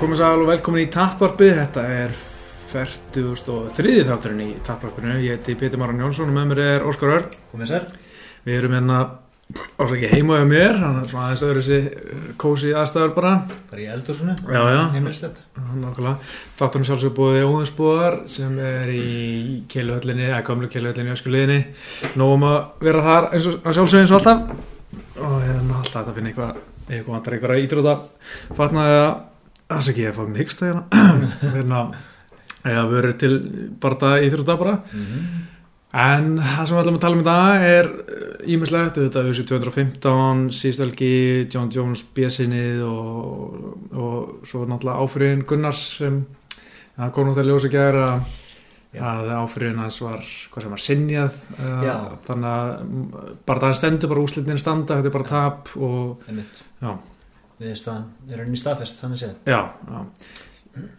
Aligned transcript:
Já, 0.00 0.04
komið 0.06 0.16
sæl 0.16 0.40
og 0.40 0.46
velkomin 0.48 0.80
í 0.80 0.88
Tapparpið, 0.88 1.50
þetta 1.58 1.82
er 1.92 2.12
43. 2.70 3.90
þátturinn 4.08 4.38
í 4.40 4.54
Tapparpinu, 4.64 5.18
ég 5.20 5.36
heiti 5.36 5.52
Pétur 5.60 5.76
Maran 5.82 6.00
Jónsson 6.00 6.30
og 6.32 6.38
með 6.38 6.46
mér 6.48 6.60
er 6.64 6.86
Óskar 6.88 7.12
Örn. 7.18 7.34
Komið 7.50 7.68
sér 7.68 7.84
Við 8.46 8.56
erum 8.56 8.76
hérna, 8.78 9.02
ásækki 9.76 10.08
heima 10.14 10.38
á 10.40 10.48
mér, 10.48 10.78
þannig 10.80 11.02
að 11.02 11.12
svona 11.12 11.26
aðeins 11.26 11.44
öðru 11.44 11.66
þessi 11.66 12.32
kósi 12.40 12.72
aðstæður 12.72 13.12
bara. 13.18 13.34
Bara 13.68 13.84
í 13.84 13.90
já. 14.72 14.80
Heimilislegt 14.96 15.44
Nákvæmlega, 15.60 16.16
þátturinn 16.62 16.88
sjálfsög 16.88 17.16
búið 17.20 17.44
óðinsbúðar 17.50 18.20
sem 18.38 18.58
er 18.72 18.96
í 18.96 19.06
keiluhöllinni, 19.68 20.30
eða 20.30 20.42
gamlu 20.48 20.72
keiluhöllinni 20.72 21.12
í 21.12 21.18
öskuliðinni. 21.18 21.62
Nóum 22.16 22.48
að 22.48 22.60
vera 22.88 23.04
þar 23.04 23.32
eins 23.34 23.52
og 23.52 23.60
að 23.60 23.82
sjálfsög 23.82 24.06
eins 24.06 24.16
og 24.16 24.22
alltaf. 24.22 24.56
Og 25.20 25.40
hérna 25.44 25.82
alltaf 25.82 25.98
þetta 25.98 26.16
finna 26.16 26.32
eitthvað, 26.32 26.62
eitthvað 26.88 27.18
vantar 27.18 27.36
eitthvað 27.36 27.66
ídrúta 27.66 28.00
fatnaði 28.56 29.02
að, 29.02 29.12
það 29.70 29.84
sé 29.86 29.92
ekki 29.94 30.04
ég 30.06 30.12
að 30.12 30.18
fá 30.18 30.24
mig 30.28 30.42
hyggst 30.42 30.62
það 30.62 30.72
hérna. 30.72 31.30
hérna, 31.56 31.84
eða 32.60 32.88
verið 32.90 33.16
til 33.22 33.32
barða 33.82 34.16
íþrótta 34.26 34.58
bara. 34.60 34.80
mm 34.92 35.46
En 35.90 36.36
það 36.38 36.66
sem 36.68 36.76
við 36.76 36.80
ætlum 36.84 36.96
að 36.96 37.02
tala 37.02 37.16
um 37.16 37.20
í 37.20 37.26
dag 37.26 37.62
er 37.66 37.88
ímislegt, 38.46 38.98
þetta 39.00 39.22
er 39.24 39.30
þessi 39.32 39.44
215, 39.48 40.42
síðstelgi, 40.54 41.14
John 41.50 41.72
Jones 41.74 42.04
bjössinnið 42.14 42.84
og, 42.86 43.56
og 43.90 44.46
svo 44.46 44.62
náttúrulega 44.70 45.02
áfriðin 45.02 45.42
Gunnars 45.50 45.82
sem 45.96 46.20
það 46.94 47.10
kom 47.16 47.26
náttúrulega 47.26 47.50
ljósa 47.50 47.72
gæra 47.74 48.06
Já. 48.94 49.02
að 49.02 49.32
áfriðin 49.40 49.82
hans 49.82 49.98
var, 50.02 50.30
hvað 50.52 50.66
sem 50.66 50.76
var, 50.76 50.84
sinjað 50.86 51.42
Já. 51.58 51.96
þannig 52.28 52.50
að 52.52 53.34
bara 53.50 53.64
það 53.66 53.76
stendur 53.82 54.14
bara 54.14 54.24
úslitin 54.28 54.62
standa, 54.62 55.00
þetta 55.00 55.10
er 55.10 55.16
bara 55.18 55.30
tap 55.32 55.74
og 55.74 56.30
já, 56.30 56.94
Viðstaðan 57.60 58.06
er 58.30 58.44
henni 58.44 58.60
staðfest 58.60 59.00
Þannig 59.02 59.20
séð 59.20 59.50
já, 59.50 59.60
já. 59.68 59.98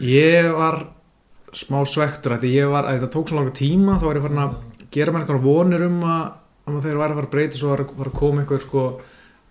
Ég 0.05 0.51
var 0.53 0.83
smá 1.55 1.81
svektur 1.87 2.35
að 2.37 2.45
ég 2.51 2.69
var, 2.71 2.87
að 2.87 2.99
þetta 2.99 3.13
tók 3.15 3.31
svo 3.31 3.39
langa 3.39 3.55
tíma 3.55 3.97
þá 3.99 4.05
var 4.07 4.19
ég 4.19 4.25
farin 4.25 4.43
að 4.43 4.53
gera 4.93 5.13
mér 5.13 5.23
eitthvað 5.23 5.47
vonir 5.47 5.85
um 5.87 5.97
að, 6.07 6.23
um 6.67 6.77
að 6.77 6.85
þeir 6.85 6.99
væri 7.01 7.07
að 7.07 7.17
fara 7.19 7.27
að 7.27 7.33
breyta 7.35 7.59
svo 7.59 7.71
var, 7.73 7.83
var 7.97 8.11
að 8.11 8.17
koma 8.19 8.43
eitthvað 8.43 8.63
sko 8.65 8.83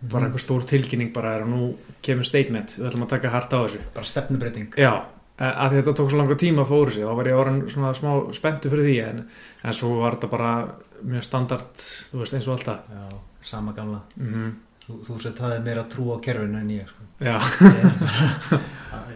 bara 0.00 0.28
eitthvað 0.28 0.44
stór 0.46 0.66
tilkynning 0.68 1.10
bara 1.12 1.34
er 1.36 1.44
og 1.44 1.50
nú 1.50 1.62
kemur 2.04 2.28
statement, 2.28 2.76
við 2.78 2.88
ætlum 2.88 3.04
að 3.04 3.12
taka 3.14 3.32
hart 3.34 3.52
á 3.52 3.58
þessu. 3.58 3.82
Bara 3.96 4.08
stefnubreiting 4.08 4.78
já, 4.80 4.92
e, 5.36 5.50
að 5.50 5.76
þetta 5.76 5.96
tók 5.98 6.12
svo 6.12 6.22
langa 6.22 6.38
tíma 6.40 6.64
að 6.64 6.72
fóru 6.72 6.94
sig 6.94 7.04
þá 7.04 7.12
var 7.18 7.28
ég 7.28 7.42
orðin 7.42 7.60
svona 7.74 7.92
smá 7.98 8.10
spenntu 8.36 8.72
fyrir 8.72 8.88
því 8.88 8.96
en, 9.08 9.22
en 9.60 9.76
svo 9.76 9.92
var 10.00 10.16
þetta 10.16 10.32
bara 10.32 10.54
mjög 11.00 11.28
standard, 11.28 11.84
þú 12.12 12.22
veist 12.22 12.36
eins 12.38 12.48
og 12.48 12.56
alltaf. 12.56 12.88
Já, 12.96 13.20
sama 13.52 13.76
gamla. 13.76 14.02
Mm 14.16 14.50
Þú, 14.90 14.98
þú 15.06 15.18
sett 15.22 15.38
það 15.38 15.54
er 15.56 15.64
meira 15.68 15.84
trú 15.92 16.08
á 16.10 16.16
kerfinu 16.24 16.58
en 16.60 16.70
ég 16.74 16.88
sko. 16.90 17.06
já, 17.22 17.36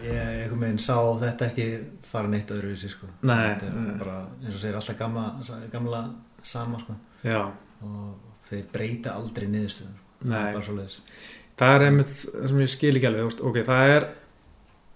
Ég, 0.05 0.07
ég 0.07 0.21
einhvern 0.45 0.61
veginn 0.61 0.79
sá 0.85 0.95
þetta 1.21 1.49
ekki 1.49 1.67
fara 2.05 2.29
neitt 2.31 2.51
öðruvísi 2.53 2.91
sko. 2.93 3.09
Nei, 3.27 3.55
bara, 3.99 4.19
eins 4.43 4.53
og 4.55 4.61
segir 4.61 4.77
alltaf 4.79 4.97
gamla, 4.99 5.25
gamla 5.73 6.03
sama 6.45 6.79
sko. 6.79 6.95
og 7.25 8.49
þeir 8.49 8.67
breyta 8.71 9.15
aldrei 9.17 9.47
það 10.25 10.53
bara 10.53 10.61
svo 10.65 10.75
leiðis 10.77 10.99
það 11.59 11.73
er 11.75 11.83
einmitt 11.87 12.13
það 12.13 12.45
sem 12.51 12.61
ég 12.61 12.71
skil 12.71 12.93
ekki 12.99 13.09
alveg 13.09 13.41
ok, 13.49 13.57
það 13.67 13.91
er 13.95 14.05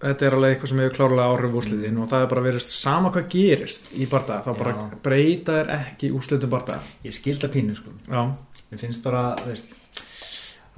þetta 0.00 0.26
er 0.26 0.36
alveg 0.36 0.54
eitthvað 0.54 0.70
sem 0.72 0.80
hefur 0.80 0.96
klárlega 0.96 1.34
áhrif 1.34 1.56
úrslitin 1.60 1.98
og 2.00 2.08
það 2.10 2.24
er 2.24 2.30
bara 2.32 2.44
verið 2.46 2.64
sama 2.66 3.10
hvað 3.14 3.26
gerist 3.34 3.90
í 3.92 4.06
barða, 4.10 4.38
þá 4.46 4.50
bara 4.62 4.74
breyta 5.04 5.58
er 5.60 5.72
ekki 5.76 6.12
úrslitum 6.16 6.52
barða 6.54 6.78
Ég 7.04 7.16
skilda 7.16 7.50
pínu 7.52 7.76
sko. 7.76 7.92
já, 8.06 8.22
Mér 8.70 8.78
finnst 8.84 9.02
bara, 9.02 9.24
veist 9.44 9.72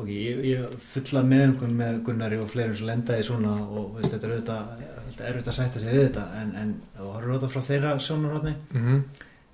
Ok, 0.00 0.08
ég, 0.08 0.38
ég 0.48 0.76
fulla 0.94 1.20
meðungun 1.26 1.74
með 1.76 1.98
Gunnari 2.06 2.38
og 2.40 2.48
fleirum 2.48 2.74
sem 2.78 2.88
lenda 2.88 3.18
í 3.20 3.24
svona 3.26 3.52
og 3.60 3.98
veist, 3.98 4.14
þetta 4.14 4.26
er 4.26 4.32
auðvitað, 4.32 4.70
þetta 5.08 5.26
er 5.26 5.36
auðvitað 5.36 5.52
að 5.52 5.58
sætta 5.58 5.82
sig 5.82 5.92
við 5.92 6.04
þetta 6.06 6.24
en, 6.40 6.52
en 6.62 6.70
þú 6.96 7.10
horfður 7.10 7.34
auðvitað 7.34 7.52
frá 7.52 7.66
þeirra 7.68 7.92
sjónarhóðni 8.06 8.54
mhm. 8.72 9.02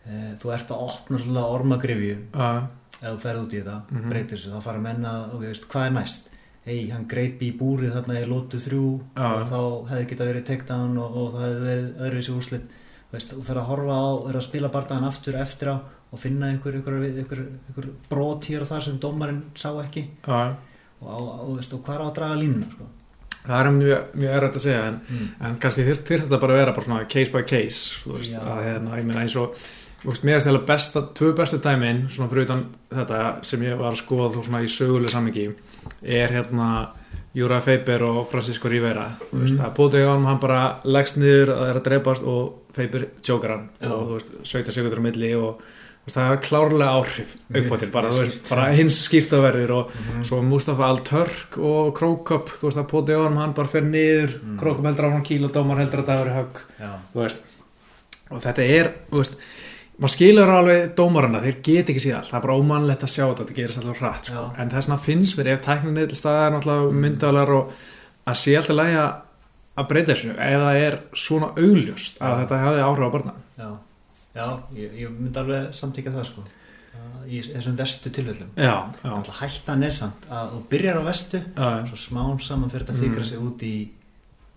e, 0.07 0.21
þú 0.39 0.53
ert 0.55 0.75
að 0.75 0.85
opna 0.87 1.21
svolítið 1.25 1.57
ormagrifju. 1.59 2.17
Uh, 2.39 2.61
ef 2.99 3.09
þú 3.09 3.19
ferð 3.27 3.43
út 3.43 3.53
í 3.55 3.61
þetta, 3.61 3.77
Mhm. 3.91 4.09
breytir 4.15 4.39
þessu 4.39 4.55
þá 4.55 4.63
fara 4.69 4.85
menna, 4.87 5.15
ok, 5.35 5.45
veist, 5.49 5.69
hvað 5.75 5.87
er 5.89 5.97
næst? 5.99 6.31
Hei, 6.69 6.91
hann 6.93 7.07
greipi 7.09 7.49
í 7.49 7.57
búrið 7.59 7.95
þarna 7.97 8.21
í 8.21 8.27
lótu 8.29 8.59
þrjú 8.61 8.87
Já. 9.17 9.29
og 9.29 9.45
þá 9.49 9.61
hefði 9.91 10.09
geta 10.11 10.27
verið 10.29 10.49
takedown 10.51 10.99
og, 11.01 11.15
og 11.17 11.29
það 11.35 11.45
hefði 11.47 11.63
verið 11.69 12.03
öðruvísi 12.07 12.35
úrslit. 12.35 12.67
Veist, 13.09 13.31
þú 13.33 13.45
fer 13.47 13.57
að 13.57 13.69
horfa 13.71 13.95
á, 13.97 14.09
er 14.29 14.37
að 14.37 14.45
spila 14.45 14.69
bardaðan 14.69 15.07
aftur 15.09 15.39
eftir 15.41 15.71
á 15.73 15.77
og 16.13 16.21
finna 16.23 16.49
einhver, 16.53 16.79
einhver, 16.79 17.01
einhver, 17.05 17.43
einhver 17.69 17.89
brot 18.09 18.47
hér 18.49 18.63
og 18.65 18.71
þar 18.71 18.87
sem 18.87 19.01
dómarinn 19.03 19.43
sá 19.59 19.71
ekki 19.83 20.07
uh, 20.29 20.55
og, 21.01 21.09
á, 21.09 21.17
og, 21.19 21.57
veist, 21.59 21.75
og 21.77 21.83
hvað 21.85 21.99
er 21.99 22.05
á 22.05 22.07
að 22.09 22.15
draga 22.21 22.39
línuna 22.41 22.71
sko. 22.73 22.87
það 23.49 23.59
er 23.59 23.71
mjög, 23.79 24.15
mjög 24.23 24.37
errætt 24.39 24.57
að 24.61 24.65
segja 24.65 24.87
en, 24.93 25.01
mm. 25.09 25.27
en 25.49 25.59
kannski 25.65 25.85
þurft 25.89 26.09
þyr 26.09 26.25
þetta 26.25 26.41
bara 26.45 26.57
að 26.57 26.63
vera 26.63 26.77
bara 26.79 27.03
case 27.17 27.35
by 27.35 27.45
case 27.49 28.09
veist, 28.09 28.33
Já. 28.33 28.41
að 28.41 28.63
hérna, 28.69 28.97
ég 29.01 29.09
meina 29.11 29.27
eins 29.27 29.37
og 29.37 29.61
mér 30.23 30.39
er 30.39 30.43
stæðilega 30.45 30.69
besta, 30.69 31.03
tvö 31.19 31.33
bestu 31.37 31.59
dæmin 31.59 32.05
svona 32.09 32.31
fyrir 32.31 32.47
utan 32.47 32.65
þetta 32.95 33.23
sem 33.43 33.65
ég 33.67 33.77
var 33.81 33.93
að 33.93 34.01
skoða 34.05 34.31
þú 34.37 34.45
svona 34.47 34.63
í 34.63 34.71
söguleg 34.71 35.11
sammingi 35.13 35.49
er 36.03 36.33
hérna 36.39 36.69
Júra 37.37 37.59
Feiber 37.63 38.03
og 38.07 38.23
Francisco 38.31 38.71
Rivera 38.71 39.11
þú 39.29 39.43
veist, 39.43 39.59
Mm. 39.59 39.65
að 39.67 39.75
Póti 39.77 40.01
Jón 40.01 40.25
hann 40.27 40.39
bara 40.41 40.81
leggst 40.85 41.19
niður 41.21 41.51
að 41.53 41.59
það 41.59 41.69
er 41.73 41.77
að 41.81 41.85
dreipast 41.89 42.23
og 42.25 42.55
Feiber 42.73 43.05
tjókar 43.23 43.51
hann 43.57 43.69
og 43.91 44.07
þú 44.09 44.15
veist, 44.17 44.33
17 44.55 44.73
sekundur 44.79 45.03
á 45.03 45.07
milli 45.09 45.35
og 45.37 45.61
það 46.15 46.33
er 46.33 46.41
klárlega 46.45 46.95
áhrif 46.99 47.33
til, 47.81 47.91
bara, 47.93 48.11
bara 48.49 48.67
hins 48.77 48.99
skýrt 49.09 49.33
að 49.37 49.45
verður 49.47 49.73
og 49.79 49.93
Mm. 49.99 50.25
svo 50.25 50.41
Mustafa 50.43 50.87
Al-Turk 50.89 51.59
og 51.59 51.95
Króköp, 51.99 52.49
þú 52.59 52.69
veist 52.69 52.79
að 52.81 52.89
Póti 52.91 53.13
Jón 53.17 53.37
hann 53.37 53.53
bara 53.55 53.69
fer 53.69 53.83
niður, 53.83 54.39
Mm. 54.43 54.57
Króköp 54.61 54.85
heldur 54.89 55.05
á 55.09 55.13
hann 55.13 55.23
kíl 55.23 55.45
og 55.45 55.53
dómar 55.53 55.79
heldur 55.79 56.01
að 56.03 56.07
það 56.07 56.21
verður 56.25 56.39
högg 56.39 56.63
og 58.31 58.43
þetta 58.45 58.63
er, 58.69 58.91
þú 59.11 59.23
veist 59.23 59.37
maður 59.99 60.13
skilur 60.15 60.51
alveg 60.55 60.91
dómarana, 60.95 61.41
þeir 61.43 61.57
get 61.67 61.89
ekki 61.91 62.03
síðan 62.05 62.27
það 62.29 62.37
er 62.39 62.45
bara 62.45 62.59
ómannlegt 62.61 63.03
að 63.03 63.11
sjá 63.15 63.25
þetta, 63.27 63.45
þetta 63.47 63.57
gerist 63.57 63.79
alltaf 63.81 64.03
hratt 64.03 64.29
sko. 64.31 64.45
En 64.59 64.71
þess 64.71 64.87
vegna 64.89 64.99
finnst 65.03 65.39
mér 65.41 65.49
ef 65.57 65.61
tækninni 65.65 66.05
til 66.07 66.19
staðar 66.21 66.53
náttúrulega 66.55 66.93
myndalar 67.03 67.51
og 67.57 67.73
að 68.29 68.39
sé 68.39 68.55
alltaf 68.61 68.77
lægi 68.79 69.01
að 69.79 69.89
breyta 69.89 70.13
þessu 70.15 70.37
það 70.37 70.79
er 70.85 70.99
svona 71.15 71.49
augljóst 71.57 72.21
að 72.23 72.39
þetta 72.45 72.61
hefði 72.63 72.85
áhrif 72.87 73.09
á 73.09 73.15
barna 73.17 73.35
já, 73.59 73.69
já 74.35 74.47
ég, 74.77 74.93
ég 75.03 75.11
myndi 75.19 75.39
alveg 75.41 75.73
samtíka 75.75 76.11
það 76.15 76.25
sko. 76.31 76.45
Að 76.99 77.29
í 77.31 77.41
þessum 77.47 77.77
vestu 77.79 78.11
tilvöldum 78.11 78.49
hættan 79.39 79.83
er 79.87 79.91
samt 79.95 80.25
að 80.33 80.51
þú 80.57 80.61
byrjar 80.73 80.99
á 80.99 81.03
vestu 81.07 81.39
já, 81.45 81.69
svo 81.87 81.97
smán 81.97 82.41
saman 82.43 82.71
fyrir 82.73 82.89
að 82.91 82.99
fikra 83.03 83.23
Mm. 83.23 83.29
sig 83.29 83.39
út 83.39 83.63
í 83.63 83.75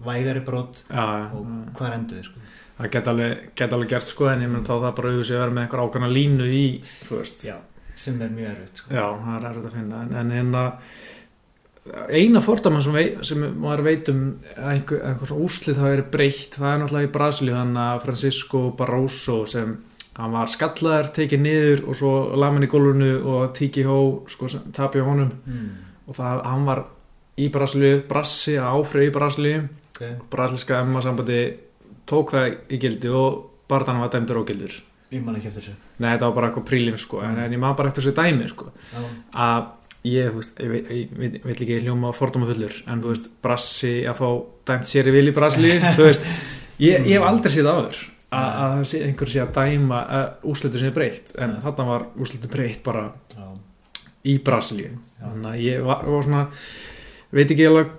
vægari 0.02 0.40
brot 0.46 0.84
já, 0.90 1.30
og 1.34 1.46
hvað 1.78 1.94
endur 2.00 2.24
sko. 2.26 2.40
það 2.80 2.90
get 2.92 3.08
alveg, 3.08 3.50
get 3.56 3.74
alveg 3.74 3.90
gert 3.90 4.04
sko 4.08 4.30
en 4.32 4.42
ég 4.42 4.50
menn 4.50 4.64
þá 4.66 4.74
það 4.82 4.96
bara 4.96 5.10
auðvitað 5.12 5.36
að 5.36 5.40
vera 5.44 5.52
með 5.52 5.62
einhver 5.68 5.84
ákvæmna 5.86 6.10
línu 6.16 6.48
í 6.50 6.66
þú 7.04 7.20
veist, 7.20 7.44
já, 7.46 7.56
sem 7.96 8.22
er 8.22 8.30
mjög 8.34 8.50
erfitt 8.56 8.78
sko. 8.82 8.94
Já, 8.96 9.06
það 9.22 9.36
er 9.38 9.50
erfitt 9.52 9.66
að 9.70 9.76
finna 9.78 10.02
en, 10.02 10.16
en 10.16 10.32
hérna 10.32 10.64
eina 11.92 12.42
fórdamann 12.44 12.84
sem, 12.86 12.96
vei, 12.96 13.06
sem 13.28 13.42
maður 13.60 13.86
veit 13.88 14.12
um 14.14 14.22
einhver, 14.56 15.02
einhver 15.10 15.30
svona 15.30 15.48
úslið 15.48 15.80
það 15.80 15.94
verið 15.96 16.12
breytt 16.14 16.58
það 16.58 16.70
er 16.70 16.82
náttúrulega 16.82 17.10
í 17.10 17.14
Brasilíu 17.18 17.56
þannig 17.58 17.82
að 17.84 18.04
Francisco 18.06 18.62
Barroso 18.78 19.38
sem 19.50 19.74
hann 20.18 20.36
var 20.36 20.52
skallaður, 20.52 21.12
tekið 21.16 21.44
niður 21.46 21.84
og 21.88 21.98
svo 22.00 22.14
lamin 22.40 22.68
í 22.68 22.72
gólfinu 22.72 23.12
og 23.34 23.54
Tiki 23.58 23.84
Hó 23.88 23.98
sko, 24.32 24.50
tapja 24.76 25.06
honum. 25.08 25.32
Mm. 25.48 25.70
og 26.08 26.18
það, 26.18 26.42
hann 26.52 26.66
var 26.68 26.84
í 27.40 27.50
Brasilíu 27.52 28.02
Brassi, 28.08 28.58
áfrið 28.60 29.08
í 29.08 29.14
Brasilíu. 29.16 29.62
Okay. 30.02 30.16
brasilíska 30.32 30.80
emma 30.82 31.02
sambandi 31.04 31.42
tók 32.10 32.32
það 32.34 32.56
í 32.74 32.80
gildi 32.82 33.12
og 33.14 33.36
barðan 33.70 34.00
var 34.02 34.10
dæmdur 34.14 34.40
ógildur. 34.42 34.80
Ég 35.12 35.22
man 35.22 35.36
ekki 35.38 35.52
eftir 35.52 35.66
þessu. 35.66 35.76
Nei, 36.00 36.08
þetta 36.14 36.30
var 36.30 36.36
bara 36.38 36.48
eitthvað 36.50 36.66
prílim 36.72 36.98
sko 36.98 37.20
en, 37.22 37.38
en 37.44 37.54
ég 37.54 37.62
maður 37.62 37.78
bara 37.82 37.92
eftir 37.92 38.08
þessu 38.08 38.16
dæmi 38.18 38.48
sko. 38.50 38.72
Að 39.36 39.68
ég, 40.08 40.32
veist, 40.36 40.54
ég, 40.60 40.72
ég, 40.78 40.90
ég, 40.92 41.36
ég 41.38 41.46
vil 41.46 41.56
ekki 41.56 41.80
hljóma 41.84 42.14
fordóma 42.18 42.50
fullur, 42.50 42.78
en 42.90 43.04
þú 43.04 43.14
veist 43.14 43.30
Brassi 43.44 43.94
að 44.10 44.22
fá 44.22 44.30
dæmt 44.72 44.90
sér 44.90 45.12
í 45.12 45.16
vil 45.18 45.28
í 45.30 45.36
Brasli 45.36 45.76
þú 45.98 46.08
veist, 46.08 46.28
ég, 46.82 47.06
ég 47.06 47.18
hef 47.18 47.28
aldrei 47.28 47.54
séð 47.54 47.72
áður 47.72 48.00
að, 48.32 48.86
einhver 49.02 49.34
sé 49.34 49.44
að 49.44 49.54
dæma 49.60 50.06
að 50.20 50.48
úslitur 50.54 50.82
sé 50.82 50.94
breytt, 50.96 51.36
en 51.38 51.58
þarna 51.64 51.90
var 51.90 52.08
úslitur 52.24 52.54
breytt 52.54 52.82
bara 52.86 53.10
já, 53.36 53.50
í 54.32 54.38
Brasli 54.46 54.88
þannig 55.20 55.52
að 55.52 55.66
ég 55.68 55.86
var, 55.86 56.08
var 56.08 56.26
svona 56.28 56.46
veit 57.32 57.52
ekki 57.52 57.68
alveg 57.68 57.98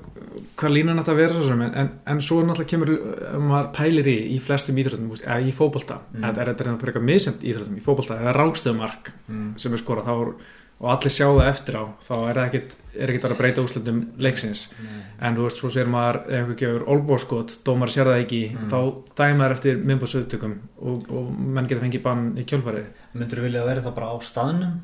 hvað 0.59 0.75
línan 0.75 1.01
þetta 1.01 1.29
svo 1.33 1.45
sem, 1.47 1.63
en, 1.67 1.91
en 2.09 2.21
svo 2.25 2.41
náttúrulega 2.45 2.71
kemur 2.71 2.93
uh, 2.95 3.37
maður 3.43 3.71
pælir 3.77 4.09
í, 4.09 4.17
í 4.37 4.39
flestum 4.43 4.79
íþróttum 4.81 5.13
eða 5.21 5.39
í 5.45 5.53
fótbolta, 5.57 6.01
Mm. 6.13 6.19
mm. 6.19 6.35
þetta 6.39 6.65
er 6.65 6.73
eitthvað 6.73 7.07
misjönd 7.09 7.45
íþróttum. 7.49 7.79
Í 7.79 7.85
fótbolta, 7.85 8.19
eða 8.21 8.35
rángstöðumark 8.37 9.13
mm. 9.29 9.47
sem 9.61 9.73
er 9.73 9.83
skorað 9.83 10.09
þá 10.09 10.13
er, 10.15 10.33
og 10.83 10.89
allir 10.91 11.13
sjá 11.15 11.27
það 11.31 11.49
eftir 11.49 11.77
á 11.79 11.85
þá 12.03 12.13
er 12.19 12.39
það 12.39 12.47
ekkit, 12.49 12.77
er 12.99 13.13
ekkit 13.13 13.27
að 13.29 13.35
breyta 13.39 13.63
úrslutum 13.63 14.01
leiksins. 14.19 14.63
Nei. 14.83 15.03
en 15.23 15.37
þú 15.39 15.45
veist, 15.47 15.61
svo 15.63 15.69
sér 15.71 15.87
maður 15.93 16.17
ef 16.27 16.33
einhver 16.41 16.57
gefur 16.59 16.85
olbóskot, 16.91 17.55
dómar 17.65 17.93
sér 17.95 18.11
það 18.11 18.23
ekki 18.25 18.41
Mm. 18.53 18.69
þá 18.73 18.79
dæmaður 19.21 19.55
eftir 19.57 19.79
minnbúrsauðtökum 19.87 20.57
og, 20.83 21.07
og 21.13 21.29
menn 21.39 21.69
getur 21.71 21.85
fengið 21.87 22.03
bann 22.03 22.25
í 22.37 22.45
kjölfarið. 22.45 22.89
Myndur 23.15 23.39
þú 23.39 23.47
vilja 23.47 23.63
að 23.63 23.71
vera 23.71 23.85
það 23.87 23.95
bara 24.01 24.11
á 24.11 24.17
staðnum? 24.27 24.75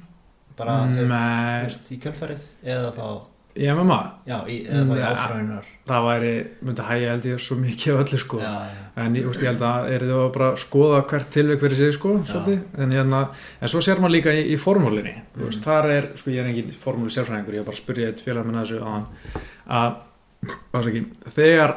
Bara 0.59 0.77
Nei, 0.87 1.67
í 1.91 1.99
kjölfarið? 2.03 2.47
Eða 2.65 2.93
þá 2.95 3.05
í 3.57 3.67
MMA 3.73 3.99
Já, 4.29 4.39
í, 4.47 4.59
í 4.67 4.99
Ja. 4.99 5.61
það 5.89 6.05
væri, 6.05 6.33
myndi 6.63 6.85
hægja 6.85 7.13
held 7.15 7.29
ég 7.31 7.41
svo 7.41 7.57
mikið 7.59 8.01
öllu 8.03 8.19
sko 8.21 8.41
Já, 8.43 8.51
já, 8.69 8.83
en 9.05 9.17
ég, 9.17 9.29
úst, 9.31 9.43
ég 9.43 9.49
held 9.53 9.65
að 9.65 9.89
er 9.95 10.05
þið 10.05 10.15
að 10.19 10.29
bara 10.37 10.51
skoða 10.57 11.01
hvert 11.09 11.31
tilveik 11.33 11.61
fyrir 11.65 11.77
sig 11.81 11.95
sko, 11.97 12.15
en, 12.77 12.93
hérna, 12.93 13.23
en 13.61 13.73
svo 13.73 13.81
sér 13.85 14.03
maður 14.03 14.17
líka 14.19 14.35
í, 14.37 14.45
í 14.53 14.59
formúlinni 14.61 15.15
mm. 15.17 15.43
veist, 15.47 15.65
þar 15.65 15.91
er, 15.97 16.11
sko 16.21 16.31
ég 16.35 16.45
er 16.45 16.51
engin 16.53 16.73
formúli 16.77 17.11
sérfræðingur 17.15 17.57
ég 17.59 17.65
er 17.65 17.69
bara 17.71 17.79
að 17.79 17.83
spyrja 17.83 18.13
eitt 18.13 18.21
félag 18.27 18.47
með 18.47 18.61
þessu 18.61 18.83
á 18.85 18.89
hann 18.93 19.09
að, 19.79 19.99
ásaki, 20.77 21.05
þegar 21.39 21.75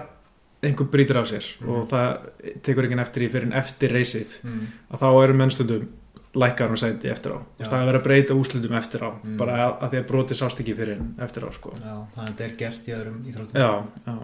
einhver 0.62 0.92
brýtur 0.94 1.18
af 1.24 1.32
sér 1.32 1.48
Mm. 1.62 1.70
og 1.74 1.88
það 1.90 2.60
tekur 2.62 2.86
enginn 2.86 3.02
eftir 3.02 3.24
í 3.26 3.32
fyrir 3.34 3.48
en 3.50 3.58
eftir 3.58 3.92
reysið 3.96 4.38
mm. 4.46 4.68
að 4.94 5.02
þá 5.02 5.10
eru 5.24 5.34
mennstundum 5.40 5.88
lækkar 6.36 6.72
og 6.72 6.80
sæti 6.80 7.10
eftir 7.12 7.34
á. 7.36 7.40
Það 7.60 7.74
er 7.74 7.82
að 7.82 7.90
vera 7.90 8.00
að 8.00 8.06
breyta 8.06 8.36
úslitum 8.40 8.76
eftir 8.80 9.04
á. 9.04 9.10
Mm. 9.12 9.38
bara 9.40 9.58
að, 9.66 9.74
að 9.84 9.94
því 9.94 10.00
að 10.00 10.06
broti 10.12 10.38
sást 10.40 10.62
ekki 10.64 10.76
fyrir 10.78 11.02
eftir 11.26 11.48
á 11.48 11.50
sko. 11.52 11.74
já, 11.76 11.96
þannig 12.16 12.22
að 12.22 12.30
þetta 12.30 12.46
er 12.46 12.54
gert 12.62 12.88
í 12.88 12.96
öðrum 12.96 13.18
íþróttum. 13.28 13.60
Já, 13.60 13.72
já. 14.06 14.16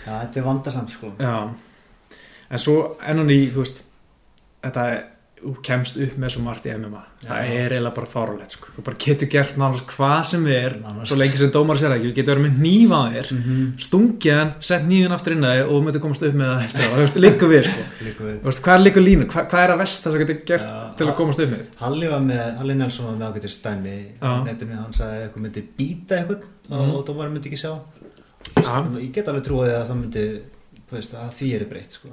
Já, 0.00 0.12
þetta 0.12 0.40
er 0.40 0.46
vandasamt 0.46 0.92
sko. 0.96 1.12
En 2.50 2.58
svo 2.58 2.76
enn 3.06 3.22
og 3.22 3.28
ný, 3.30 3.38
þú 3.54 3.64
veist, 3.64 3.82
þetta 4.64 4.86
er, 4.90 5.02
kemst 5.64 5.96
upp 5.96 6.16
með 6.20 6.32
svo 6.34 6.42
margt 6.44 6.66
í 6.68 6.72
MMA, 6.76 7.00
það 7.24 7.30
Já. 7.30 7.54
er 7.64 7.72
eiginlega 7.74 7.94
bara 7.96 8.10
fáralegt, 8.12 8.54
sko, 8.56 8.72
þú 8.76 8.84
bara 8.84 8.98
getur 9.04 9.30
gert 9.32 9.56
náttúrulega 9.60 9.94
hvað 9.96 10.24
sem 10.30 10.46
er, 10.52 10.76
Nánast. 10.82 11.08
svo 11.08 11.16
lengi 11.20 11.40
sem 11.40 11.50
dómar 11.54 11.80
sér 11.80 11.94
ekki, 11.96 12.10
þú 12.10 12.16
getur 12.18 12.34
verið 12.34 12.46
með 12.46 12.60
þér, 13.14 13.30
mm 13.32 13.42
-hmm. 13.46 13.70
stungið 13.86 14.36
hann, 14.38 14.52
sett 14.60 14.84
nýfin 14.84 15.12
aftur 15.16 15.32
inn 15.32 15.44
að 15.44 15.54
þig 15.56 15.64
og 15.64 15.72
þú 15.72 15.82
myndir 15.84 16.00
komast 16.00 16.22
upp 16.22 16.34
með 16.34 16.48
það 16.50 16.64
eftir 16.64 16.96
veist, 17.00 17.16
líka 17.16 17.46
við, 17.46 17.64
sko, 17.64 18.24
við 18.24 18.42
veist, 18.44 18.62
hvað 18.62 18.74
er 18.74 18.84
líka 18.84 19.00
línu, 19.00 19.24
hvað, 19.26 19.48
hvað 19.50 19.64
er 19.64 19.70
að 19.70 19.78
vest 19.78 20.04
það 20.04 20.10
sem 20.10 20.20
getur 20.20 20.40
gert 20.46 20.66
Já, 20.68 20.94
til 20.96 21.06
að 21.06 21.16
komast 21.16 21.40
upp 21.40 21.50
með? 21.50 21.64
Halli 21.76 22.06
var 22.08 22.20
með, 22.20 22.58
Halli 22.58 22.74
Nelson 22.74 23.06
var 23.06 23.16
með 23.16 23.28
ágættir 23.32 23.50
stæmi 23.50 23.96
hann 24.20 24.92
sagði 24.92 25.16
að 25.16 25.22
eitthvað 25.24 25.42
myndi 25.42 25.62
býta 25.78 26.16
eitthvað 26.20 26.42
Mhm. 26.70 26.90
og 26.94 27.06
dómarum 27.06 27.32
myndi 27.34 27.50
ekki 27.50 27.58
sjá 27.58 27.72
Já. 28.56 28.86
ég 29.00 29.12
get 29.12 29.28
alveg 29.28 29.44
trúið 29.44 29.74
að 29.74 29.88
það 29.88 30.00
myndi 30.00 30.24
að 30.92 31.32
því 31.34 31.48
er 31.54 31.64
breytt 31.70 31.92
sko 31.92 32.08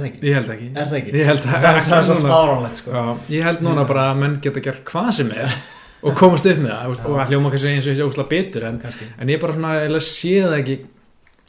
það 0.00 0.08
ekki? 0.08 0.20
Ég 0.26 0.34
held 0.38 0.50
ekki. 0.56 0.70
Er 0.72 0.88
það 0.88 0.98
ekki? 1.02 1.12
Ég 1.18 1.28
held 1.28 1.44
að 1.44 1.68
það 1.88 1.98
er 1.98 2.08
svo 2.08 2.16
fáránlegt 2.24 2.80
sko 2.80 2.92
Já, 2.96 3.04
ég 3.36 3.46
held 3.48 3.62
núna 3.66 3.84
bara 3.88 4.08
að 4.12 4.20
menn 4.22 4.36
geta 4.42 4.62
gert 4.64 4.84
hvað 4.88 5.10
sem 5.18 5.32
er 5.36 5.56
og 6.02 6.16
komast 6.18 6.46
upp 6.50 6.58
með 6.58 6.72
það, 6.72 7.02
og 7.06 7.20
hljóma 7.30 7.50
kannski 7.52 7.72
eins 7.76 7.86
og 7.86 7.92
ég 7.92 7.98
sé 8.00 8.06
úsla 8.06 8.24
betur, 8.30 8.64
en, 8.66 8.78
en 9.22 9.30
ég 9.30 9.40
bara 9.42 9.54
svona, 9.54 9.74
eða 9.86 10.00
sé 10.02 10.32
það 10.42 10.56
ekki 10.58 10.76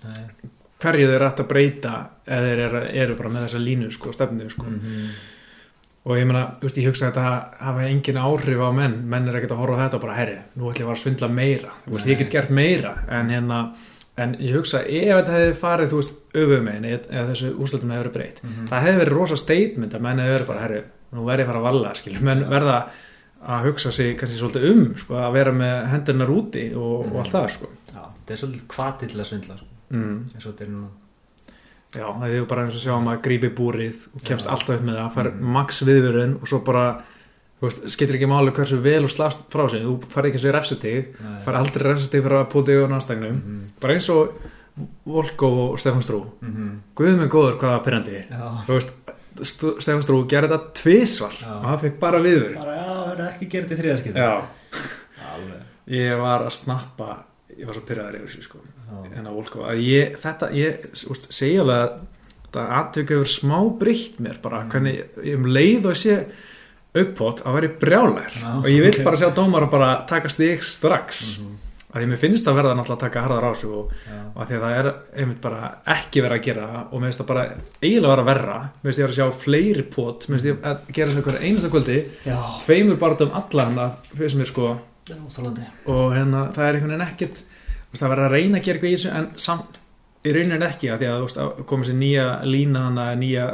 Nei. 0.03 0.49
hverju 0.83 1.07
þeir 1.09 1.25
ætti 1.29 1.43
að 1.45 1.49
breyta 1.53 1.93
eða 2.27 2.49
þeir 2.49 2.61
eru, 2.67 2.81
eru 3.03 3.15
bara 3.19 3.31
með 3.33 3.45
þessa 3.47 3.61
línu 3.63 3.89
sko, 3.95 4.13
stefnu 4.13 4.49
sko. 4.51 4.67
Mhm. 4.69 5.07
og 6.03 6.19
ég 6.19 6.27
meina, 6.27 6.43
veist, 6.59 6.77
ég 6.77 6.89
hugsa 6.91 7.07
að 7.07 7.15
þetta 7.15 7.63
hafa 7.63 7.87
engin 7.87 8.19
áhrif 8.19 8.59
á 8.61 8.69
menn, 8.75 8.97
menn 9.09 9.27
er 9.31 9.39
ekkert 9.39 9.55
að 9.55 9.61
horfa 9.63 9.81
þetta 9.85 9.97
og 9.97 10.03
bara, 10.03 10.17
herri, 10.19 10.37
nú 10.59 10.69
ætlum 10.69 10.89
ég 10.89 10.93
að 10.97 11.01
svindla 11.01 11.29
meira 11.31 11.73
veist, 11.87 12.09
ég 12.11 12.19
get 12.19 12.33
gert 12.33 12.51
meira 12.53 12.93
en 13.07 13.31
hérna, 13.31 13.59
en 14.17 14.35
ég 14.39 14.53
hugsa 14.55 14.81
ef 14.85 15.15
þetta 15.17 15.31
hefði 15.37 15.55
farið, 15.57 15.89
þú 15.89 15.95
veist, 16.01 16.13
öfum 16.33 16.63
megin 16.67 16.85
eða 16.89 17.23
þessu 17.31 17.53
úrslutum 17.57 17.89
hefði 17.93 18.03
verið 18.03 18.13
breytt 18.17 18.43
Mhm. 18.43 18.67
það 18.69 18.81
hefði 18.87 18.99
verið 19.03 19.13
rosa 19.17 19.35
statement 19.37 19.93
að 19.93 20.01
menn 20.01 20.17
hefði 20.19 20.35
verið 20.37 20.47
bara, 20.47 20.59
herri, 20.61 20.81
nú 21.13 21.25
verði 21.25 21.39
ég 21.43 21.47
fara 21.47 21.59
að 21.59 21.67
valla 21.69 21.93
skilur, 21.95 22.21
menn 22.21 22.43
verða 22.49 22.77
að 23.47 23.63
hugsa 23.67 23.91
sig 23.91 24.17
kannski 24.17 24.37
svolítið 24.39 24.71
um, 24.71 24.95
sko, 24.95 25.13
að 25.15 25.33
vera 25.33 25.51
með 25.51 25.87
hendurnar 25.91 26.29
úti 26.29 26.65
og, 26.75 27.05
Mhm. 27.07 27.11
og 27.15 27.19
allt 27.19 27.31
það, 27.33 27.49
sko 27.49 27.67
Já, 27.93 28.01
þetta 28.25 28.31
er 28.33 28.37
svolítið 28.37 28.67
hvati 28.67 29.07
til 29.07 29.19
að 29.19 29.25
svindla 29.25 29.57
sko. 29.57 29.65
mm. 29.91 30.19
eins 30.35 30.45
og 30.45 30.53
þetta 30.53 30.61
er 30.61 30.67
núna 30.69 30.87
Já, 31.93 32.07
það 32.09 32.33
er 32.33 32.45
bara 32.49 32.63
eins 32.65 32.73
og 32.75 32.81
sjá 32.81 32.93
um 32.97 33.05
að 33.07 33.21
grípi 33.21 33.49
búrið 33.53 34.07
og 34.15 34.21
kemst 34.25 34.47
Já. 34.47 34.51
alltaf 34.51 34.69
upp 34.79 34.81
með 34.87 34.95
það, 34.97 35.13
fær 35.13 35.27
Mm. 35.33 35.41
max 35.41 35.83
viðvörun 35.83 36.35
og 36.41 36.47
svo 36.47 36.59
bara, 36.65 37.03
skiptir 37.71 38.15
ekki 38.17 38.27
máli 38.27 38.51
hversu 38.51 38.77
vel 38.81 39.03
og 39.03 39.09
slast 39.11 39.43
frá 39.49 39.69
sig, 39.69 39.81
þú 39.83 39.99
fær 40.11 40.25
ekki 40.27 40.39
þessu 40.39 40.51
refsastig, 40.51 41.05
Nei. 41.21 41.43
fær 41.45 41.55
aldrei 41.59 41.83
refsastig 41.91 42.23
fyrir 42.23 42.39
að 42.41 42.49
púti 42.51 42.75
og 42.83 42.89
nástagnum, 42.91 43.35
Mhm. 43.43 43.59
bara 43.79 43.93
eins 43.93 44.09
og 44.09 44.33
Volko 45.05 45.47
og 45.71 45.77
Stefán 45.79 46.01
Strú. 46.01 46.25
Mhm. 46.41 46.79
Guð 46.95 47.15
með 47.19 47.27
góður 47.29 47.57
hvað 47.59 47.73
það 47.77 47.83
pyrrandi 47.85 48.25
Já, 48.29 48.65
þú 48.65 48.73
veist, 48.73 48.91
St- 49.35 49.77
Stefán 49.81 50.01
Strú 50.03 50.27
gerði 50.27 50.49
þetta 50.49 50.73
tvisvar. 50.73 51.31
Já. 51.41 51.47
og 51.53 51.63
hann 51.65 51.79
fekk 51.79 51.99
bara 51.99 52.19
viðvörun. 52.19 52.55
Bara 52.57 52.75
já, 52.75 52.93
það 53.05 53.19
er 53.19 53.31
ekki 53.33 53.49
gerð 53.49 53.67
til 53.67 53.77
þriðaskipti 53.77 54.13
Já, 54.17 54.41
Alveg. 55.33 55.61
Ég 55.87 56.17
var 56.19 56.39
að 56.47 56.51
snappa 56.51 57.23
ég 57.59 57.65
var 57.67 57.73
svo 57.75 57.81
pyrraður 57.85 58.15
yfir 58.17 58.27
þessu 58.27 58.43
sko. 58.43 58.57
En 59.15 59.25
að 59.25 59.33
Volko, 59.33 59.59
að 59.69 59.81
ég, 59.85 60.17
þetta, 60.21 60.51
ég 60.53 60.85
úst, 61.09 61.31
segja 61.33 61.61
alveg 61.61 61.83
að 61.83 61.99
þetta 62.47 62.63
atvik 62.79 63.09
hefur 63.09 63.29
smá 63.29 63.59
breytt 63.79 64.17
mér 64.19 64.41
bara 64.41 64.63
Mm. 64.63 64.69
hvernig 64.71 65.03
ég 65.23 65.35
um 65.35 65.45
leið 65.45 65.85
og 65.85 65.93
sé 65.95 66.25
aukpott 66.97 67.43
að 67.43 67.57
vera 67.57 67.71
brjálæður. 67.81 68.37
Já, 68.41 68.51
og 68.59 68.69
ég 68.69 68.85
vil 68.85 68.93
ok. 68.93 69.03
bara 69.07 69.19
sjá 69.21 69.29
dómar 69.35 69.67
að 69.67 69.73
bara 69.73 69.91
taka 70.09 70.29
stig 70.29 70.63
strax. 70.63 71.39
Mhm. 71.39 71.59
að 71.93 72.01
því 72.01 72.07
mér 72.09 72.17
finnst 72.17 72.47
að 72.49 72.55
verða 72.57 72.73
náttúrulega 72.73 72.97
að 72.97 73.01
taka 73.05 73.21
harðar 73.21 73.45
á 73.45 73.51
sig 73.53 73.69
og, 73.69 73.91
Já. 74.09 74.15
og 74.33 74.39
að 74.41 74.47
því 74.49 74.55
að 74.55 74.63
það 74.63 74.77
er 74.79 74.87
einmitt 75.21 75.41
bara 75.43 75.67
ekki 75.93 76.23
verið 76.25 76.39
að 76.39 76.45
gera 76.47 76.87
og 76.89 76.95
mér 76.97 77.05
finnst 77.05 77.21
það 77.21 77.27
bara 77.27 77.43
eiginlega 77.83 78.13
vera 78.15 78.23
verra. 78.23 78.55
Mér 78.81 78.87
finnst 78.89 79.01
ég 79.03 79.05
að 79.05 79.17
sjá 79.19 79.27
fleiri 79.43 79.83
pot. 79.93 80.25
Mér 80.25 80.39
finnst 80.39 80.49
ég 80.49 80.57
að 80.63 80.79
gera 80.97 81.13
að 81.13 81.27
hverja 81.27 81.43
einasta 81.45 81.69
kvöldi 81.69 81.99
Já, 82.25 82.39
tveimur 82.65 82.97
barðum 82.97 83.37
allan 83.37 83.77
að 83.77 83.91
finnst 84.17 84.39
mér 84.41 84.49
sko. 84.49 84.71
Þálandi 85.05 85.67
og 85.91 86.13
hérna 86.15 86.47
það 86.55 86.65
er 86.65 86.77
einhvern 86.79 86.93
veginn 86.95 87.07
ekkert 87.11 87.43
það 87.93 88.09
verður 88.13 88.25
að 88.25 88.35
reyna 88.37 88.57
að 88.57 88.65
gera 88.65 88.79
eitthvað 88.79 88.89
í 88.89 88.97
þessu 88.97 89.11
en 89.13 89.27
samt 89.43 89.79
í 90.23 90.31
rauninni 90.35 90.65
ekki 90.67 90.89
að 90.93 91.01
því 91.03 91.07
að 91.11 91.23
að 91.43 91.65
komið 91.67 91.89
sér 91.89 91.97
nýja 91.99 92.27
lína 92.47 92.83
hana, 92.87 93.07
nýja 93.19 93.47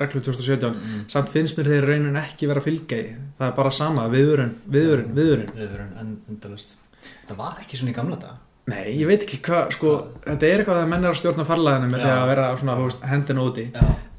reglu 0.00 0.20
2017 0.24 0.70
Mhm. 0.74 1.04
samt 1.08 1.28
finnst 1.34 1.58
mér 1.58 1.64
þeir 1.72 1.86
rauninni 1.90 2.20
ekki 2.22 2.48
vera 2.48 2.60
í 2.64 3.16
það 3.38 3.46
er 3.50 3.52
bara 3.58 3.70
sama, 3.70 4.08
viðurinn, 4.08 4.54
viðurinn, 4.70 5.12
viðurinn 5.14 5.52
Viðvörun, 5.54 5.92
en 6.00 6.16
endalust 6.30 6.76
Það 7.28 7.36
var 7.36 7.56
ekki 7.60 7.76
svona 7.76 7.90
í 7.90 7.94
gamla 7.94 8.16
dag 8.16 8.36
nei, 8.66 8.96
ég 8.96 9.06
veit 9.06 9.22
ekki 9.26 9.42
hvað, 9.44 9.72
sko 9.76 9.90
þetta 10.24 10.46
er 10.48 10.58
eitthvað 10.62 10.78
að 10.82 10.88
menn 10.88 11.04
er 11.04 11.10
að 11.10 11.18
stjórna 11.20 11.44
farlæðinu 11.44 11.90
með 11.92 12.00
því 12.00 12.12
að 12.14 12.28
vera 12.30 12.44
svona, 12.56 12.76
veist, 12.80 13.02
hendina 13.04 13.42
úti. 13.44 13.64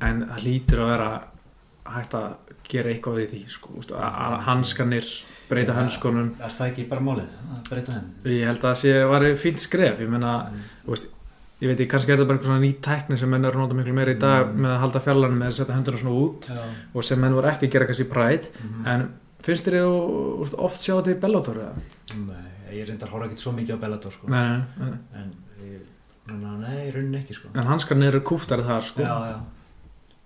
En 0.05 0.19
það 0.29 0.43
lítur 0.45 0.79
að 0.83 0.91
vera 0.91 1.07
hægt 1.95 2.13
að 2.13 2.27
gera 2.69 2.89
eitthvað 2.93 3.17
við 3.17 3.31
því 3.33 3.41
sko, 3.55 3.73
veist, 3.79 3.91
að 3.97 4.19
að 4.27 4.35
hanskanir 4.45 5.09
breyta 5.49 5.73
Já. 5.73 5.77
hönskunum. 5.79 6.29
Er 6.41 6.53
það 6.59 6.69
ekki 6.69 6.85
bara 6.89 7.01
málið 7.01 7.25
að 7.55 7.69
breyta 7.71 7.91
henn 7.97 8.13
ég 8.35 8.45
held 8.45 8.59
að 8.61 8.69
það 8.69 8.79
sé 8.83 8.93
var 9.09 9.27
fínt 9.41 9.59
skref 9.65 9.99
ég 10.05 10.09
meina, 10.13 10.35
þú 10.85 10.93
veist, 10.93 11.07
ég 11.65 11.71
veit 11.71 11.79
ekki, 11.81 11.89
kannski 11.95 12.11
er 12.13 12.17
þetta 12.21 12.27
bara 12.29 12.37
einhver 12.37 12.49
svona 12.51 12.63
ný 12.63 12.71
tækni 12.87 13.17
sem 13.17 13.29
menn 13.33 13.45
eru 13.49 13.57
að 13.57 13.63
nota 13.65 13.77
miklu 13.79 13.93
meira 13.97 14.13
í 14.13 14.19
dag 14.21 14.47
Mm. 14.53 14.59
með 14.65 14.71
að 14.75 14.79
halda 14.85 14.99
fjallanum 15.05 15.37
með 15.41 15.47
að 15.51 15.57
setja 15.59 15.75
hendurna 15.75 15.99
svona 16.03 16.19
út 16.25 16.49
Já, 16.49 16.63
og 16.95 17.03
sem 17.03 17.19
menn 17.21 17.33
voru 17.33 17.47
ekki 17.51 17.67
að 17.67 17.71
gera 17.75 17.85
kannski 17.89 18.07
præt 18.11 18.49
Mhm. 18.61 18.87
en 18.87 19.09
finnst 19.41 19.65
þér 19.67 19.79
þú 19.81 20.53
oft 20.59 20.79
sjá 20.81 20.93
þetta 21.01 21.11
í 21.15 21.19
Bellator 21.21 21.55
eða? 21.55 21.73
Nei, 22.15 22.77
ég 22.79 22.87
reyndar 22.89 23.09
horfa 23.09 23.27
ekki 23.29 23.37
svo 23.41 23.51
mikið 23.53 23.75
á 23.77 23.79
Bellator 23.81 24.11
sko. 24.11 24.27
Nei, 24.27 24.57
nei, 24.79 24.89
nei. 24.89 24.99
En 25.21 25.31
ég, 25.65 25.81
menna, 26.27 26.57
nei, 26.67 26.89
í 26.89 26.93
rauninni 26.93 27.17
ekki 27.23 27.33
sko. 27.35 27.47
en 27.55 27.65
hanskarnir 27.65 28.07
eru 28.13 28.21
kúftari 28.21 28.63
þar 28.63 28.81
sko. 28.83 29.01
Já, 29.01 29.15
já 29.31 29.39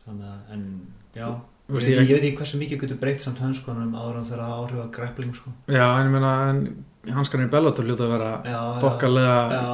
Þannig 0.06 0.26
að, 0.26 0.54
en, 0.54 0.82
já 1.16 1.36
Þú 1.70 1.74
veist, 1.76 1.88
ég, 1.88 2.00
ég- 2.00 2.10
ég 2.10 2.16
veit 2.18 2.24
ekki 2.32 2.38
hversu 2.40 2.58
mikið 2.58 2.80
getur 2.82 2.98
breytt 3.00 3.22
samt 3.22 3.38
hönskunum 3.38 3.92
áður 3.94 4.18
en 4.18 4.26
fyrir 4.26 4.42
að 4.42 4.56
áhrifa 4.58 4.92
grappling 4.92 5.36
sko. 5.36 5.52
já, 5.68 6.00
en 6.00 6.08
ég 6.08 6.12
meina 6.12 6.50
en 6.50 6.84
hanskarnir 7.08 7.48
í 7.48 7.52
Bellator 7.54 7.86
ljóta 7.88 8.06
að 8.06 8.12
vera 8.18 8.32
Já. 8.44 8.60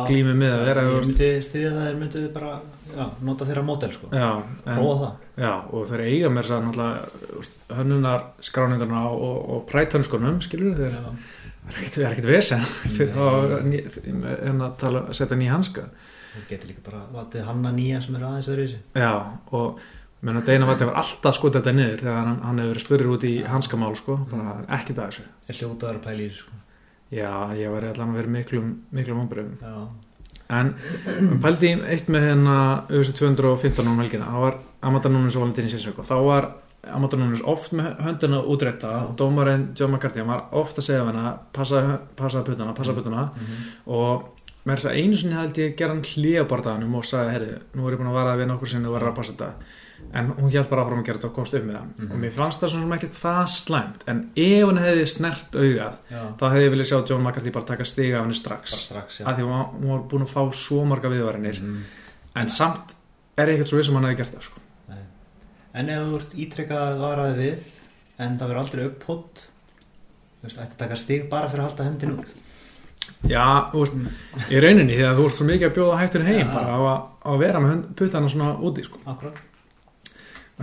glími 0.10 0.34
með 0.38 0.52
að 0.54 0.66
vera 0.70 0.84
Ég 0.86 1.08
myndi 1.08 1.30
stiðja 1.42 1.72
það, 1.74 1.86
þeir 1.88 1.98
myndi 2.02 2.22
bara 2.36 2.52
já, 2.96 3.06
nota 3.30 3.48
þeirra 3.50 3.64
mótel 3.66 3.92
sko. 3.96 4.10
já, 4.14 4.28
en, 4.66 4.78
Prófa 4.78 4.98
það. 5.02 5.14
Já, 5.42 5.54
og 5.74 5.88
þeir 5.90 6.04
eiga 6.06 6.30
mér 6.36 6.52
náttúrulega 6.54 7.80
hönnunar 7.80 8.28
skráningarna 8.46 9.02
og, 9.10 9.50
og, 9.50 9.66
præthönskunum 9.72 10.38
skilur 10.46 10.78
þeir. 10.78 10.96
Það 11.66 11.74
er 11.74 11.80
ekkert- 11.82 11.96
það 11.98 12.06
er 12.06 12.14
vesen. 12.30 12.62
En 14.46 14.62
að 14.62 14.78
tala, 14.82 15.06
setja 15.18 15.38
nýja 15.40 15.56
hanska. 15.58 15.88
Þeir 16.36 16.48
geti 16.50 16.68
líka 16.70 16.84
bara 16.86 17.04
vatið 17.16 17.46
hanna 17.48 17.72
nýja 17.72 18.02
sem 18.04 18.16
er 18.18 18.26
aðeins 18.28 18.50
öðru 18.52 18.66
í 18.68 18.72
sig 18.74 18.82
já 19.00 19.12
og 19.56 19.80
menn 20.26 20.38
að 20.42 20.46
Deina 20.50 20.66
Vatti 20.68 20.88
var 20.90 20.98
alltaf 21.00 21.36
skotið 21.38 21.62
þetta 21.62 21.74
niður 21.78 22.02
þegar 22.02 22.18
hann, 22.20 22.40
hann 22.44 22.60
hefur 22.60 22.74
verið 22.74 22.86
spurður 22.86 23.12
út 23.16 23.26
í 23.30 23.34
hanskamál 23.48 23.96
sko, 23.96 24.18
bara 24.32 24.56
ekkert 24.78 25.00
að 25.00 25.10
þessu. 25.14 25.26
Pæla 26.04 26.20
í 26.20 26.28
þessu 26.30 26.42
sko. 26.44 26.52
Já, 27.12 27.32
ég 27.58 27.72
var 27.72 27.88
allan 27.90 28.14
að 28.14 28.20
vera 28.20 28.34
miklum 28.36 28.74
miklum 28.96 29.24
Já, 29.62 29.88
en 30.50 30.74
pældi 31.42 31.74
eitt 31.90 32.10
með 32.12 32.30
hérna 32.30 32.58
auðvitað 32.90 33.18
215 33.38 33.90
um 33.90 34.00
helgina. 34.04 34.30
Það 34.30 34.46
var 34.46 34.60
Amanda 34.82 35.10
Nunes 35.10 35.36
og 35.36 35.46
Valentín 35.46 35.70
Sinsök 35.70 36.00
og 36.00 36.06
þá 36.06 36.16
var 36.26 36.50
Amanda 36.94 37.18
Nunes 37.18 37.42
oft 37.46 37.74
með 37.74 37.96
höndina 38.06 38.44
útrétta. 38.46 38.94
Og 39.10 39.16
dómarinn 39.18 39.72
John 39.78 39.96
McCarthy 39.96 40.22
hann 40.22 40.30
var 40.30 40.46
oft 40.54 40.78
að 40.78 40.90
segja 40.90 41.06
hennar 41.06 41.40
passa, 41.54 42.00
passa 42.16 42.44
puttana, 42.46 42.74
passa 42.78 42.94
puttana. 42.94 43.32
Mhm. 43.36 43.70
og 43.86 44.32
með 44.66 44.80
þess 44.80 44.90
að 44.90 45.00
einu 45.00 45.18
sinni 45.18 45.36
held 45.38 45.58
ég 45.62 45.76
gera 45.78 45.94
hann 45.94 46.02
hlýjabardaðanum 46.02 46.96
og 46.98 47.04
sagði, 47.06 47.34
herri, 47.36 47.50
nú 47.78 47.86
er 47.86 47.94
ég 47.94 48.00
búin 48.02 48.10
að 48.10 48.18
vara 48.18 48.38
við 48.40 48.48
nokkur 48.50 48.72
sinni 48.72 48.90
og 48.90 48.96
verður 48.96 49.12
að 49.12 49.18
passa 49.20 49.34
þetta 49.34 49.52
en 50.14 50.28
hún 50.38 50.52
hjálp 50.52 50.70
bara 50.70 50.84
áfram 50.86 51.00
að 51.02 51.06
gera 51.06 51.18
þetta 51.20 51.28
og 51.30 51.34
komst 51.36 51.54
upp 51.54 51.64
með 51.66 51.76
það 51.76 51.88
Mhm. 52.00 52.12
og 52.12 52.18
mér 52.20 52.32
fannst 52.32 52.62
það 52.62 52.70
svona 52.70 52.84
sem 52.84 52.94
ekkert 52.98 53.18
það 53.22 53.48
slæmt 53.56 54.04
en 54.08 54.20
ef 54.36 54.66
hann 54.66 54.78
hefði 54.78 55.06
snert 55.08 55.52
augað 55.52 55.96
já 56.12 56.22
þá 56.38 56.46
hefði 56.52 56.66
ég 56.66 56.72
viljað 56.76 56.90
sjá 56.92 57.08
John 57.10 57.24
McCarthy 57.24 57.52
bara 57.52 57.66
taka 57.66 57.84
stiga 57.86 58.18
af 58.18 58.24
henni 58.24 58.36
strax 58.36 58.70
strax 58.86 59.22
af 59.22 59.36
því 59.38 59.42
hún 59.44 59.50
var, 59.50 59.66
hún 59.82 60.08
búin 60.10 60.22
að 60.24 60.34
fá 60.36 60.54
svo 60.54 60.86
marga 60.86 61.10
viðvarinir 61.10 61.60
Mhm. 61.62 61.82
en 62.36 62.48
samt 62.50 62.96
er 63.38 63.48
ég 63.48 63.56
ekkert 63.60 63.68
svo 63.68 63.78
viss 63.78 63.90
um 63.90 63.96
hann 63.96 64.04
hefði 64.06 64.18
gert 64.18 64.36
það 64.36 64.42
sko. 64.44 64.60
En 65.74 65.90
ef 65.90 66.00
þú 66.08 66.16
ert 66.16 66.34
ítrekkað 66.34 67.00
varaði 67.00 67.36
við 67.36 67.60
en 68.20 68.38
það 68.40 68.48
verður 68.48 68.60
aldrei 68.64 68.86
upphótt 68.88 69.48
þú 70.40 70.44
veist, 70.48 70.58
ætti 70.58 70.74
að 70.76 70.78
taka 70.78 70.96
stig 70.96 71.30
bara 71.30 71.50
fyrir 71.50 71.64
að 71.66 71.70
halda 71.70 71.84
hendin 71.84 72.18
út 72.20 72.32
Já, 73.28 73.70
þú 73.74 73.82
veist, 73.82 73.94
í 74.50 74.60
rauninni 74.62 74.96
því 74.96 75.04
að 75.10 75.18
þú 75.20 75.26
ert 75.26 75.36
svo 75.36 75.46
mikið 75.50 75.68
að 75.70 75.76
bjóða 75.76 76.00
hættur 76.00 76.24
heim 76.24 76.48
Já. 76.48 76.54
bara 76.54 76.68
á 76.72 76.80
að, 76.80 77.02
að 77.26 77.40
vera 77.40 77.60
með 77.60 77.84
puttana 77.96 78.30
svona 78.30 78.56
úti 78.62 78.84
sko. 78.86 79.00
akkurat 79.06 79.36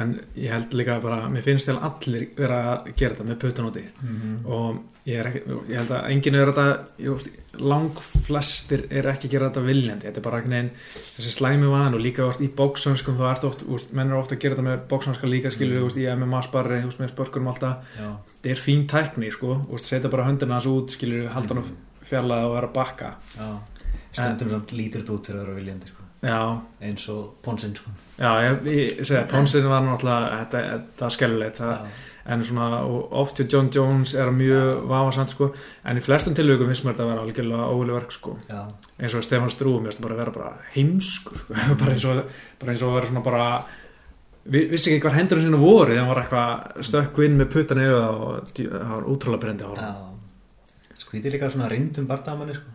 en 0.01 0.13
ég 0.39 0.49
held 0.49 0.73
líka 0.73 0.95
bara, 1.05 1.27
mér 1.29 1.45
finnst 1.45 1.69
til 1.69 1.75
allir 1.77 2.23
vera 2.37 2.61
að 2.71 2.87
gera 2.97 3.13
þetta 3.13 3.27
með 3.29 3.39
puttan 3.43 3.69
úti. 3.69 3.83
Mm 4.01 4.47
og 4.53 4.79
ég, 5.05 5.19
er 5.19 5.29
ekki, 5.29 5.43
ég 5.69 5.79
held 5.81 5.93
að 5.93 6.07
enginn 6.15 6.39
er 6.39 6.53
þetta, 6.53 6.67
ég 7.03 7.11
veist, 7.13 7.29
lang 7.61 8.01
flestir 8.27 8.87
er 8.89 9.09
ekki 9.13 9.29
að 9.29 9.35
gera 9.35 9.51
þetta 9.51 9.65
viljandi. 9.67 10.07
Þetta 10.07 10.21
er 10.23 10.27
bara 10.27 10.41
veginn, 10.41 10.71
þessi 11.17 11.35
slæmi 11.37 11.69
van 11.75 11.99
og 11.99 12.05
líka 12.07 12.29
veist, 12.29 12.41
í 12.41 12.49
bóksönskum, 12.49 13.19
þá 13.21 13.27
ertu 13.35 13.51
oft 13.51 13.67
veist, 13.69 13.93
menn 13.93 14.13
er 14.13 14.21
ofta 14.21 14.37
að 14.39 14.45
gera 14.47 14.57
þetta 14.57 14.69
með 14.71 14.85
bóksönska 14.95 15.29
líka 15.29 15.53
skilur 15.53 15.85
mm. 15.85 16.01
í 16.01 16.09
MMA 16.17 16.43
sparri, 16.49 16.81
með 16.87 17.13
spörkurum 17.13 17.53
alltaf 17.53 17.97
þetta 17.99 18.55
er 18.55 18.65
fín 18.65 18.87
tækni, 18.89 19.33
sko, 19.35 19.61
setja 19.77 20.13
bara 20.13 20.29
höndina 20.31 20.57
hans 20.57 20.71
út, 20.71 20.97
skilur, 20.97 21.29
halda 21.35 21.61
hann 21.61 21.75
fjarlæða 22.03 22.49
og 22.49 22.57
vera 22.57 22.71
að 22.71 22.77
bakka. 22.79 23.15
Já. 23.37 23.51
Stundum 24.13 24.57
samt 24.57 24.73
lítur 24.77 25.03
þetta 25.03 25.15
út 25.17 25.29
fyrir 25.29 25.41
að 25.41 25.47
vera 25.47 25.61
viljandi 25.61 25.93
sko. 25.93 26.02
Já, 26.23 26.39
eins 26.81 27.09
og 27.13 27.35
ponsinn 27.43 27.75
sko. 27.77 27.91
já, 28.19 28.31
ég, 28.47 28.65
ég 28.71 29.05
segja, 29.05 29.27
Ponsin 29.31 29.69
var 29.69 29.85
náttúrulega 29.87 30.41
þetta, 30.45 30.65
þetta 30.71 31.07
er 31.09 31.15
skellulegt, 31.17 31.61
það 31.61 31.93
en 32.33 32.45
svona, 32.47 32.67
oft 33.19 33.41
hjá 33.41 33.49
John 33.51 33.69
Jones 33.75 34.13
er 34.15 34.29
mjög 34.31 34.85
vafasamt 34.87 35.33
sko. 35.33 35.49
En 35.91 35.99
í 35.99 36.03
flestum 36.05 36.37
tilvíkum 36.39 36.69
finnst 36.71 36.85
mér 36.87 36.95
þetta 36.95 37.03
að 37.03 37.11
vera 37.11 37.25
algjörlega 37.27 37.71
óvili 37.75 37.97
verk 37.97 38.15
sko, 38.15 38.37
eins 39.03 39.17
og 39.19 39.25
Stefán 39.27 39.51
Strú 39.51 39.73
mér 39.81 39.91
finnst 39.91 40.05
bara 40.05 40.15
að 40.15 40.21
vera 40.23 40.35
bara 40.37 40.53
heimskur 40.77 41.41
bara 41.81 41.97
eins 41.97 42.07
og, 42.07 42.23
bara 42.63 42.75
eins 42.77 42.85
og 42.85 42.93
að 42.93 42.99
vera 43.01 43.11
svona 43.11 43.25
bara 43.27 43.49
vi, 44.45 44.65
vissi 44.71 44.93
ekki 44.93 45.03
hvar 45.07 45.19
hendurinn 45.19 45.49
sinna 45.49 45.59
voru 45.59 45.99
hann 45.99 46.11
var 46.11 46.23
eitthvað 46.23 46.87
stökku 46.87 47.27
inn 47.27 47.39
með 47.41 47.51
puttan 47.57 47.83
auða 47.83 48.07
og 48.13 48.55
það 48.55 48.95
var 48.95 49.11
útrúlega 49.17 49.45
brendi 49.47 49.67
ára 49.67 49.91
já. 49.91 50.09
Skrítið 51.03 51.35
líka 51.35 51.51
svona 51.51 51.69
reyndum 51.71 52.07
bardamanni 52.07 52.55
sko. 52.55 52.71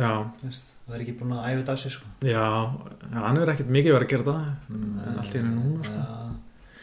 já, 0.00 0.12
Veist, 0.42 0.72
Það 0.88 0.94
er 0.96 1.00
ekki 1.04 1.14
búin 1.20 1.32
að 1.36 1.46
æfa 1.48 1.58
þetta 1.60 1.72
af 1.72 1.80
sér 1.82 1.92
sko. 1.92 2.06
já, 2.24 2.44
hann 3.12 3.36
er 3.42 3.50
ekkert 3.52 3.68
mikið 3.76 3.92
verið 3.92 4.06
að 4.06 4.12
gera 4.14 4.24
það 4.24 4.46
Mm, 4.68 4.94
en 5.06 5.18
allt 5.18 5.34
í 5.34 5.38
henni 5.38 5.54
núna 5.56 5.84
sko. 5.84 5.92
Já, 5.92 6.06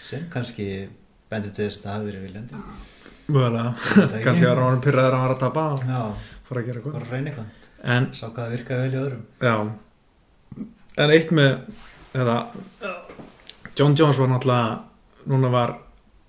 sem 0.06 0.28
kannski 0.34 0.68
bendir 1.32 1.52
til 1.56 1.66
þess 1.66 1.80
að 1.80 1.84
það 1.88 1.94
hafi 1.96 2.06
verið 2.12 2.26
viljandi 2.28 2.56
Mögulega, 3.28 3.72
kannski 4.26 4.46
var 4.46 4.62
hann 4.62 4.82
pyrraður 4.86 5.08
að 5.16 5.18
hann 5.18 5.26
var 5.28 5.36
að 5.36 5.40
tapa 5.42 5.64
og 5.74 5.80
Já, 5.90 6.02
fór 6.46 6.58
að 6.62 6.66
gera 6.68 6.78
eitthvað. 6.80 6.96
Að 7.02 7.12
reyna 7.16 7.30
eitthvað. 7.32 7.48
En 7.96 8.08
Sá 8.14 8.26
hvað 8.30 8.52
virkaði 8.54 8.82
vel 8.84 8.94
í 8.94 9.02
öðrum. 9.02 9.24
Já. 9.42 9.56
En 11.02 11.10
eitt 11.16 11.32
með 11.32 11.56
þetta, 12.14 12.36
John 13.78 13.96
Jones 13.98 14.20
var 14.22 14.30
náttúrulega 14.30 14.80
núna 15.34 15.50
var 15.52 15.74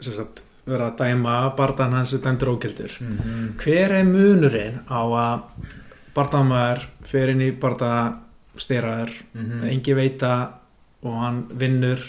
sem 0.00 0.16
sagt, 0.16 0.40
verið 0.66 0.86
að 0.88 0.96
dæma 1.04 1.34
barðan 1.56 1.92
hans 1.98 2.14
dæmdur 2.24 2.54
ógildur. 2.56 2.96
Mm 3.00 3.18
-hmm. 3.18 3.52
hver 3.62 3.92
er 4.00 4.04
munurinn 4.08 4.80
á 4.88 5.00
að 5.04 5.40
barðamaður 6.16 6.86
fer 7.06 7.32
inn 7.34 7.42
í 7.44 7.50
barða 7.60 7.92
stýraður, 8.56 9.12
Mhm. 9.34 9.64
engi 9.70 9.94
veita 9.94 10.32
og 11.04 11.12
hann 11.20 11.42
vinnur 11.52 12.00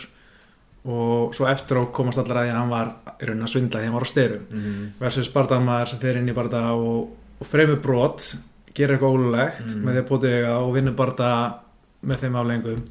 og 0.87 1.33
svo 1.35 1.45
eftir 1.51 1.77
á 1.77 1.83
komast 1.91 2.17
allar 2.21 2.37
að 2.37 2.45
því 2.47 2.51
að 2.53 2.59
hann 2.61 2.69
var 2.69 2.93
í 3.19 3.25
raunin 3.27 3.43
að 3.43 3.51
svindla 3.51 3.79
því 3.81 3.85
hann 3.89 3.93
var 3.97 4.05
á 4.07 4.13
styrum 4.13 4.45
Mhm. 4.53 4.91
versus 4.99 5.29
barðamaður 5.33 5.87
sem 5.87 5.99
fer 5.99 6.17
inn 6.17 6.29
í 6.29 6.33
barða 6.33 6.61
og, 6.71 7.09
og 7.41 7.47
fremur 7.47 7.81
brot 7.81 8.35
gerir 8.73 8.95
eitthvað 8.97 9.15
ólulegt 9.17 9.67
Mm. 9.75 9.83
með 9.83 9.93
því 9.93 10.03
að 10.03 10.07
bóti 10.07 10.27
eiga 10.31 10.55
og 10.61 10.73
vinnur 10.73 10.95
barða 10.95 11.59
með 12.05 12.17
þeim 12.23 12.35
aflengum 12.39 12.85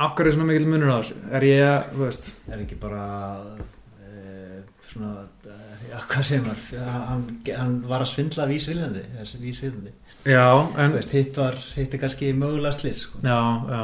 Akkur 0.00 0.26
er 0.26 0.32
svona 0.32 0.46
mikil 0.48 0.66
munur 0.66 0.92
á 0.94 1.00
þessu 1.02 1.16
er 1.32 1.42
ég 1.44 1.60
að, 1.60 1.90
þú 1.92 1.98
veist 2.06 2.34
Er 2.48 2.58
ekki 2.62 2.78
bara 2.80 3.04
e, 4.00 4.62
svona 4.88 5.26
e, 5.44 5.69
já, 5.90 5.98
hvað 6.10 6.26
segir 6.28 6.44
maður? 6.46 6.84
Hann, 7.08 7.24
hann 7.58 7.74
var 7.90 8.04
að 8.04 8.10
svindla 8.12 8.46
vísviljandi 8.50 9.02
vísviljandi 9.42 9.92
en 10.84 10.96
hitt 11.14 11.38
var, 11.40 11.56
hitt 11.76 11.94
er 11.96 12.02
kannski 12.02 12.32
mögulega 12.36 12.72
slis 12.76 13.04
sko. 13.06 13.20
já, 13.24 13.38
já, 13.70 13.82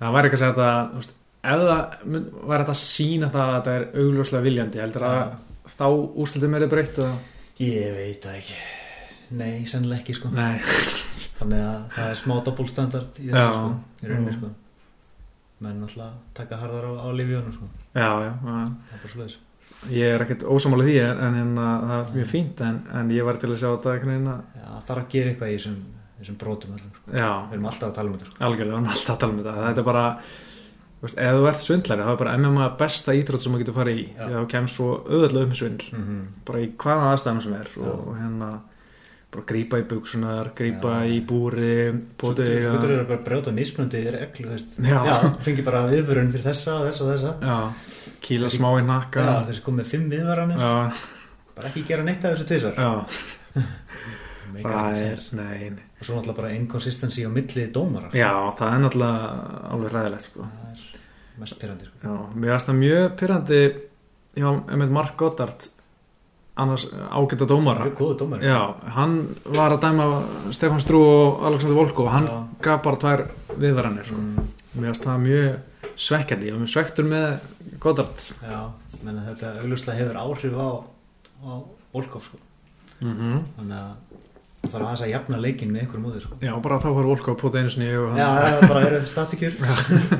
það 0.00 0.14
væri 0.16 0.30
ekki 0.30 0.40
að 0.46 0.60
þú 0.60 1.00
veist, 1.00 1.14
ef 1.46 1.64
það 1.70 2.18
væri 2.50 2.62
þetta 2.64 2.76
sína 2.82 3.30
það 3.34 3.46
að 3.46 3.56
þetta 3.56 3.76
er 3.78 3.86
augljóslega 4.04 4.46
viljandi 4.48 4.82
heldur 4.82 5.06
að 5.10 5.34
þá 5.76 5.86
úrslutum 6.24 6.54
er 6.56 6.64
þetta 6.64 6.74
breytt 6.76 7.00
og... 7.04 7.32
Ég 7.60 7.94
veit 7.96 8.20
það 8.24 8.34
ekki. 8.40 8.56
Nei, 9.36 9.52
sennilega 9.66 10.02
ekki 10.04 10.14
sko. 10.16 10.28
Nei, 10.36 10.60
Þannig 11.38 11.62
að 11.66 11.80
það 11.96 12.10
er 12.12 12.18
smá 12.20 12.34
doppulstandard 12.46 13.18
í 13.20 13.26
þessu 13.30 13.48
sko, 13.52 13.74
í 14.02 14.08
rauninni 14.10 14.30
Mm. 14.32 14.38
sko. 14.38 14.50
Menn 15.64 15.82
alltaf 15.86 16.12
taka 16.36 16.58
harðar 16.60 16.84
á, 16.84 16.92
á 17.00 17.08
Livíunum 17.16 17.52
sko, 17.56 17.66
já, 17.96 18.08
já, 18.24 18.28
já. 18.28 18.32
Það 18.44 18.96
er 18.96 19.00
bara 19.02 19.12
svoleiðis 19.12 19.36
ég 19.92 20.14
er 20.14 20.24
ekkert 20.24 20.46
ósamála 20.48 20.86
því 20.86 20.96
en, 21.02 21.20
en, 21.26 21.36
en 21.42 21.60
það 21.60 21.94
er 21.98 22.16
mjög 22.16 22.30
fínt 22.30 22.62
en, 22.64 22.80
en 22.98 23.12
ég 23.14 23.26
var 23.26 23.38
til 23.40 23.50
að 23.52 23.60
sjá 23.60 23.68
þetta 23.68 23.94
að 23.94 24.08
það 24.66 24.88
þarf 24.88 25.02
að 25.02 25.08
gera 25.14 25.32
eitthvað 25.32 25.52
í 25.52 25.56
þessum, 25.56 25.78
þessum 26.18 26.38
brotum 26.40 26.76
sko. 26.80 26.92
Við 27.06 27.56
erum 27.56 27.70
alltaf 27.70 27.88
að 27.88 27.96
tala 27.98 28.10
um 28.10 28.18
þetta 28.18 28.30
sko. 28.30 28.38
algjörlega, 28.48 28.74
við 28.74 28.78
erum 28.80 28.92
alltaf 28.94 29.14
að 29.14 29.20
tala 29.22 29.32
um 29.32 29.40
þetta 29.42 29.56
þetta 29.66 29.82
er 29.82 29.88
bara, 29.90 30.04
veist, 31.02 31.18
ef 31.26 31.36
þú 31.36 31.50
ert 31.50 31.66
svindlari 31.66 32.06
þá 32.06 32.12
er 32.12 32.22
bara 32.22 32.38
MMA 32.42 32.70
besta 32.80 33.16
íþrótt 33.16 33.44
sem 33.44 33.56
þú 33.56 33.60
getur 33.62 33.76
farið 33.76 34.00
í 34.00 34.06
Já. 34.06 34.22
því 34.22 34.30
að 34.30 34.38
þú 34.38 34.48
kemst 34.54 34.80
svo 34.80 34.88
auðvitað 35.02 35.42
um 35.42 35.58
svindl 35.60 35.90
mm 35.92 36.06
-hmm. 36.06 36.24
bara 36.48 36.62
í 36.64 36.70
hvaða 36.84 37.12
aðstæðum 37.12 37.42
sem 37.42 37.54
er 37.60 37.68
Já. 37.76 37.90
og 37.92 38.16
hérna 38.16 38.50
bara 39.36 39.44
grípa 39.44 39.78
í 39.78 39.84
buksunar, 39.84 40.50
grípa 40.54 41.04
Já. 41.04 41.10
í 41.12 41.20
búri 41.26 41.92
bóti 42.16 42.46
Þú 42.46 42.72
getur 42.72 42.90
eiga 42.90 43.02
að 43.02 43.08
bara 43.08 43.24
brjóta 43.26 43.52
mismunandi 43.52 44.04
þér. 44.06 44.16
Já, 44.78 45.36
fengi 45.44 45.62
bara 45.62 45.86
viðvörun 45.90 46.32
fyrir 46.32 46.46
þessa, 46.46 46.80
þessa 46.86 47.04
og 47.04 47.10
þessa 47.12 47.34
kýla 48.26 48.50
smá 48.52 48.68
í 48.74 48.82
Já, 48.82 48.86
nakka 48.90 49.26
þessi 49.48 49.64
komið 49.66 49.90
fimm 49.92 50.08
viðvaranir 50.12 50.62
já, 50.62 50.72
bara 51.56 51.70
ekki 51.70 51.84
gera 51.88 52.06
neitt 52.06 52.24
af 52.24 52.34
þessu 52.34 52.48
tvisar 52.50 52.74
já, 52.76 52.90
það 54.66 55.00
er 55.02 55.24
nei, 55.38 55.70
nei. 55.76 55.84
og 56.00 56.08
svo 56.08 56.18
náttúrulega 56.18 56.38
bara 56.40 56.54
inconsistency 56.56 57.26
á 57.26 57.30
milli 57.32 57.68
dómara 57.74 58.12
já, 58.16 58.32
það 58.58 58.72
er 58.72 58.84
náttúrulega 58.84 59.30
alveg 59.76 59.96
ræðilegt 59.96 60.28
sko. 60.30 60.50
það 60.50 60.74
er 60.74 60.84
mest 61.42 61.60
pyrrandi 61.62 61.88
sko. 61.90 62.02
já, 62.02 62.14
mér 62.34 62.54
finnst 62.54 62.70
það 62.70 62.82
mjög 62.82 63.08
pyrrandi 63.22 63.62
já, 64.36 64.48
með 64.82 64.94
Mark 64.98 65.16
Goddard 65.20 65.70
annars 66.56 66.86
ágæta 67.10 67.44
dómara 67.44 67.90
já, 68.40 68.74
hann 68.96 69.16
var 69.44 69.76
að 69.76 69.82
dæma 69.84 70.06
Stefán 70.56 70.80
Strú 70.80 71.02
og 71.04 71.42
Alexander 71.44 71.76
Volko 71.76 72.06
og 72.06 72.14
hann 72.14 72.28
Já. 72.30 72.36
gaf 72.64 72.82
bara 72.82 72.96
tvær 72.96 73.24
viðvaranir 73.60 74.06
sko. 74.08 74.16
mm, 74.16 74.46
mér 74.80 74.88
finnst 74.88 75.04
það 75.04 75.18
mjög 75.26 75.58
svekkjandi 75.96 76.52
og 76.52 76.60
mjög 76.62 76.72
svektur 76.74 77.06
með 77.08 77.26
Goddard. 77.80 78.18
Já, 78.42 78.60
menn 79.02 79.18
að 79.22 79.28
þetta 79.32 79.52
augljóslega 79.62 79.98
hefur 80.00 80.18
áhrif 80.22 80.54
á, 80.60 80.68
á 81.44 81.50
Volkov 81.96 82.22
sko. 82.28 82.38
mm 83.00 83.40
þannig 83.56 83.76
að 83.76 83.90
það 84.66 84.70
þarf 84.72 84.86
aðeins 84.86 85.02
að 85.06 85.10
jafna 85.12 85.38
leikin 85.40 85.70
með 85.72 85.80
einhverjum 85.84 86.06
úti 86.10 86.20
sko. 86.24 86.36
já, 86.42 86.52
bara 86.62 86.78
þá 86.82 86.88
var 86.96 87.04
Volko 87.10 87.32
að 87.34 87.40
pota 87.42 87.58
einu 87.60 87.70
sinni 87.70 87.90
og 87.96 88.16
já, 88.18 88.26
það 88.26 88.68
bara 88.68 88.84
eru 88.88 89.00
statikjur 89.06 89.58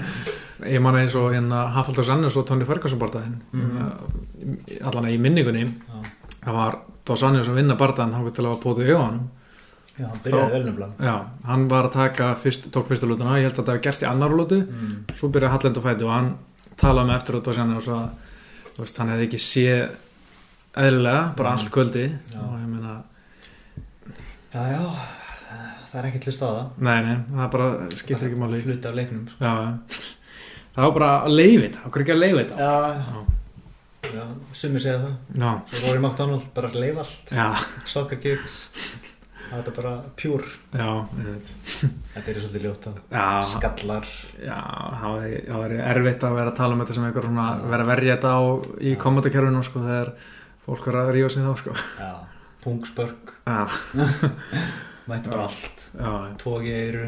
ég 0.75 0.81
man 0.85 0.97
eins 1.01 1.15
og 1.19 1.33
hérna 1.35 1.65
Hafaldur 1.75 2.05
Sanners 2.07 2.37
og 2.41 2.47
Tony 2.49 2.65
Ferguson 2.69 2.99
bardaðin 3.01 3.41
Mhm. 3.53 4.61
allan 4.87 5.09
í 5.11 5.19
minningunni 5.21 5.65
já, 5.67 5.99
það 6.45 6.53
var 6.61 6.79
Dos 7.07 7.23
Anjos 7.23 7.49
að 7.49 7.59
vinna 7.61 7.77
bardaðin 7.79 8.15
hann 8.15 8.31
til 8.33 8.45
að 8.45 8.53
hafa 8.55 8.63
pota 8.63 8.83
í 8.83 8.91
auðanum 8.93 9.27
já, 9.99 10.07
hann 10.07 10.21
byrjaði 10.25 10.53
vel 10.53 10.65
nefnilega. 10.67 11.07
Já, 11.09 11.15
hann 11.49 11.69
var 11.73 11.89
að 11.89 11.95
taka 11.97 12.31
fyrst, 12.43 12.69
tók 12.75 12.89
fyrstu 12.91 13.09
lútuna, 13.11 13.39
ég 13.41 13.49
held 13.49 13.59
að 13.59 13.65
það 13.67 13.75
hefði 13.77 13.85
gerst 13.89 14.03
í 14.05 14.09
annar 14.11 14.35
lútu 14.37 14.59
mm. 14.65 14.97
svo 15.17 15.31
byrjaði 15.35 15.53
Hallend 15.57 15.81
og 15.81 15.87
fæti 15.87 16.07
og 16.09 16.13
hann 16.15 16.31
talaði 16.77 17.09
með 17.11 17.17
eftir 17.21 17.39
út 17.41 17.49
og 17.53 17.57
sérna 17.57 17.77
og 17.81 17.85
svo 17.87 18.01
veist, 18.79 18.99
hann 19.01 19.13
hefði 19.15 19.29
ekki 19.31 19.41
séð 19.41 19.85
eðlilega, 20.77 21.23
bara 21.39 21.53
Mm. 21.53 21.57
allt 21.57 21.71
kvöldi. 21.73 22.05
Já. 22.35 22.41
og 22.41 22.59
ég 22.61 22.69
meina, 22.69 22.97
já, 24.53 24.63
já, 24.75 24.83
það 25.93 25.97
er 26.03 26.09
ekkert 26.11 26.27
hlust 26.29 26.43
á 26.45 26.49
það. 26.49 26.67
Nei, 26.85 26.99
nei, 27.07 27.17
það 27.33 27.51
bara 27.55 27.69
skiptir 27.97 28.29
ekki 28.29 28.41
máli. 28.43 28.61
Hluti 28.67 28.89
af 28.91 28.95
leiknum 28.99 29.25
sko. 29.31 29.41
Já, 29.41 29.53
já. 29.65 30.05
það 30.77 30.85
var 30.85 30.93
bara 30.99 31.11
að 31.25 31.33
leiði 31.39 31.63
þetta, 31.65 31.85
okkur 31.89 32.05
ekki 32.05 32.15
að 32.17 32.23
leiði 32.25 32.39
þetta? 32.45 32.57
Já, 32.61 33.25
Já, 34.07 34.13
já, 34.21 34.25
sumir 34.55 34.81
segja 34.85 34.99
það. 35.03 35.15
Já, 35.41 35.49
svo 35.73 35.89
Rory 35.89 35.99
McDonald 36.05 36.45
bara 36.55 36.69
leif 36.77 36.99
allt. 37.03 37.33
Já, 37.33 37.47
soccer 37.91 38.21
gigs 38.23 38.59
það 39.51 39.61
er 39.71 39.75
bara 39.77 39.93
pjúr 40.19 40.45
já, 40.75 40.89
ég 41.19 41.27
veit. 41.31 41.51
þetta 42.15 42.33
er 42.33 42.41
svolítið 42.43 42.65
ljótt 42.67 42.87
á 42.87 42.93
já, 42.93 43.27
skallar. 43.53 44.09
Já 44.43 44.61
það 45.03 45.61
væri 45.63 45.83
erfitt 45.93 46.27
að 46.27 46.39
vera 46.41 46.53
að 46.53 46.59
tala 46.61 46.77
um 46.77 46.83
þetta 46.85 46.97
sem 46.99 47.09
einhver 47.09 47.29
svona, 47.29 47.49
vera 47.67 47.87
að 47.87 47.93
verja 47.93 48.17
þetta 48.17 48.33
á 48.35 48.43
í 48.81 48.95
komandakerfinu 49.07 49.63
sko, 49.67 49.85
þegar 49.87 50.13
fólk 50.67 50.89
er 50.91 51.01
að 51.03 51.13
rífa 51.17 51.33
sig 51.35 51.47
þá 51.47 51.53
sko. 51.63 51.77
já, 52.01 52.13
pungspörk 52.67 53.35
mætti 55.07 55.31
bara 55.31 55.47
allt. 55.47 55.85
Já, 55.95 56.11
tóki 56.43 56.73
eiru 56.75 57.05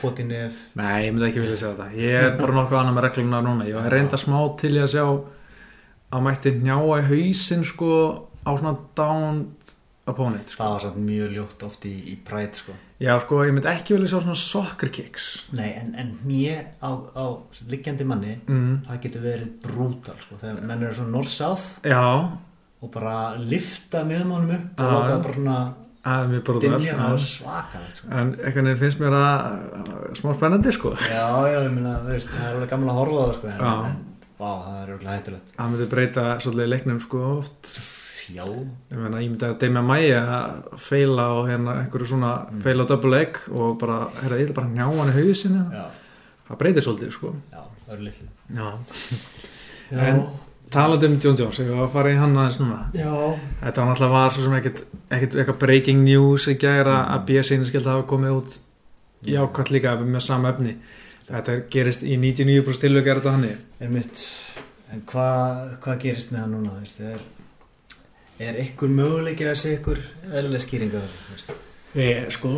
poti 0.00 0.26
nef 0.28 0.58
Nei, 0.76 1.06
ég 1.06 1.14
myndi 1.14 1.30
ekki 1.30 1.40
vilja 1.40 1.56
sjá 1.56 1.70
þetta. 1.70 1.86
Ég 1.96 2.18
er 2.20 2.34
bara 2.36 2.56
nokkuð 2.58 2.80
annað 2.80 2.96
með 2.98 3.06
regluna 3.06 3.40
núna. 3.44 3.68
Ég 3.68 3.78
var 3.78 3.88
reynda 3.94 4.20
smá 4.20 4.36
til 4.60 4.74
ég 4.76 4.84
að 4.84 4.92
sjá 4.92 5.04
að 6.14 6.26
mætti 6.26 6.52
njáa 6.60 6.98
í 7.00 7.06
hausinn 7.08 7.64
sko 7.66 7.90
á 8.44 8.50
svona 8.52 8.74
downed 8.98 9.73
opponent 10.10 10.50
sko. 10.50 10.62
það 10.62 10.74
var 10.74 10.82
samt 10.84 10.98
mjög 11.04 11.36
ljótt 11.38 11.62
oft 11.68 11.86
í, 11.88 11.94
í 12.12 12.16
Pride 12.26 12.58
sko 12.58 12.74
Já, 13.02 13.14
sko, 13.20 13.40
ég 13.44 13.54
myndi 13.56 13.70
ekki 13.70 13.96
vilja 13.96 14.12
sjá 14.12 14.18
svona 14.24 14.38
soccer 14.38 14.90
kicks 14.94 15.28
nei, 15.56 15.70
en, 15.80 15.94
en 16.00 16.12
nýja 16.28 16.58
á, 16.84 16.90
á 16.92 17.24
liggjandi 17.70 18.08
manni 18.08 18.34
mm. 18.44 18.74
það 18.88 19.00
getur 19.06 19.24
verið 19.24 19.54
brútal 19.64 20.18
sko 20.22 20.40
þegar 20.42 20.60
menn 20.60 20.84
eru 20.84 20.98
svona 20.98 21.16
north-south 21.16 21.88
og 22.84 22.92
bara 22.92 23.16
lifta 23.40 24.04
með 24.06 24.26
honum 24.28 24.54
upp 24.58 24.84
og 24.84 24.92
láta 24.92 25.08
það 25.14 25.24
bara 25.26 25.38
svona 25.38 25.58
að 26.04 26.26
mér 26.34 26.42
Dimja 26.60 26.94
allt. 27.00 27.12
og 27.16 27.22
svaka 27.24 27.82
sko. 27.96 28.08
en 28.12 28.32
einhvern 28.36 28.68
veginn 28.68 28.80
finnst 28.82 29.00
mér 29.00 29.14
að 29.16 29.28
að 29.80 30.18
smá 30.20 30.34
spennandi 30.36 30.72
sko 30.76 30.92
Já, 31.00 31.28
já, 31.48 31.58
ég 31.64 31.70
meina, 31.72 31.94
veist, 32.04 32.28
það 32.28 32.48
er 32.50 32.58
alveg 32.58 32.72
gaman 32.74 32.92
að 32.92 32.98
horfa 33.00 33.16
á 33.16 33.24
það 33.24 33.36
sko, 33.38 33.52
en, 33.54 33.62
Já. 33.64 33.74
en 33.88 34.26
vá, 34.36 34.50
það 34.66 34.80
er 34.82 34.94
alveg 34.94 35.12
hættulegt 35.14 35.54
það 35.56 35.70
myndi 35.72 35.90
breyta 35.94 36.26
svolítið 36.44 36.72
leiknum 36.74 37.00
sko 37.06 37.22
oft 37.38 37.72
Já, 38.32 38.44
ég 38.46 38.96
meina 38.96 39.18
ég 39.20 39.28
myndi 39.30 39.44
að 39.48 39.58
Demi 39.60 39.82
Maia 39.84 40.20
að 40.38 40.78
feila 40.80 41.26
og 41.38 41.48
hérna 41.50 41.74
einhverju 41.82 42.06
svona 42.08 42.30
Mm. 42.50 42.62
feila 42.62 42.86
egg 43.20 43.36
og 43.52 43.78
bara, 43.78 44.08
hérna, 44.22 44.38
ég 44.40 44.48
er 44.48 44.52
bara 44.54 44.66
njá 44.68 44.86
hann 44.96 45.10
í 45.12 45.16
hausinu 45.18 45.64
já, 45.72 45.84
það 46.48 46.58
breytir 46.58 46.82
svolítið 46.86 47.12
sko. 47.12 47.34
Já, 47.52 47.60
það 47.86 47.92
er 47.94 48.00
litlu. 48.00 48.28
Já. 48.54 48.72
Já, 49.92 49.98
En- 50.08 50.26
talandi 50.70 51.06
um 51.06 51.18
John 51.20 51.36
Jones, 51.36 51.58
ég 51.60 51.68
var 51.70 51.86
að 51.86 51.92
fara 51.92 52.10
í 52.10 52.16
hann 52.18 52.34
aðeins 52.36 52.58
núna? 52.60 52.78
Já, 52.94 53.38
þetta 53.62 53.76
var 53.76 53.86
náttúrulega 53.94 54.10
var 54.10 54.30
svo 54.30 54.42
sem 54.42 54.52
ekkert 54.54 54.84
ekkert 55.10 55.34
eitthvað 55.34 55.58
breaking 55.58 56.04
news 56.04 56.46
í 56.48 56.54
gæra 56.58 56.96
að 57.14 57.26
BSN 57.26 57.64
skildi 57.64 57.84
hafa 57.92 58.06
komið 58.08 58.38
út. 58.40 58.58
Jákvæmt 59.24 59.70
líka 59.70 59.96
með 60.00 60.20
sama 60.22 60.52
efni. 60.52 60.76
Þetta 61.28 61.68
gerist 61.70 62.02
í 62.02 62.16
99% 62.18 62.80
tilvæg 62.80 63.06
er 63.08 63.20
þetta 63.20 63.30
hann 63.30 63.46
einmitt. 63.80 64.24
En 64.92 65.02
hvað 65.06 65.78
hva 65.80 65.98
gerist 65.98 66.30
með 66.32 66.38
hann 66.40 66.52
núna, 66.52 66.74
veist, 66.80 67.00
er 67.00 67.20
er 68.42 68.58
ykkur 68.64 68.90
möguleikir 68.90 69.52
að 69.52 69.60
segja 69.60 69.78
ykkur 69.78 70.00
eðlilega 70.30 70.64
skýringa 70.64 71.02
veist? 71.04 71.54
Ég, 71.94 72.24
sko, 72.34 72.50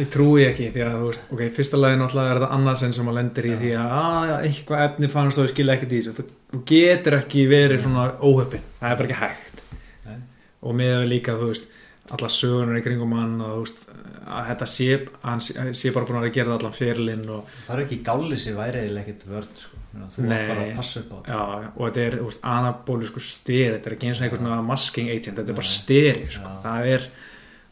ég 0.00 0.08
trúi 0.08 0.46
ekki 0.48 0.70
því 0.72 0.84
að, 0.86 0.94
þú 0.96 1.08
veist, 1.10 1.24
ok, 1.34 1.40
fyrsta 1.58 1.80
lagi 1.80 1.98
náttúrulega 2.00 2.32
er 2.32 2.38
þetta 2.40 2.54
annarsinn 2.56 2.94
sem 2.96 3.10
að 3.10 3.18
lendir 3.18 3.48
í 3.48 3.50
Já. 3.50 3.58
því 3.60 3.72
að, 3.82 3.90
að 3.98 4.46
eitthvað 4.48 4.84
efni 4.86 5.10
fannst 5.12 5.40
og 5.40 5.44
ég 5.44 5.52
skilja 5.52 5.74
ekkert 5.76 5.92
í 5.92 5.98
þessu. 5.98 6.14
Þú, 6.54 6.60
getur 6.70 7.16
ekki 7.18 7.44
verið 7.50 7.82
svona 7.84 8.06
óhöppin, 8.24 8.64
það 8.78 8.94
er 8.94 9.02
bara 9.02 9.10
ekki 9.10 9.18
hægt. 9.20 9.60
Nei. 10.08 10.22
Og 10.64 10.78
með 10.80 11.04
líka, 11.12 11.36
þú 11.36 11.50
veist, 11.50 11.68
alla 12.16 12.30
sögunar 12.32 12.78
í 12.78 12.84
kringum 12.84 13.14
hann 13.16 13.34
og, 13.44 13.64
veist, 13.64 13.84
að 14.28 14.46
þetta 14.52 14.68
sé, 14.72 14.88
hann 15.24 15.42
sé, 15.42 15.92
bara 15.94 16.08
búin 16.08 16.20
að 16.20 16.30
gera 16.36 16.56
allan 16.56 16.76
fyrirlinn 16.76 17.26
og, 17.32 17.52
Það 17.66 17.74
er 17.76 17.84
ekki 17.84 18.00
gáli 18.06 18.40
sem 18.40 18.56
væri 18.58 18.82
eiginlega 18.84 19.04
ekkert 19.04 19.28
vörn 19.32 19.52
sko. 19.62 19.82
Þú 20.14 20.24
var 20.28 20.50
bara 20.50 20.64
að 20.64 20.74
passa 20.78 21.00
upp 21.00 21.12
á 21.12 21.16
þetta 21.16 21.36
já, 21.36 21.70
og 21.70 21.80
þetta 21.84 22.02
er, 22.04 22.18
veist, 22.26 22.42
anabólisku 22.54 23.22
styr, 23.24 23.76
þetta 23.76 23.90
er 23.90 23.96
ekki 23.96 24.10
eins 24.10 24.20
og 24.20 24.26
einhvern 24.26 24.44
svona 24.44 24.66
masking 24.68 25.12
agent, 25.14 25.40
þetta 25.40 25.54
er 25.54 25.58
bara 25.58 25.70
Nei. 25.70 25.76
styri, 25.76 26.26
sko. 26.36 26.52
Það 26.64 26.90
er, 26.92 27.06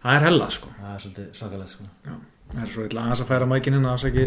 það 0.04 0.18
er 0.18 0.26
hella, 0.26 0.48
sko. 0.56 0.72
Það 0.80 0.94
er 0.94 1.04
svolítið 1.04 1.28
svakalegt 1.40 1.74
sko. 1.74 1.88
Það 2.46 2.62
er 2.62 2.72
svo 2.72 2.86
illa 2.88 3.04
aðeins 3.04 3.22
að 3.22 3.30
færa 3.30 3.50
mækinn 3.50 3.76
hérna, 3.76 3.94
er 3.96 4.10
ekki, 4.10 4.26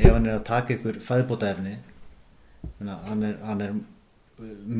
ef 0.00 0.12
hann 0.14 0.26
er 0.26 0.36
að 0.36 0.44
taka 0.48 0.76
ykkur 0.76 1.00
fæðbóta 1.04 1.50
efni 1.54 1.76
hann 2.80 3.24
er, 3.24 3.36
hann 3.44 3.64
er 3.64 3.74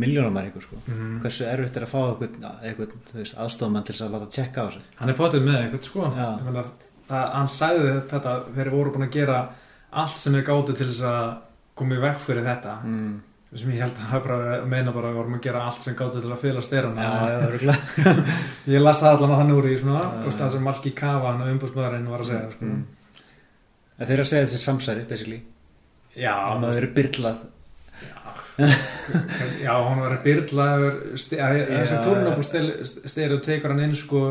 miljónamæringur 0.03 0.65
sko. 0.65 0.77
mm, 0.87 1.17
hversu 1.23 1.47
erfitt 1.49 1.77
er 1.77 1.87
að 1.87 1.93
fá 1.93 2.01
eitthvað, 2.11 2.95
aðstofamann 3.45 3.87
til 3.89 3.97
að 3.97 4.15
láta 4.17 4.29
tjekka 4.37 4.63
á 4.63 4.67
þessu 4.69 4.85
Hann 5.01 5.13
er 5.13 5.19
potið 5.19 5.47
með 5.47 5.59
eitthvað 5.63 5.89
sko. 5.89 6.11
Meina, 6.45 6.65
það, 7.09 7.25
Hann 7.35 7.51
sagði 7.51 7.97
þetta 8.13 8.37
þegar 8.51 8.71
voru 8.75 8.95
búin 8.95 9.09
að 9.09 9.17
gera 9.19 9.41
allt 9.91 10.17
sem 10.21 10.37
er 10.39 10.47
gátu 10.47 10.77
til 10.77 10.87
þess 10.93 11.03
að 11.11 11.27
koma 11.81 11.97
í 11.99 12.03
vekk 12.05 12.23
fyrir 12.27 12.47
þetta. 12.47 12.77
Mm. 12.85 13.19
sem 13.57 13.71
ég 13.75 13.81
held 13.83 13.97
að 13.99 14.11
það 14.13 14.27
bara 14.27 14.59
meina 14.71 14.93
bara 14.95 15.09
að 15.11 15.17
vorum 15.19 15.35
að 15.35 15.41
gera 15.49 15.63
allt 15.67 15.83
sem 15.83 15.97
gátu 15.99 16.21
til 16.23 16.31
að 16.31 16.43
fela 16.45 16.63
styrana. 16.63 17.07
Örgulega 17.49 18.15
Ég 18.75 18.83
las 18.85 19.01
það 19.03 19.17
allan 19.17 19.33
að 19.35 19.41
þannig 19.43 19.59
úr 19.59 19.67
í 19.71 19.79
svona 19.81 20.03
og 20.21 20.35
það 20.37 20.53
sem 20.55 20.63
Malki 20.69 20.93
Kafa 20.95 21.33
hann 21.33 21.43
og 21.43 21.51
umbúrsmöðarinn 21.57 22.11
var 22.13 22.23
að 22.23 22.31
segja 22.31 22.51
sko. 22.53 22.69
mm. 22.69 22.85
þeir 24.05 24.13
eru 24.15 24.27
að 24.27 24.31
segja 24.31 24.45
þessi 24.47 24.61
samsæri 24.63 25.03
basically, 25.11 25.41
Já, 26.15 26.31
hafa 26.37 26.71
verið 26.77 26.95
byrlað 27.01 27.43
já, 29.65 29.73
hann 29.75 30.01
var 30.01 30.17
að 30.17 30.25
byrla 30.27 30.67
þessi 31.17 32.01
tórnabúl 32.07 33.45
tekur 33.45 33.75
hann 33.75 33.85
inn 33.89 33.97
sko 33.99 34.25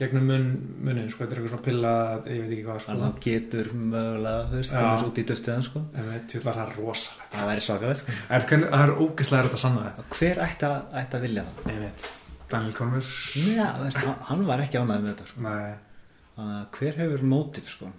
gegnum 0.00 0.24
mun, 0.30 0.46
munin 0.80 1.10
sko, 1.12 1.24
þetta 1.26 1.34
er 1.34 1.40
eitthvað 1.40 1.52
svona 1.52 1.66
pilla 1.66 1.92
ég 2.24 2.40
veit 2.40 2.54
ekki 2.54 2.64
hvað 2.64 2.78
sko 2.84 2.94
hann 2.96 3.18
getur 3.26 3.70
mögulega 3.76 4.46
þú 4.48 4.60
veist, 4.60 4.76
svo 4.76 5.10
út 5.10 5.20
í 5.20 5.24
duftiðan 5.28 5.66
sko. 5.66 5.82
en 5.92 6.08
veit, 6.08 6.26
tjóðlar 6.32 6.58
það 6.58 6.64
er 6.64 6.78
rosalegt 6.78 7.34
það 7.34 7.50
væri 7.50 7.64
svakalegt 7.66 8.02
sko. 8.02 8.16
Er, 8.30 8.46
það 8.48 8.84
er 8.86 8.94
ógeðslega 8.96 9.44
erfitt 9.44 9.58
að 9.58 9.64
sanna 9.64 9.86
þetta 9.88 10.06
Og 10.06 10.16
hver 10.16 10.42
ætti 10.46 10.68
að, 10.70 10.78
ætti 11.02 11.18
að 11.18 11.26
vilja 11.26 11.46
það? 11.48 11.72
Ég 11.74 11.80
veit, 11.84 12.10
Daniel 12.54 12.76
Conver 12.78 13.14
Já, 13.44 13.66
veist, 13.82 14.04
hann, 14.30 14.46
var 14.48 14.64
ekki 14.64 14.80
ánægð 14.80 15.04
með 15.04 15.10
þetta 15.12 15.28
sko. 15.32 15.56
Hver 16.78 17.02
hefur 17.02 17.26
mótif 17.34 17.74
sko? 17.74 17.90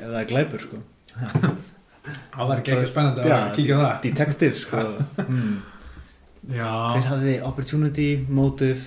eða 0.00 0.24
glæpur 0.28 0.66
sko? 0.66 0.82
það 2.04 2.48
var 2.48 2.58
ekki 2.62 2.72
ekki 2.76 2.90
spennandi 2.90 3.22
að 3.30 3.52
kíkja 3.56 3.76
á 3.78 3.80
það. 3.82 4.00
detective 4.02 4.56
sko. 4.58 4.82
hmm. 5.22 5.52
hver 6.42 6.58
Já, 6.58 7.06
hafði 7.06 7.34
opportunity, 7.46 8.08
mótif 8.28 8.86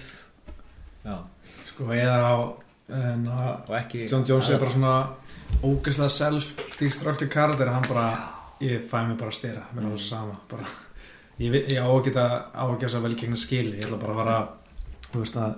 já, 1.05 1.15
sko, 1.69 1.85
eða 1.95 2.17
á 2.19 2.35
en, 2.91 3.21
ekki 3.79 4.07
John 4.11 4.25
Jones 4.27 4.49
er 4.51 4.59
bara 4.59 4.71
svona 4.73 4.95
ógeðslega 5.63 6.11
self-destructive 6.17 7.31
karakter 7.31 7.71
hann 7.71 7.85
bara, 7.87 8.09
ég 8.59 8.83
fæ 8.91 8.99
mig 9.07 9.15
bara 9.17 9.31
að 9.31 9.37
stýra 9.39 9.63
mér 9.71 9.79
er 9.79 9.85
Mm. 9.85 9.93
alveg 9.93 10.03
sama 10.03 10.35
bara, 10.51 10.67
ég, 11.39 11.55
ég 11.71 11.79
á 11.79 11.87
á 12.51 12.63
að 12.67 12.79
gera 12.81 12.89
vel 13.07 13.15
gegna 13.15 13.35
skili. 13.39 13.77
Ég 13.79 13.87
ætla 13.87 13.97
bara 14.01 14.13
að 14.13 14.19
fara 14.23 14.37
þú 15.13 15.23
veist 15.23 15.35
að 15.39 15.55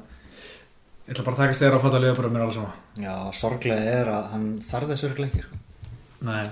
ég 1.08 1.14
ætla 1.16 1.24
bara 1.26 1.36
að 1.36 1.42
taka 1.42 1.54
stýra 1.58 1.76
og 1.76 1.82
fatta 1.82 1.98
að 1.98 2.06
liða 2.06 2.16
bara 2.22 2.30
mér 2.30 2.38
er 2.38 2.46
alveg 2.46 2.56
sama. 2.56 2.74
Já, 2.98 3.16
sorglega 3.34 3.92
er 3.98 4.08
að 4.14 4.32
hann 4.32 4.48
þarf 4.70 4.90
þessu 4.94 5.10
örglega 5.10 5.32
ekki 5.34 5.44
sko. 5.48 5.60
Nei, 6.28 6.44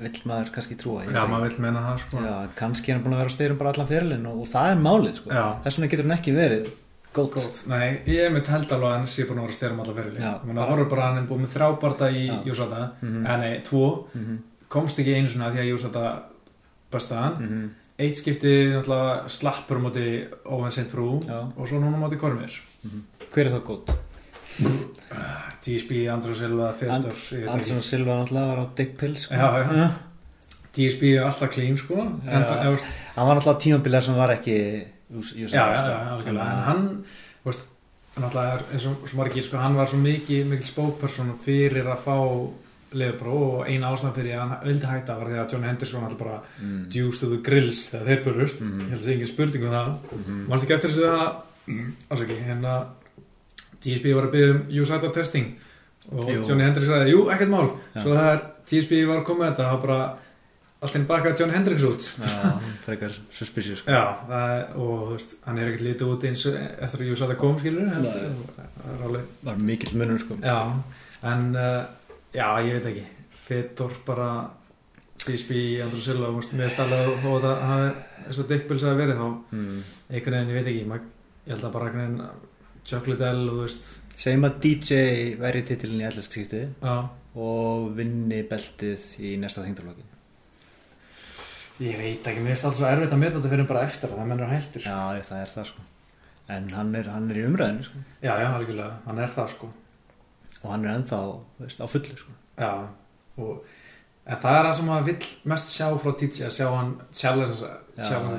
vill 0.00 0.20
maður 0.28 0.50
kannski 0.54 0.76
trúa 0.80 1.04
já, 1.06 1.22
maður 1.28 1.48
vill 1.48 1.62
meina 1.64 1.80
það 1.86 1.98
sko 2.04 2.22
já, 2.24 2.34
kannski 2.58 2.90
er 2.92 2.94
hann 2.98 3.04
búin 3.04 3.14
að 3.16 3.22
vera 3.22 3.32
á 3.32 3.36
styrum 3.36 3.58
bara 3.60 3.70
allan 3.74 3.88
fyrirlin 3.90 4.26
og, 4.30 4.40
og 4.44 4.48
það 4.50 4.70
er 4.74 4.80
málið 4.84 5.14
sko. 5.20 5.30
Þess 5.64 5.78
vegna 5.78 5.90
getur 5.94 6.06
hann 6.08 6.16
ekki 6.18 6.34
verið 6.36 6.70
góð, 7.16 7.28
Góð. 7.34 7.60
Nei, 7.72 7.86
ég 8.06 8.20
er 8.26 8.30
með 8.34 8.50
held 8.52 8.70
alveg 8.76 8.88
að 8.90 8.94
hann 8.98 9.06
sé 9.10 9.24
búin 9.26 9.40
að 9.40 9.46
vera 9.46 9.52
að 9.52 9.56
styrra 9.58 9.74
um 9.74 9.80
alla 9.84 9.94
fyrirli 9.96 10.20
Já, 10.22 10.30
Ég 10.30 10.44
meina, 10.46 10.60
bara- 10.60 10.70
horfur 10.70 10.90
bara 10.92 11.02
að 11.02 11.08
hann 11.10 11.22
er 11.22 11.28
búin 11.30 11.42
með 11.42 11.54
þrábarta 11.56 12.10
í. 12.14 12.24
Jósata 12.46 12.82
Mhm. 13.02 13.24
eða 13.26 13.38
nei, 13.40 13.60
tvo, 13.66 13.86
Mhm, 14.14 14.36
komst 14.68 14.98
ekki 15.02 15.14
einu 15.16 15.28
svona 15.32 15.50
því 15.50 15.58
að 15.64 15.70
Jósata 15.72 16.04
besta 16.92 17.14
hann 17.24 17.34
mhm. 17.40 17.70
eitt 17.98 18.16
skipti 18.16 18.52
náttúrulega 18.76 19.28
slappur 19.28 19.76
á 19.76 19.82
móti 19.82 20.04
Owen 20.46 20.70
St. 20.70 20.86
Prú 20.92 21.18
og 21.56 21.66
svo 21.68 21.80
núna 21.80 21.98
á 21.98 22.02
móti 22.04 22.16
Kormir 22.20 22.52
hver 23.32 23.46
er 23.46 23.52
það 23.58 23.64
góð? 23.66 23.94
TSB, 25.60 26.06
Andrú 26.08 26.34
Silva, 26.34 26.72
Fedor 26.78 26.94
Andersson 27.52 27.80
Silva 27.84 28.16
náttúrulega 28.20 28.46
var 28.54 28.60
á 28.64 28.66
Dick 28.76 28.96
Pill 29.00 29.16
sko. 29.20 29.34
TSB 30.72 31.02
er 31.18 31.24
alltaf 31.26 31.50
clean 31.52 31.76
sko 31.78 31.96
það, 32.24 32.86
hann 33.16 33.26
var 33.28 33.36
náttúrulega 33.36 33.60
tímabilið 33.64 34.04
sem 34.06 34.14
var 34.20 34.30
ekki 34.36 34.56
já, 35.50 35.50
já, 35.50 35.76
sko. 35.76 35.90
hann, 35.90 37.04
er 39.34 39.44
sko, 39.48 39.56
hann 39.58 39.76
var 39.78 39.88
svo 39.90 39.98
mikið 40.02 40.46
spókperson 40.70 41.34
fyrir 41.44 41.86
að 41.90 42.02
fá 42.06 42.16
Leopró 42.90 43.34
og 43.60 43.68
eina 43.70 43.86
ástæðan 43.94 44.14
fyrir 44.16 44.32
að 44.34 44.40
hann 44.50 44.64
vildi 44.66 44.86
hætta 44.90 45.14
var 45.18 45.28
því 45.30 45.36
að 45.38 45.52
John 45.52 45.62
Henderson 45.68 46.04
alltaf 46.06 46.18
bara 46.18 46.38
Mm. 46.60 46.88
the 47.30 47.36
grills 47.38 47.84
þegar 47.92 48.06
þeir 48.08 48.24
burust 48.24 48.60
Mhm. 48.60 48.80
ég 48.80 48.88
held 48.90 48.98
að 48.98 49.04
það 49.04 49.06
sé 49.06 49.12
engin 49.14 49.26
spurning 49.28 49.64
um 49.64 49.70
það 49.70 49.88
Mhm. 50.10 50.48
mannst 50.48 50.64
ekki 50.64 50.74
eftir 50.74 50.90
þessu 50.90 51.06
að 51.06 51.28
ásaki, 52.10 52.36
hérna 52.48 52.72
TSB 53.84 54.14
var 54.16 54.28
að 54.28 54.34
byggja 54.36 54.54
um 54.54 54.62
USAIDA 54.82 55.12
testing 55.14 55.52
og 56.10 56.26
Jú. 56.26 56.40
Johnny 56.48 56.64
Hendricks 56.66 56.90
sagði, 56.90 57.12
jú, 57.14 57.22
ekkert 57.32 57.52
mál 57.52 57.68
Já. 57.94 58.02
svo 58.02 58.16
það 58.16 58.32
er 58.32 58.42
TSB 58.70 59.04
var 59.08 59.20
að 59.20 59.28
koma 59.28 59.48
þetta 59.50 59.66
það 59.66 59.72
var 59.74 59.82
bara 59.84 60.00
allt 60.80 60.96
inn 60.96 61.06
baka 61.08 61.32
John 61.36 61.52
Hendricks 61.52 61.84
út 61.84 62.06
Já, 62.24 62.52
frekar 62.86 63.16
suspicious. 63.36 63.82
Já, 63.84 64.02
það 64.28 64.54
er, 64.56 64.62
og 64.80 64.92
þú 65.04 65.08
veist, 65.12 65.34
hann 65.44 65.60
er 65.60 65.70
ekkert 65.70 65.86
lítið 65.86 66.12
út 66.14 66.26
eins 66.30 66.44
eftir 66.48 67.04
að 67.04 67.12
USAIDA 67.14 67.36
kom, 67.40 67.58
skilur 67.60 67.90
það 67.90 68.08
er 68.94 69.04
alveg 69.08 69.34
var 69.44 69.60
mikill 69.70 69.92
munur 70.00 70.22
sko. 70.22 70.38
Já, 70.40 70.56
en 71.32 71.50
uh, 71.52 71.82
já, 72.32 72.46
ég 72.64 72.78
veit 72.78 72.90
ekki 72.94 73.06
Fedor 73.44 73.96
bara 74.06 74.30
Silva, 75.20 76.30
þú 76.32 76.38
veist, 76.38 76.54
með 76.56 76.70
stælega 76.72 77.12
og 77.28 77.42
það 77.44 77.64
hafi, 77.68 77.90
eins 78.24 78.38
og 78.40 78.46
Dickbills 78.48 78.84
hafi 78.88 79.02
verið 79.02 79.18
þá 79.20 79.26
mm. 79.28 79.82
einhvern 80.08 80.36
veginn, 80.38 80.54
ég 80.54 80.56
veit 80.56 80.70
ekki 80.70 80.84
ég 80.86 81.52
held 81.52 81.66
að 81.66 81.74
bara 81.74 81.90
einhvern 81.90 82.06
veginn 82.06 82.48
Chocolate 82.90 83.32
L 83.32 83.42
og 83.48 83.56
þú 83.56 83.64
veist 83.64 83.90
segjum 84.20 84.46
að 84.48 84.56
DJ 84.64 85.00
væri 85.40 85.62
titilin 85.66 86.02
í 86.02 86.06
ellast 86.08 86.30
skipti 86.30 86.62
já, 86.66 86.94
og 87.34 87.90
vinni 87.96 88.42
beltið 88.50 89.06
í 89.22 89.34
næsta 89.40 89.64
þingdurlokki 89.64 90.06
ég 91.86 91.96
veit 91.96 92.26
ekki, 92.28 92.42
mér 92.44 92.52
finnst 92.52 92.66
alltaf 92.68 92.80
svo 92.82 92.88
erfitt 92.90 93.14
að 93.16 93.22
meta 93.22 93.38
þetta 93.38 93.52
fyrir 93.54 93.68
bara 93.70 93.84
eftir 93.88 94.10
að 94.10 94.20
það 94.20 94.30
mennur 94.32 94.50
hættir 94.52 94.84
sko. 94.84 94.92
já, 94.92 95.22
það 95.30 95.44
er 95.44 95.54
það 95.54 95.68
sko 95.70 95.86
en 96.50 96.66
hann 96.74 96.90
er, 96.98 97.12
hann 97.14 97.30
er 97.30 97.38
í 97.40 97.44
umræðinu 97.48 97.86
sko. 97.86 98.02
já, 98.20 98.32
já, 98.42 98.48
algjörlega, 98.50 98.96
hann 99.06 99.22
er 99.24 99.36
það 99.36 99.52
sko 99.54 99.70
og 100.60 100.66
hann 100.74 100.84
er 100.84 100.96
ennþá 100.98 101.20
þú 101.30 101.64
veist, 101.64 101.80
á 101.80 101.86
fullu 101.94 102.18
sko. 102.20 102.34
já, 102.60 102.72
og 103.40 103.78
en 104.30 104.38
það 104.44 104.56
er 104.56 104.66
það 104.68 104.74
sem 104.78 104.86
maður 104.90 105.06
vill 105.10 105.30
mest 105.52 105.70
sjá 105.74 105.86
frá 106.04 106.12
TJ 106.20 106.46
að 106.48 106.54
sjá 106.56 106.66
hann 106.70 106.90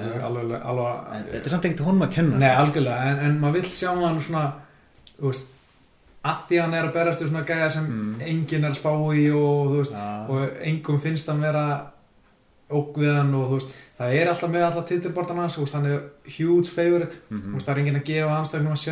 sig 0.01 0.21
alveg, 0.25 0.57
alveg 0.71 1.31
þetta 1.31 1.45
er 1.45 1.53
samt 1.53 1.65
ekkert 1.69 1.85
honum 1.85 2.05
að 2.07 2.13
kenna. 2.15 2.37
Nei, 2.41 2.51
algjörlega, 2.55 3.09
en, 3.11 3.19
en 3.27 3.39
maður 3.43 3.57
vill 3.59 3.71
sjá 3.75 3.89
hann 3.91 4.21
svona, 4.23 4.43
veist 5.21 5.47
að 6.21 6.43
því 6.47 6.59
hann 6.61 6.73
er 6.77 6.85
að 6.87 6.93
berast 6.95 7.21
við 7.23 7.31
svona 7.31 7.45
gæja 7.49 7.69
sem 7.73 7.85
Mm. 7.91 8.21
enginn 8.21 8.65
er 8.69 8.75
spá 8.77 8.91
í 9.17 9.23
og 9.33 9.71
veist 9.79 9.91
Já. 9.97 10.09
og 10.29 10.59
engum 10.69 10.99
finnst 11.01 11.27
hann 11.29 11.41
vera 11.41 11.63
óg 12.71 12.93
við 13.01 13.09
hann 13.17 13.33
og 13.35 13.49
veist, 13.55 13.71
það 13.97 14.13
er 14.19 14.29
alltaf 14.31 14.49
með 14.53 14.65
alltaf 14.67 14.85
titilbortan 14.87 15.37
hans, 15.41 15.57
hann 15.75 15.85
er 15.89 15.97
huge 16.37 16.69
favorite, 16.71 17.17
mm 17.29 17.55
veist, 17.55 17.67
það 17.67 17.73
er 17.73 17.81
enginn 17.81 17.99
að 17.99 18.05
gefa 18.11 18.37
anstaknum 18.37 18.71
að 18.77 18.83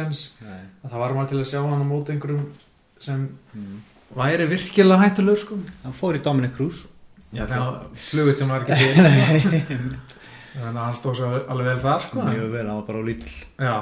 að 0.83 0.89
það 0.91 0.99
var 1.05 1.13
maður 1.15 1.29
til 1.29 1.39
að 1.39 1.49
sjá 1.53 1.61
hann 1.63 1.85
á 1.85 1.91
móti 1.93 2.11
einhverjum 2.15 2.43
sem 2.99 3.29
Mm. 3.55 3.79
Væri 4.15 4.47
virkilega 4.49 5.03
hættulegur 5.03 5.41
sko. 5.43 5.57
hann 5.83 5.93
fór 5.93 6.17
í 6.17 6.23
Dominic 6.25 6.55
Cruz. 6.57 6.85
Já, 7.29 7.43
þegar 7.45 7.83
flugutjum 8.09 8.49
var 8.49 8.65
ekki 8.65 8.79
til. 8.79 9.89
Þannig 10.59 10.79
að 10.79 10.79
hann 10.81 10.95
stóð 10.97 11.17
svo 11.19 11.27
alveg 11.53 11.67
vel 11.69 11.81
þar 11.83 12.05
sko. 12.07 12.23
mjög 12.25 12.47
vel, 12.55 12.65
hann 12.65 12.79
var 12.79 12.85
bara 12.87 12.99
á 12.99 13.03
lítill. 13.05 13.35
Já, 13.61 13.75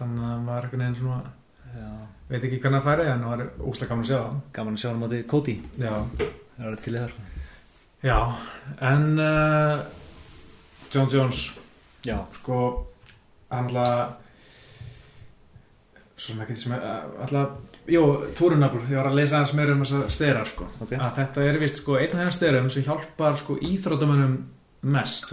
þannig 0.00 0.24
að 0.28 0.40
maður 0.48 0.58
er 0.58 0.64
einhvern 0.66 0.82
veginn 0.82 0.98
svona 0.98 1.20
Já. 1.78 1.90
veit 2.28 2.42
ekki 2.48 2.58
hvernig 2.64 2.82
það 2.82 2.88
færi 2.88 3.06
en 3.12 3.22
það 3.22 3.30
var 3.32 3.42
úslega 3.70 3.90
gaman 3.92 4.04
að 4.04 4.10
sjá 4.10 4.18
það 4.18 4.36
gaman 4.58 4.74
að 4.78 4.82
sjá 4.82 4.88
hann 4.88 4.98
á 4.98 5.02
móti 5.04 5.20
Cody. 5.30 5.54
Já, 5.78 5.94
það 6.18 6.58
er 6.58 6.68
alveg 6.68 6.82
til 6.84 6.94
í 6.94 7.02
þar 7.04 7.14
já 7.98 8.18
en 8.90 9.06
uh, 9.18 9.76
John 10.92 11.08
Jones. 11.12 11.40
Já, 12.06 12.18
sko 12.34 12.58
hann 13.50 13.70
alltaf 13.70 14.18
svo 16.18 16.32
sem 16.32 16.42
ekki 16.44 16.58
sem 16.58 16.74
uh, 16.74 17.22
alltaf, 17.24 17.77
jú, 17.88 18.04
túrunafl 18.38 18.82
ég 18.90 18.98
var 18.98 19.08
að 19.10 19.18
lesa 19.18 19.38
aðeins 19.38 19.54
meira 19.56 19.72
um 19.74 19.82
þessa 19.84 20.10
stera 20.12 20.44
sko 20.48 20.68
ok 20.84 20.92
að 20.98 21.18
þetta 21.22 21.44
er 21.48 21.58
vist 21.62 21.80
sko 21.82 21.96
einn 21.98 22.12
af 22.12 22.22
þeim 22.22 22.32
sterum 22.36 22.70
sem 22.70 22.86
hjálpar 22.86 23.36
sko 23.40 23.56
íþrótumennum 23.70 24.38
mest, 24.92 25.32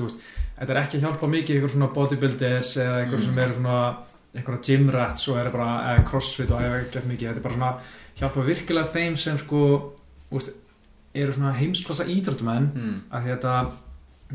þetta 0.58 0.74
er 0.74 0.82
ekki 0.82 0.98
að 0.98 1.04
hjálpa 1.06 1.28
mikið 1.30 1.60
ykkur 1.60 1.74
svona 1.76 1.92
bodybuilders 1.94 2.76
eða 2.82 3.02
ykkur 3.06 3.20
Mm. 3.20 3.26
sem 3.26 3.40
eru 3.44 3.54
svona 3.60 3.80
ykkur 4.36 4.58
gym 4.66 4.90
rats 4.92 5.28
og 5.30 5.38
eru 5.38 5.52
bara 5.52 5.96
eða 5.96 6.06
crossfit 6.10 6.52
og 6.52 6.62
eða 6.62 6.80
ekki 6.82 7.04
mikið, 7.08 7.28
þetta 7.28 7.40
er 7.40 7.46
bara 7.46 7.54
svona 7.54 7.74
hjálpa 8.20 8.46
virkilega 8.46 8.94
þeim 8.96 9.18
sem 9.18 9.38
sko 9.38 9.62
veist, 10.32 10.50
eru 11.16 11.32
svona 11.36 11.54
heimsklassa 11.56 12.08
íþrótumenn 12.12 12.72
mm. 12.74 12.96
að 13.12 13.30
þetta 13.30 13.54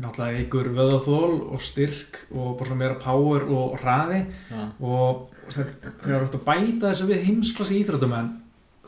náttúrulega 0.01 0.43
ykkur 0.45 0.69
vöðaþól 0.77 1.35
og 1.55 1.61
styrk 1.63 2.21
og 2.31 2.55
bara 2.59 2.69
svona 2.69 2.79
meira 2.83 2.99
power 3.01 3.45
og 3.47 3.75
hraði. 3.81 4.21
Já, 4.51 4.61
og 4.81 5.27
þegar 5.51 5.91
þú 6.05 6.15
ert 6.21 6.37
að 6.39 6.45
bæta 6.47 6.91
þessu 6.91 7.09
við 7.11 7.25
heimsklassa 7.27 7.77
íþrótumenn 7.79 8.31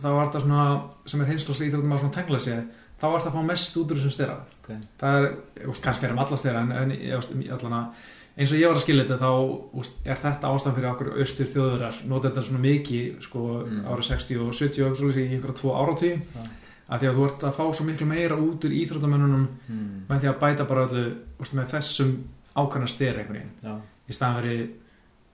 þá 0.04 0.08
er 0.10 0.26
þetta 0.28 0.42
svona 0.46 0.64
sem 1.06 1.22
er 1.24 1.30
heimsklassa 1.34 1.68
íþrótumenn 1.68 2.02
svona 2.02 2.18
tengla 2.18 2.40
sér 2.44 2.64
þá 3.00 3.06
er 3.10 3.16
þetta 3.20 3.32
að 3.34 3.38
fá 3.38 3.46
mest 3.52 3.78
út 3.82 3.92
úr 3.92 4.00
þessum 4.00 4.14
styrra. 4.16 4.36
Ok. 4.64 4.70
Það 5.02 5.16
er, 5.20 5.32
veist, 5.68 5.84
kannski 5.84 6.06
er 6.08 6.14
um 6.16 6.22
alla 6.24 6.38
styrra 6.40 6.62
en, 6.64 6.72
en 6.72 6.94
veist, 7.18 7.34
allan 7.58 7.78
að 7.80 8.12
eins 8.34 8.50
og 8.50 8.58
ég 8.58 8.66
var 8.72 8.80
að 8.80 8.84
skilja 8.88 9.04
þetta 9.06 9.18
þá 9.22 9.32
úst, 9.78 9.98
er 10.10 10.18
þetta 10.24 10.50
ástæðan 10.50 10.76
fyrir 10.80 10.90
okkur 10.90 11.10
austur 11.22 11.50
þjóðurar 11.54 12.00
nota 12.10 12.30
þetta 12.32 12.46
svona 12.48 12.64
mikið 12.64 13.10
sko 13.28 13.42
Mm. 13.64 13.84
árið 13.94 14.08
60 14.10 14.40
og 14.42 14.56
70 14.58 14.88
og 14.90 15.18
í 15.22 15.26
einhverja 15.28 15.58
tvo 15.60 15.74
áratí 15.78 16.10
Já. 16.18 16.42
Að 16.88 17.00
því 17.04 17.10
að 17.10 17.18
þú 17.18 17.26
ert 17.30 17.44
að 17.48 17.58
fá 17.58 17.64
svo 17.74 17.86
miklu 17.88 18.08
meira 18.10 18.38
út 18.38 18.66
úr 18.68 18.76
íþróttamennunum 18.80 19.46
mm. 19.68 19.92
með 20.10 20.24
því 20.24 20.32
að 20.32 20.40
bæta 20.44 20.68
bara 20.70 20.86
öllu 20.88 21.04
úst, 21.40 21.56
með 21.58 21.72
þessum 21.74 22.14
ákvæmna 22.54 22.92
styr 22.92 23.22
í 23.24 24.58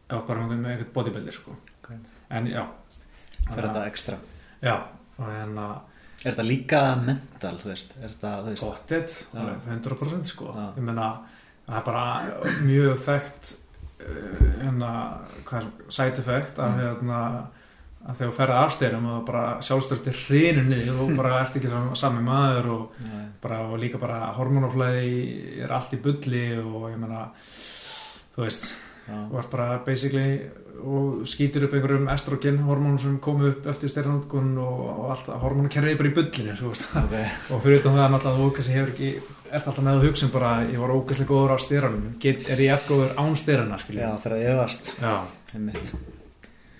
já, 0.10 0.18
bara 0.28 0.48
með, 0.48 0.66
eitthvað 0.72 0.94
bodybuilder 0.94 1.36
sko. 1.36 1.56
Ok. 1.80 1.92
en 2.30 2.50
já 2.50 2.64
fyrir 3.50 3.68
þetta 3.68 3.86
ekstra 3.90 4.20
já, 4.62 4.76
og 5.18 5.26
hérna 5.30 5.68
er 6.20 6.34
þetta 6.34 6.46
líka 6.46 6.82
mental, 7.00 7.56
þú 7.62 7.72
veist 7.72 7.94
er 8.00 8.14
þetta, 8.14 8.34
þú 8.44 8.54
veist 8.54 8.66
alveg 9.40 9.70
100% 9.74 10.32
sko. 10.34 10.54
Já. 10.56 10.66
ég 10.78 10.86
menna 10.90 11.10
það 11.70 11.78
er 11.80 11.86
bara 11.88 12.06
mjög 12.66 13.04
þekkt 13.06 13.54
uh, 13.54 14.44
hérna, 14.64 14.92
hvað 15.48 15.72
side 15.88 16.24
effect 16.24 16.60
að, 16.60 16.70
Mm. 16.70 16.84
hérna, 16.84 17.22
að 18.08 18.16
þegar 18.16 18.30
þú 18.32 18.36
ferði 18.40 18.60
afstæðum 18.64 19.08
og 19.14 19.26
bara 19.28 19.44
sjálfstörti 19.66 20.14
hrinu 20.24 20.64
niður 20.70 21.02
og 21.04 21.16
bara 21.20 21.34
ert 21.44 21.58
ekki 21.60 21.72
sam- 21.74 21.96
sami 22.00 22.22
maður 22.24 22.70
og, 22.76 23.02
bara, 23.44 23.58
og 23.68 23.80
líka 23.82 24.00
bara 24.02 24.22
hormonaflæði 24.38 25.10
er 25.66 25.74
allt 25.76 25.94
í 25.98 26.02
bulli 26.04 26.46
og 26.62 26.88
ég 26.94 26.98
menna 27.02 27.26
þú 28.36 28.46
veist 28.46 28.70
já, 29.10 29.18
og 29.20 29.38
ert 29.42 29.52
bara 29.52 29.68
basically 29.86 30.40
og 30.80 31.26
skýtur 31.28 31.66
upp 31.68 31.74
einhverjum 31.76 32.06
estrogen 32.14 32.62
hormónum 32.64 33.00
sem 33.04 33.18
komu 33.20 33.50
upp 33.50 33.66
eftir 33.68 33.92
styrjanótkun 33.92 34.54
og, 34.64 34.78
og 34.94 35.10
allt, 35.12 35.28
hormónukerfið 35.42 35.92
er 35.92 35.98
bara 36.00 36.12
í 36.12 36.14
bullinu 36.16 36.54
svo, 36.56 36.70
veist. 36.72 36.86
ok. 36.96 37.16
Og 37.58 37.64
fyrir 37.66 37.82
utan 37.82 37.98
það 38.00 38.14
náttúrulega 38.14 38.46
þú 38.46 38.54
kannski 38.56 38.76
hefur 38.78 38.94
ekki 38.94 39.10
ert 39.50 39.68
alltaf 39.68 39.82
með 39.84 39.98
að 39.98 40.06
hugsa 40.08 40.30
um 40.30 40.32
bara 40.38 40.52
ég 40.70 40.80
var 40.80 40.94
ógæslega 40.96 41.34
góður 41.34 41.52
á 41.52 41.58
styranum 41.66 42.06
Get, 42.24 42.48
er 42.56 42.64
ég 42.64 42.72
eftir 42.78 42.94
góður 42.96 43.12
án 43.20 43.36
styrana 43.42 43.82
já, 43.82 44.14
fyrir 44.24 44.38
að 44.38 44.48
efast. 44.54 44.94
Já. 45.04 45.18
einmitt. 45.58 45.92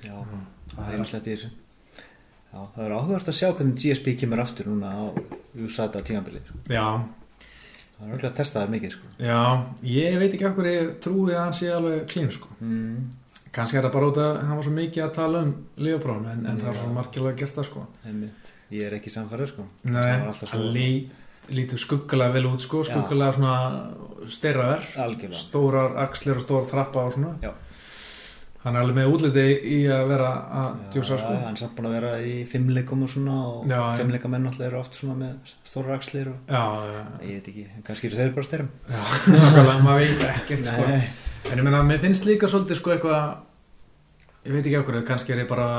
Já, 0.08 0.16
Mm. 0.16 0.48
Það 0.80 0.90
er 0.90 0.98
einmislegt 0.98 1.28
í 1.28 1.34
þessu 1.36 1.50
já, 1.50 2.60
það 2.76 2.84
er 2.86 2.96
áhugavert 2.98 3.32
að 3.32 3.38
sjá 3.40 3.48
hvernig 3.54 3.80
GSP 3.84 4.16
kemur 4.20 4.42
aftur 4.44 4.70
núna 4.72 4.90
á 4.96 5.02
USADA 5.60 6.02
tímabili 6.06 6.42
sko. 6.46 6.58
já, 6.70 6.88
það 7.98 8.04
er 8.08 8.12
auðvitað 8.14 8.30
að 8.32 8.36
testa 8.42 8.64
það 8.64 8.74
mikið 8.76 8.96
sko. 8.96 9.14
já 9.20 9.40
ég 9.94 10.20
veit 10.24 10.34
ekki 10.34 10.50
okkur 10.50 10.70
ég 10.72 10.92
trúi 11.04 11.32
að 11.36 11.44
hann 11.44 11.58
sé 11.60 11.72
alveg 11.76 12.06
klín 12.10 12.32
sko. 12.34 12.50
mm. 12.60 12.98
kannski 13.52 13.80
er 13.80 13.88
það 13.88 13.96
bara 13.98 14.12
út 14.12 14.22
að 14.24 14.42
hann 14.44 14.60
var 14.60 14.68
svo 14.68 14.76
mikið 14.80 15.06
að 15.06 15.16
tala 15.20 15.46
um 15.46 15.56
lífaprófum 15.78 16.28
en, 16.34 16.46
en 16.46 16.60
það 16.62 16.74
Já. 16.74 16.80
svo 16.82 16.92
markilega 16.98 17.40
gert 17.44 17.56
það 17.58 17.70
sko. 17.72 17.86
ég 18.70 18.84
er 18.86 18.94
ekki 19.00 19.10
samfærið 19.10 19.50
sko. 19.50 19.64
Nei, 19.90 19.96
Það 19.98 20.20
var 20.20 20.28
alltaf 20.30 20.50
svo- 20.52 20.60
hann 20.60 20.76
lí, 20.76 20.90
lítur 21.58 21.82
skuggalega 21.82 22.36
vel 22.36 22.46
út 22.52 22.62
sko, 22.62 22.84
skuggalega 22.86 23.50
styrraver 24.30 24.84
stórar 25.34 25.98
axlir 26.04 26.38
og 26.38 26.44
stór 26.46 26.68
þrappa 26.70 27.08
og 27.08 27.16
svona 27.16 27.32
Já. 27.42 27.54
Hann 28.64 28.76
er 28.76 28.82
alveg 28.84 28.96
með 29.00 29.14
útliti 29.14 29.44
í 29.72 29.78
að 29.88 30.02
vera 30.10 30.30
að 30.62 30.72
djúsa 30.94 31.18
sko 31.22 31.32
hann 31.32 31.54
er 31.56 31.60
samt 31.62 31.76
búin 31.78 31.88
að 31.88 31.94
vera 31.96 32.10
í 32.28 32.34
fimmleikum 32.50 33.04
og 33.06 33.12
svona 33.14 33.36
og 33.48 33.68
Já, 33.72 33.78
já. 33.80 33.98
fimmleikamenn 34.02 34.48
alltaf 34.50 34.66
eru 34.68 34.80
oft 34.82 34.98
svona 35.00 35.16
með 35.22 35.54
stóra 35.64 35.96
axlir 35.96 36.28
og 36.34 36.52
já, 36.52 36.64
já, 36.92 37.04
ég 37.24 37.38
veit 37.38 37.48
ekki, 37.54 37.64
kannski 37.88 38.10
eru 38.10 38.20
þeir 38.20 38.34
bara 38.36 38.50
styrum 38.50 38.72
já, 38.90 39.00
nákvæmlega, 39.40 39.78
maður 39.86 40.04
veit 40.04 40.26
ekkert 40.34 40.66
sko. 40.74 40.88
Nei. 40.90 41.08
en 41.54 41.62
ég 41.62 41.64
meina, 41.70 41.84
mér 41.88 42.02
finnst 42.04 42.28
líka 42.28 42.50
svolítið 42.52 42.82
sko 42.82 42.94
eitthvað 42.98 43.24
ég 44.50 44.54
veit 44.58 44.66
ekki 44.68 44.78
okkur, 44.82 45.00
kannski 45.08 45.34
er 45.38 45.42
ég 45.46 45.50
bara 45.50 45.70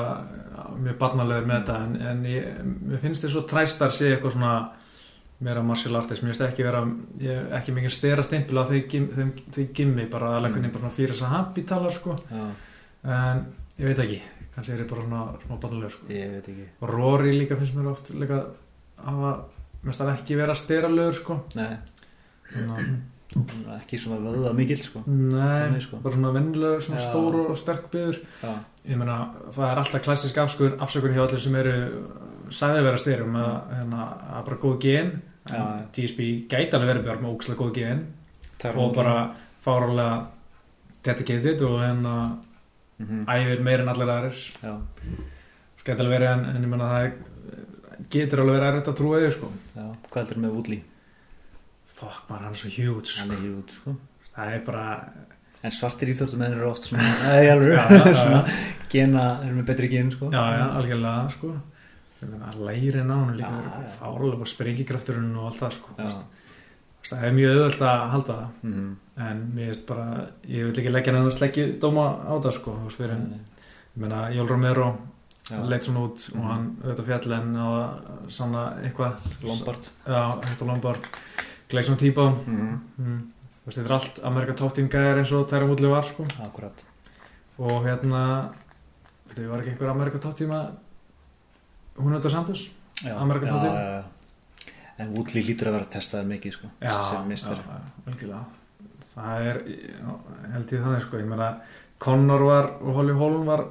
mjög 0.81 0.97
barnalegur 1.01 1.47
með 1.49 1.61
þetta 1.61 1.77
en, 1.85 1.95
en 2.15 2.25
ég, 2.29 2.49
mér 2.65 3.01
finnst 3.05 3.25
þér 3.27 3.35
svo 3.37 3.45
træstar 3.51 3.93
sé 3.93 4.15
eitthvað 4.15 4.35
svona 4.39 4.55
meira 5.41 5.63
martial 5.65 5.97
artist, 5.97 6.21
mér 6.25 6.33
finnst 6.35 6.43
ekki 6.49 6.65
vera 6.67 6.83
ég, 7.25 7.47
ekki 7.61 7.73
mikið 7.77 7.95
stera 7.97 8.25
stimpil 8.25 8.61
á 8.61 8.65
því 8.69 8.81
gimmi, 9.77 10.09
bara 10.13 10.35
að 10.39 10.51
Mm. 10.51 10.91
fyrir 10.97 11.15
þess 11.15 11.25
að 11.29 11.33
happy 11.37 11.63
talar 11.69 11.93
sko 11.97 12.17
Já, 12.29 12.43
en 13.05 13.45
ég 13.79 13.87
veit 13.91 13.99
ekki, 14.05 14.21
kannski 14.55 14.73
er 14.75 14.83
ég 14.85 14.91
bara 14.91 15.03
svona 15.07 15.23
smá 15.45 15.61
barnalegur 15.61 15.91
sko. 15.95 16.07
Ég 16.13 16.31
veit 16.35 16.49
ekki. 16.53 16.67
Og 16.83 16.89
Rory 16.91 17.33
líka 17.39 17.57
finnst 17.57 17.75
mér 17.79 17.91
oft 17.93 18.11
líka 18.15 18.43
hafa, 19.05 19.33
finnst 19.85 20.01
hann 20.05 20.13
ekki 20.17 20.37
vera 20.37 20.55
styralegur 20.59 21.15
sko. 21.15 21.41
Nei, 21.55 21.77
Þannig 22.51 22.77
að- 22.77 23.77
ekki 23.79 23.99
svona 23.99 24.19
vöða 24.25 24.53
mikill 24.59 24.81
sko. 24.83 25.05
Nei, 25.07 25.39
Þannig, 25.39 25.83
sko. 25.85 25.97
bara 26.03 26.15
svona 26.17 26.33
vennilega 26.35 26.81
svona 26.83 27.01
Já. 27.01 27.11
stór 27.13 27.35
og 27.51 27.57
sterk 27.57 27.85
byður 27.93 28.17
Já, 28.43 28.55
ég 28.91 28.97
meina, 28.99 29.19
það 29.53 29.71
er 29.71 29.79
alltaf 29.79 30.03
klassisk 30.03 30.37
afskur, 30.43 30.77
afsökun 30.83 31.15
hjá 31.15 31.23
allir 31.29 31.41
sem 31.41 31.55
eru 31.55 31.77
sæði 32.51 32.83
vera 32.83 32.99
styrum 32.99 33.37
að 33.39 33.71
hérna, 33.77 34.09
að 34.35 34.45
bara 34.47 34.57
góð 34.57 34.81
gen. 34.81 35.23
En 35.51 35.55
Já. 35.57 35.87
TSB 35.93 36.49
gæti 36.51 36.75
alveg 36.75 36.91
verið 36.97 37.05
bara 37.07 37.21
með 37.23 37.37
ókslega 37.37 37.59
góð 37.63 37.73
gen. 37.75 38.07
Er 38.65 38.77
og 38.77 38.95
bara 38.95 39.35
fárálega 39.65 40.27
dedicated 41.05 41.63
og 41.63 41.79
hérna 41.81 42.39
mm 43.01 43.27
æfir 43.35 43.63
meir 43.65 43.81
en 43.81 43.89
allir 43.89 44.11
gæti 45.85 46.01
alveg 46.05 46.15
verið 46.19 46.31
en, 46.35 46.45
en 46.55 46.63
ég 46.65 46.69
meina 46.71 46.89
það 46.93 47.05
er, 47.07 47.13
getur 48.13 48.43
alveg 48.45 48.57
verið 48.59 48.69
erfitt 48.71 48.89
að 48.93 48.99
trúa 49.01 49.21
þig 49.25 49.35
sko. 49.39 49.51
Hvað 50.11 50.21
heldur 50.23 50.43
með 50.45 50.55
Woodley? 50.57 50.83
fuck 52.01 52.29
maður, 52.31 52.45
hann 52.47 52.55
er 52.55 52.61
svo 52.61 52.71
huge 52.73 53.13
Hann 53.19 53.29
sko. 53.29 53.35
er 53.37 53.43
hjút 53.45 53.75
sko. 53.77 53.95
Það 54.37 54.55
er 54.55 54.63
bara 54.65 54.85
En 55.63 55.71
svartir 55.77 56.09
íþjóttumenn 56.09 56.55
eru 56.57 56.71
oft 56.71 56.87
svona 56.89 57.03
já. 57.77 57.83
Svona 58.17 58.39
gena, 58.89 59.25
þeir 59.43 59.51
eru 59.51 59.57
með 59.59 59.67
betri 59.69 59.89
gen 59.93 60.09
sko. 60.15 60.31
Já, 60.33 60.45
já, 60.57 60.63
algjörlega 60.79 61.27
sko. 61.35 61.51
Lærin 62.61 63.13
á 63.13 63.17
hann 63.17 63.37
líka 63.37 63.61
fárálega 63.99 64.39
bara 64.41 64.53
sprengikrafturinn 64.55 65.35
og 65.37 65.51
allt 65.51 65.61
það 65.61 65.77
sko. 65.77 65.97
Já, 65.99 66.09
það 67.09 67.25
er 67.25 67.33
mjög 67.33 67.55
auðvöld 67.57 67.87
að 67.91 68.11
halda 68.15 68.35
það 68.41 68.49
mhm 68.63 68.91
en 69.21 69.41
mér 69.55 69.71
veist 69.73 69.87
bara, 69.89 70.27
ég 70.49 70.65
vil 70.69 70.75
ekki 70.81 70.93
leggja 70.93 71.13
hann 71.15 71.29
að 71.29 71.35
sleggja 71.37 71.65
dóma 71.83 72.05
á 72.25 72.35
það 72.41 72.55
sko 72.57 72.75
þú 72.77 72.87
veist, 72.89 73.01
fyrir, 73.01 73.19
Nei, 73.21 73.41
ég 73.95 74.03
meina, 74.05 74.21
Jól 74.35 74.49
Romero 74.49 74.87
já. 75.51 75.59
leit 75.69 75.85
svona 75.85 76.05
út 76.07 76.23
og 76.33 76.39
Mhm. 76.41 76.49
hann 76.51 76.77
auðvitað 76.85 77.07
fjall 77.11 77.33
en 77.33 77.57
á 77.57 77.69
sanna 78.29 78.63
eitthvað 78.83 79.19
Lombard 79.43 79.89
já, 80.07 80.41
þetta 80.47 80.67
Lombard 80.67 81.05
gleik 81.69 81.85
svona 81.85 81.99
típa 81.99 82.29
mm. 82.47 82.81
mm. 82.99 83.21
Þú 83.61 83.67
veist, 83.67 83.79
þetta 83.79 83.89
er 83.91 83.93
allt 83.99 84.21
Amerika 84.25 84.53
Team 84.75 84.89
gæðir 84.89 85.19
eins 85.21 85.33
og 85.33 85.49
Tæra 85.49 85.67
Woodley 85.69 85.91
var 85.91 86.03
sko 86.05 86.25
Akkurat 86.41 86.85
og 87.59 87.85
hérna 87.85 88.53
veitu, 89.29 89.49
var 89.51 89.61
ekki 89.61 89.71
einhver 89.75 89.91
Amerika 89.91 90.19
að 90.51 90.71
hún 92.01 92.15
auðvitað 92.15 92.31
já, 93.05 93.53
Top 93.53 93.61
Team. 93.61 93.75
já, 93.75 94.01
já. 94.01 94.03
En 95.01 95.13
Woodley 95.17 95.43
lítur 95.47 95.71
að 95.71 95.77
vera 95.79 95.89
testaður 95.97 96.27
mikið 96.35 96.53
sko 96.59 96.71
sem 97.09 97.29
mistar 97.31 97.57
já, 97.57 97.65
já, 97.67 98.11
algjörlega. 98.11 98.45
Það 99.15 99.47
er, 99.51 99.61
já, 99.97 100.11
held 100.55 100.73
ég 100.75 100.83
þannig 100.85 101.05
sko. 101.07 101.21
Ég 101.23 101.29
meina, 101.31 101.49
Connor 102.01 102.45
var 102.47 102.69
og 102.81 102.95
Holly 102.99 103.15
Holm 103.17 103.47
var 103.49 103.65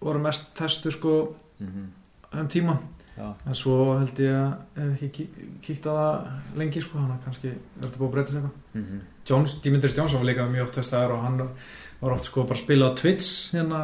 voru 0.00 0.22
mest 0.24 0.52
testu 0.58 0.92
sko 0.94 1.16
mm 1.60 1.88
um 2.32 2.46
tíma. 2.46 2.76
Já, 3.18 3.26
en 3.50 3.56
svo 3.58 3.98
held 3.98 4.20
ég 4.22 4.32
að 4.32 4.84
ef 4.84 4.90
ekki 5.02 5.08
kí- 5.16 5.48
kíkt 5.66 5.86
á 5.90 5.92
það 5.92 6.28
lengi 6.60 6.80
sko, 6.84 6.98
hann 7.02 7.18
kannski 7.24 7.48
er 7.50 7.56
þetta 7.82 7.98
búið 7.98 8.06
að 8.08 8.12
breyta 8.14 8.30
sig 8.30 8.38
eitthvað. 8.40 8.60
Mhm, 8.80 9.00
Jones, 9.26 9.54
Dimitris 9.64 9.96
Johnson 9.96 10.20
var 10.22 10.28
líka 10.30 10.46
mjög 10.48 10.62
oft 10.68 10.74
þess 10.78 10.88
staðar 10.92 11.12
og 11.16 11.22
hann 11.24 11.40
var 12.00 12.12
oft 12.14 12.24
sko 12.24 12.44
bara 12.44 12.54
að 12.54 12.62
spila 12.62 12.86
á 12.88 12.96
Twitch 12.96 13.50
hérna 13.52 13.80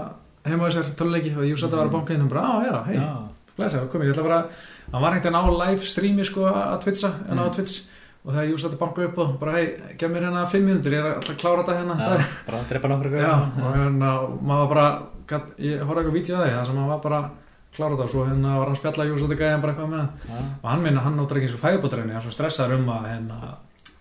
heima 0.47 0.63
á 0.63 0.71
þessar 0.71 0.95
töluleiki 0.95 1.35
og 1.37 1.43
ég 1.45 1.59
satt 1.59 1.73
að 1.75 1.79
vera 1.83 1.89
að 1.91 1.97
banka 1.99 2.15
inn 2.15 2.23
og 2.23 2.31
bara, 2.31 2.47
á 2.47 2.57
já, 2.65 2.85
hei, 2.87 2.95
já, 2.95 3.29
Glæsa, 3.57 3.83
komið, 3.91 4.07
ég 4.07 4.15
ætla 4.15 4.23
bara 4.23 4.49
hann 4.93 5.03
var 5.05 5.17
ekkert 5.17 5.31
að 5.33 5.37
ná 5.37 5.59
live 5.61 5.87
streami 5.91 6.27
sko 6.27 6.49
að 6.51 6.81
Twitcha 6.85 7.13
en 7.31 7.41
á. 7.43 7.45
Twitch. 7.55 7.85
Og 8.27 8.35
þegar 8.35 8.47
ég 8.51 8.59
satt 8.59 8.73
að 8.75 8.81
banka 8.81 9.03
upp 9.07 9.19
og 9.23 9.35
bara 9.39 9.53
hei, 9.55 9.67
gef 10.01 10.11
mér 10.11 10.25
hérna 10.27 10.47
fimm 10.51 10.65
mínútur, 10.67 10.95
ég 10.97 10.99
er 10.99 11.13
alltaf 11.13 11.37
að 11.37 11.43
klára 11.45 11.63
þetta 11.63 11.77
hérna. 11.79 11.97
Já, 12.01 12.31
bara 12.49 12.59
að 12.59 12.73
drepa 12.73 12.89
nokkur 12.91 13.13
já, 13.21 13.35
og 13.63 13.69
hérna 13.77 14.09
maður 14.41 14.63
var 14.63 14.71
bara, 14.73 14.87
gat, 15.31 15.53
ég 15.63 15.85
horfði 15.85 16.03
eitthvað 16.03 16.17
vídeo 16.17 16.41
að 16.41 16.43
því 16.43 16.57
það 16.57 16.65
sem 16.67 16.81
hann 16.81 16.91
var 16.91 17.05
bara 17.05 17.21
að 17.21 17.29
klára 17.77 17.93
þetta. 17.93 18.09
Og 18.09 18.13
svo 18.17 18.25
hérna 18.27 18.57
var 18.57 18.67
hann 18.67 18.75
að 18.75 18.81
spjalla 18.81 19.07
og 19.13 19.23
þetta 19.23 19.39
gæði 19.39 19.53
hann 19.53 19.63
bara 19.63 19.77
eitthvað 19.77 19.93
með 19.95 20.03
hann 20.03 20.11
já, 20.27 20.43
og 20.57 20.69
hann 20.73 20.85
minna, 20.89 21.07
hann 21.07 21.17
notar 21.21 21.39
ekki 21.39 21.47
eins 21.53 21.57
og 21.61 21.65
fæðbótræni 21.69 22.17
hann 22.17 22.19
er 22.19 22.27
svo 22.27 22.35
stressaður 22.35 22.77
um 22.81 22.93
að 22.97 23.09
hérna 23.13 23.39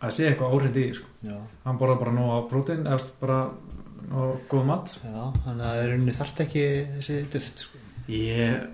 að 0.02 0.18
sé 0.18 0.28
eitthvað 0.32 0.58
óhrind 0.58 0.82
í, 0.82 0.88
sko. 0.98 1.38
hann 1.68 1.78
borða 1.78 2.02
bara 2.02 2.18
nú 2.18 2.26
á 2.34 2.38
þú 2.50 2.66
veist, 2.66 3.14
bara 3.22 3.40
og 4.16 4.42
góð 4.50 4.66
mat. 4.70 4.98
Já, 5.06 5.22
þannig 5.46 5.62
að 5.62 5.66
það 5.70 5.82
er 5.86 5.96
unni 6.00 6.14
þarft 6.18 6.46
ekki 6.46 6.66
þessi 6.98 7.22
duft, 7.34 7.66
sko. 7.68 7.85
Ég, 8.12 8.66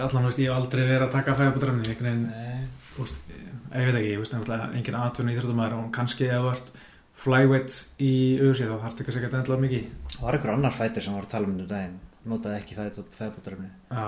allan 0.00 0.28
veist, 0.28 0.40
ég 0.40 0.50
hef 0.50 0.58
aldrei 0.58 0.84
verið 0.84 1.06
að 1.06 1.14
taka 1.16 1.36
fæðbótræni, 1.38 1.84
einhvern 1.84 2.08
veginn 2.08 2.68
úst, 3.02 3.18
ég 3.28 3.88
veit 3.88 3.98
ekki, 3.98 4.12
ég 4.14 4.22
veist 4.22 4.34
nefnilega 4.34 4.68
engin 4.78 4.98
atvinni 4.98 5.34
í 5.34 5.38
þrjóttumæður 5.38 5.76
og 5.78 5.90
kannski 5.94 6.28
ef 6.28 6.44
þú 6.44 6.52
ert 6.54 6.70
flyweight 7.18 7.78
í 8.02 8.12
auðsíð 8.40 8.72
þá 8.72 8.76
þarf 8.84 8.98
þetta 8.98 9.14
ekki 9.18 9.28
að 9.28 9.38
endilega 9.40 9.64
mikið. 9.64 9.88
Það 10.14 10.26
var 10.26 10.38
einhver 10.38 10.54
annar 10.54 10.76
fætir 10.76 11.04
sem 11.04 11.16
var 11.16 11.26
að 11.26 11.32
tala 11.34 11.48
um 11.48 11.56
þetta 11.58 11.74
daginn, 11.74 11.96
notaði 12.32 12.60
ekki 12.62 12.78
fæðbútaröfni, 13.18 13.70
já, 13.90 14.06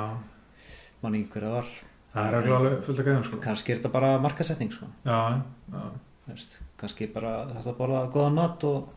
manni 1.03 1.25
hver 1.33 1.47
það 1.47 1.57
var, 1.59 1.73
það 2.15 2.39
er 2.39 2.53
alveg 2.55 2.79
fullt 2.87 3.03
að 3.03 3.11
gæðum 3.11 3.27
sko. 3.27 3.43
kannski 3.49 3.75
er 3.75 3.81
þetta 3.81 3.93
bara 3.97 4.15
markasetning, 4.23 4.73
sko. 4.75 4.89
já, 5.05 5.43
já, 5.75 5.85
veist, 6.31 6.57
kannski 6.81 7.11
bara 7.13 7.35
þetta 7.57 7.77
borða 7.79 8.07
góðan 8.15 8.39
mat 8.39 8.67
og, 8.71 8.89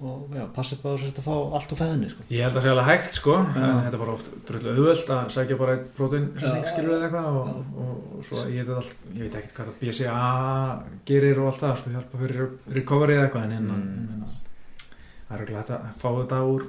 og 0.00 0.28
já, 0.30 0.44
passa 0.54 0.76
upp 0.76 0.84
á 0.86 0.90
þess 0.94 1.18
að 1.18 1.24
fá 1.26 1.34
allt 1.58 1.72
úr 1.74 1.78
fæðinni 1.80 2.08
sko. 2.12 2.22
ég 2.30 2.42
held 2.44 2.52
að 2.52 2.58
það 2.58 2.66
sé 2.66 2.70
alveg 2.70 2.86
hægt 2.88 3.14
sko 3.18 3.32
en 3.34 3.48
Já. 3.58 3.70
þetta 3.82 3.96
er 3.96 4.02
bara 4.02 4.12
oft 4.14 4.28
drullu 4.46 4.70
auðvöld 4.74 5.08
að 5.14 5.30
sækja 5.34 5.56
bara 5.58 5.72
einn 5.74 5.88
prótein 5.96 6.28
Já. 6.38 6.52
skilur 6.70 6.94
eða 6.94 7.08
eitthvað 7.08 7.26
og, 7.40 7.48
og, 7.82 7.96
og 8.18 8.28
svo 8.28 8.44
ég 8.54 8.70
all, 8.76 8.90
ég 9.16 9.24
veit 9.24 9.34
ekkert 9.40 9.56
hvað 9.56 9.72
BCA 9.80 10.20
gerir 11.10 11.40
og 11.42 11.48
allt 11.50 11.64
það 11.64 11.74
sko 11.80 11.90
hjálpa 11.96 12.20
fyrir 12.22 12.48
recovery 12.78 13.16
eða 13.18 13.26
eitthvað 13.26 13.48
en 13.48 13.56
hérna 13.56 13.78
Mm. 13.78 14.22
það 15.28 15.34
er 15.36 15.42
ekki 15.44 15.58
hægt 15.58 15.70
að 15.74 15.90
fá 16.00 16.08
þetta 16.20 16.38
úr, 16.54 16.62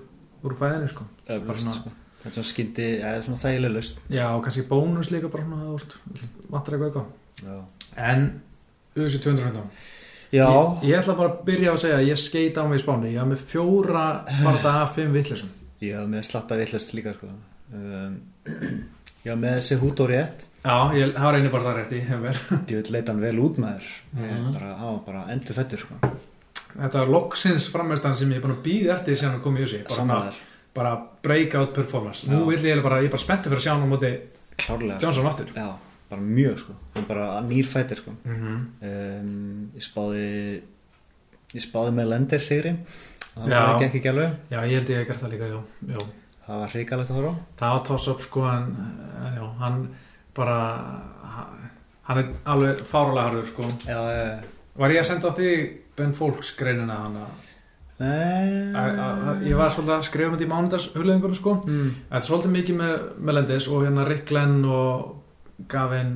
úr 0.43 0.57
fæðinni 0.59 0.89
sko 0.89 1.05
svona- 1.29 1.77
sko. 1.77 1.91
þetta 2.23 2.33
er 2.33 2.35
svona 2.39 2.49
skyndi 2.53 2.89
eða 2.97 3.21
svona 3.29 3.43
þægileg 3.45 3.73
laust 3.77 3.99
já, 4.09 4.25
og 4.33 4.43
kannski 4.43 4.65
bónus 4.67 5.11
líka 5.13 5.29
bara 5.31 5.43
svona, 5.45 5.77
vantar 6.49 6.73
eitthvað 6.79 7.05
eitthvað 7.45 7.63
En 7.95 8.41
USA 8.97 9.17
215 9.21 9.53
já 9.53 9.63
ég, 10.31 10.83
ég 10.85 10.99
ætla 10.99 11.15
bara 11.17 11.29
að 11.33 11.39
byrja 11.47 11.71
að 11.73 11.79
segja 11.83 11.97
að 12.01 12.07
ég 12.09 12.19
skeit 12.21 12.57
á 12.59 12.63
mig 12.69 12.79
í 12.79 12.83
spáni. 12.83 13.13
Ég 13.13 13.19
haf 13.23 13.27
með 13.31 13.43
fjóra 13.49 14.03
bara 14.43 14.73
af 14.83 14.95
fimm 14.95 15.13
vittlisum 15.15 15.49
ég 15.81 15.95
haf 15.95 16.07
með 16.11 16.25
slatta 16.27 16.57
villast 16.59 16.93
líka 16.93 17.13
sko. 17.15 17.27
um, 17.73 18.15
ég 19.25 19.31
haf 19.31 19.39
með 19.39 19.53
þessi 19.59 19.77
hút 19.79 19.99
og 20.03 20.09
rétt. 20.11 20.45
Já, 20.59 20.75
ég, 20.99 21.13
var 21.15 21.37
einu 21.37 21.49
bara 21.53 21.63
það 21.69 21.77
rétt 21.79 21.93
í 21.95 22.01
hefur 22.03 22.39
ég 22.69 22.75
vil 22.81 22.93
leita 22.97 23.13
hann 23.13 23.21
vel 23.23 23.39
út 23.39 23.57
með 23.63 23.77
þér 23.79 23.89
Mhm. 24.19 24.53
bara, 24.57 24.71
á, 24.75 24.87
bara 25.05 25.21
endur 25.31 25.55
fættur 25.55 25.79
sko. 25.85 25.95
Þetta 26.75 26.99
var 26.99 27.07
loksins 27.09 27.69
frammeðstan 27.73 28.15
sem 28.19 28.29
ég 28.29 28.37
er 28.37 28.43
búin 28.45 28.57
að 28.57 28.63
býða 28.67 28.93
eftir 28.99 29.15
síðan 29.17 29.39
að 29.39 29.43
koma 29.47 29.59
í 29.59 29.63
USA 29.65 30.03
bara, 30.05 30.33
bara 30.75 30.91
breakout 31.23 31.73
performance. 31.73 32.27
Nú 32.29 32.43
Já. 32.43 32.47
vil 32.51 32.69
ég 32.75 32.83
bara, 32.83 32.99
ég 33.01 33.07
er 33.09 33.13
bara 33.15 33.23
spenntur 33.23 33.49
fyrir 33.55 33.61
að 33.63 33.65
sjá 33.65 33.73
hann 33.73 33.87
á 33.87 33.93
móti 33.95 34.11
klárlega 34.59 34.99
Johnson 35.01 35.25
aftur. 35.31 35.47
Já, 35.55 35.69
bara 36.09 36.21
mjög 36.21 36.59
sko. 36.63 36.75
hann 36.95 37.07
bara 37.07 37.27
nýr 37.45 37.67
fættir 37.67 38.01
sko. 38.01 38.11
mm 38.23 38.35
-hmm. 38.35 38.59
um, 38.89 39.71
ég 39.75 39.83
spáði 39.83 40.61
ég 41.53 41.63
spáði 41.63 41.91
með 41.91 42.09
lendir 42.13 42.39
sigri 42.39 42.75
það 43.35 43.49
Já. 43.49 43.59
var 43.61 43.83
ekki 43.83 43.97
ekki 43.97 44.09
alveg 44.09 44.31
Já, 44.49 44.59
ég 44.65 44.75
held 44.77 44.89
ég 44.89 44.99
að 44.99 45.07
gert 45.07 45.21
það 45.21 45.31
líka, 45.31 45.47
já, 45.47 45.59
já. 45.87 45.99
það 46.45 46.59
var 46.59 46.69
hrikalegt 46.69 47.09
að 47.09 47.15
horfa. 47.15 47.35
Það 47.57 47.73
var 47.73 47.83
toss-up 47.87 48.21
sko 48.21 48.45
en, 48.49 48.65
en 49.25 49.35
já, 49.35 49.45
hann 49.59 49.89
bara 50.35 50.57
hann 52.03 52.17
er 52.17 52.31
alveg 52.45 52.81
fárulega 52.89 53.27
harður 53.27 53.45
sko 53.45 53.63
já, 53.85 53.99
Var 54.79 54.89
ég 54.89 54.99
að 55.01 55.09
senda 55.09 55.29
á 55.29 55.33
þig 55.35 55.71
Ben 55.97 56.13
Folks 56.13 56.55
greinina 56.55 56.95
hann 57.03 57.17
að 57.19 57.47
ég 57.99 59.57
var 59.59 59.73
svolítið 59.73 59.95
að 59.97 60.05
skrifa 60.07 60.29
um 60.29 60.35
þetta 60.37 60.45
í 60.45 60.51
mánudags 60.53 60.85
hugleðingunum 60.93 61.35
sko 61.35 61.55
mm. 61.65 61.89
þetta 62.05 62.21
er 62.21 62.27
svolítið 62.29 62.53
mikið 62.53 62.77
með 62.79 62.93
Melendis 63.27 63.67
og 63.67 63.83
hérna 63.83 64.05
Rick 64.07 64.29
Glenn 64.29 64.61
og 64.63 65.18
Gavin 65.67 66.13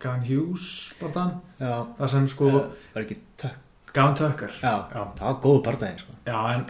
Gavin 0.00 0.24
Hughes 0.26 0.66
barðan 1.00 1.36
Já, 1.60 1.86
það 1.98 2.10
sem 2.14 2.26
sko 2.32 2.50
uh, 2.50 2.72
Gavin 3.90 4.14
Tucker. 4.14 4.52
Já, 4.62 4.74
já, 4.94 5.06
það 5.18 5.24
var 5.26 5.38
góð 5.44 5.62
bardagi 5.66 6.02
sko. 6.04 6.18
en 6.54 6.66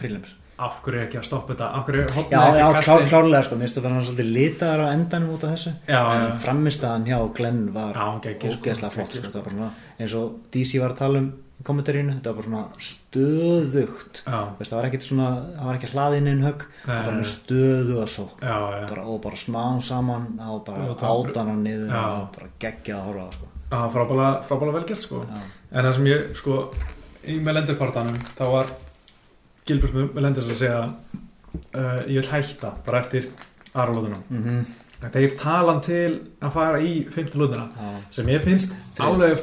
af 0.60 0.80
hverju 0.84 1.04
ekki 1.06 1.16
að 1.20 1.24
stoppa 1.24 1.54
þetta? 1.54 1.68
Af 1.78 1.86
hverju 1.88 2.02
já, 2.04 2.40
ekki 2.40 2.56
klár, 2.60 2.74
kastið? 2.76 3.06
klárlega 3.08 3.46
sko, 3.46 3.56
mér 3.56 3.64
finnst 3.66 3.78
það 3.78 3.86
bara 3.86 4.02
svolítið 4.04 4.32
litaðar 4.34 4.82
á 4.84 4.86
endanum 4.92 5.30
út 5.36 5.44
af 5.46 5.54
þessu. 5.54 5.72
Já, 5.88 6.00
En 6.00 6.24
já, 6.26 6.32
framistaðan 6.44 7.06
hjá 7.08 7.18
Glenn 7.38 7.62
var 7.76 8.00
hann 8.00 8.20
sko, 8.20 8.50
ógeðslega 8.50 8.90
flott 8.96 9.16
sko. 9.16 9.30
Svona, 9.36 9.70
eins 9.96 10.16
og 10.20 10.34
DC 10.52 10.82
var 10.82 10.92
að 10.94 11.00
tala 11.00 11.22
um 11.24 11.30
kommentarínu, 11.66 12.14
þetta 12.16 12.32
var 12.32 12.36
bara 12.40 12.46
svona 12.48 12.62
stöðugt. 12.90 14.20
Já, 14.26 14.40
Veist, 14.58 14.70
það 14.70 14.76
var 14.78 14.86
ekkit 14.88 15.04
svona, 15.06 15.28
það 15.56 15.66
var 15.68 15.78
ekki 15.78 15.90
hlaðinn 15.92 16.30
inn 16.30 16.44
högg 16.46 16.64
það 16.84 16.92
var 16.94 17.08
bara 17.10 17.24
stöðu 17.30 17.96
já, 18.40 18.56
já, 18.80 18.86
bara, 18.90 19.04
og 19.12 19.20
bara 19.26 19.40
smá 19.40 19.64
saman 19.84 20.26
á 20.40 20.50
bara 20.66 20.86
Og 20.90 20.98
það- 21.00 21.30
átana 21.30 21.56
niður 21.60 21.94
og 22.00 22.28
bara 22.36 22.48
geggjað 22.64 22.96
að 22.96 23.06
horfa 23.08 23.24
á 23.24 23.28
það, 23.30 23.34
sko. 23.36 23.46
frábæla 23.94 24.28
frábæla 24.48 24.72
velgjert 24.78 25.02
sko. 25.04 25.24
Já. 25.28 25.40
En 25.72 25.84
það 25.84 25.94
sem 25.94 26.04
ég, 26.10 26.34
sko, 26.36 26.70
í 27.26 27.38
Melendir-partanum, 27.44 28.16
þá 28.38 28.44
var 28.50 28.66
Gilbert 29.66 30.14
Melendis 30.14 30.48
að 30.50 30.56
segja 30.56 30.80
uh, 31.74 32.00
ég 32.08 32.16
vil 32.22 32.30
hætta 32.32 32.72
bara 32.86 33.00
eftir 33.04 33.28
aðra 33.74 33.94
lóðuna. 33.94 34.64
Mhm. 35.00 35.10
Þeir 35.14 35.36
talan 35.40 35.80
til 35.80 36.20
að 36.42 36.52
fara 36.52 36.78
í 36.84 37.06
fymtu 37.08 37.38
lóðuna 37.40 37.68
Já. 37.72 37.90
sem 38.10 38.26
ég 38.26 38.42
finnst 38.44 38.74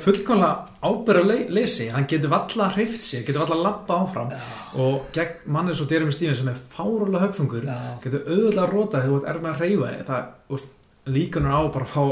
fullkomlega 0.03 0.67
ábyrra 0.83 1.23
le 1.25 1.37
leysi. 1.49 1.89
Hann 1.89 2.05
getur 2.07 2.29
valla 2.29 2.69
hreift 2.69 3.01
sér, 3.01 3.25
getur 3.25 3.39
valla 3.45 3.63
lappa 3.63 3.93
áfram 4.05 4.31
og 4.75 5.07
gegn 5.13 5.33
manni 5.45 5.73
svo 5.73 5.87
Jeremy 5.89 6.11
Stevens 6.11 6.37
sem 6.37 6.47
er 6.47 6.55
fárulega 6.75 7.25
högþungur 7.25 7.65
Já. 7.65 7.77
getur 8.03 8.21
auðvitað 8.27 8.71
rótað 8.73 9.01
þegar 9.01 9.09
þú 9.09 9.17
ert 9.17 9.29
er 9.35 9.39
með 9.41 9.53
að 9.53 9.59
reyfa 9.59 9.91
það, 10.07 10.61
líkunar 11.07 11.51
á 11.57 11.61
bara 11.73 11.85
að 11.85 11.93
fá 11.95 12.03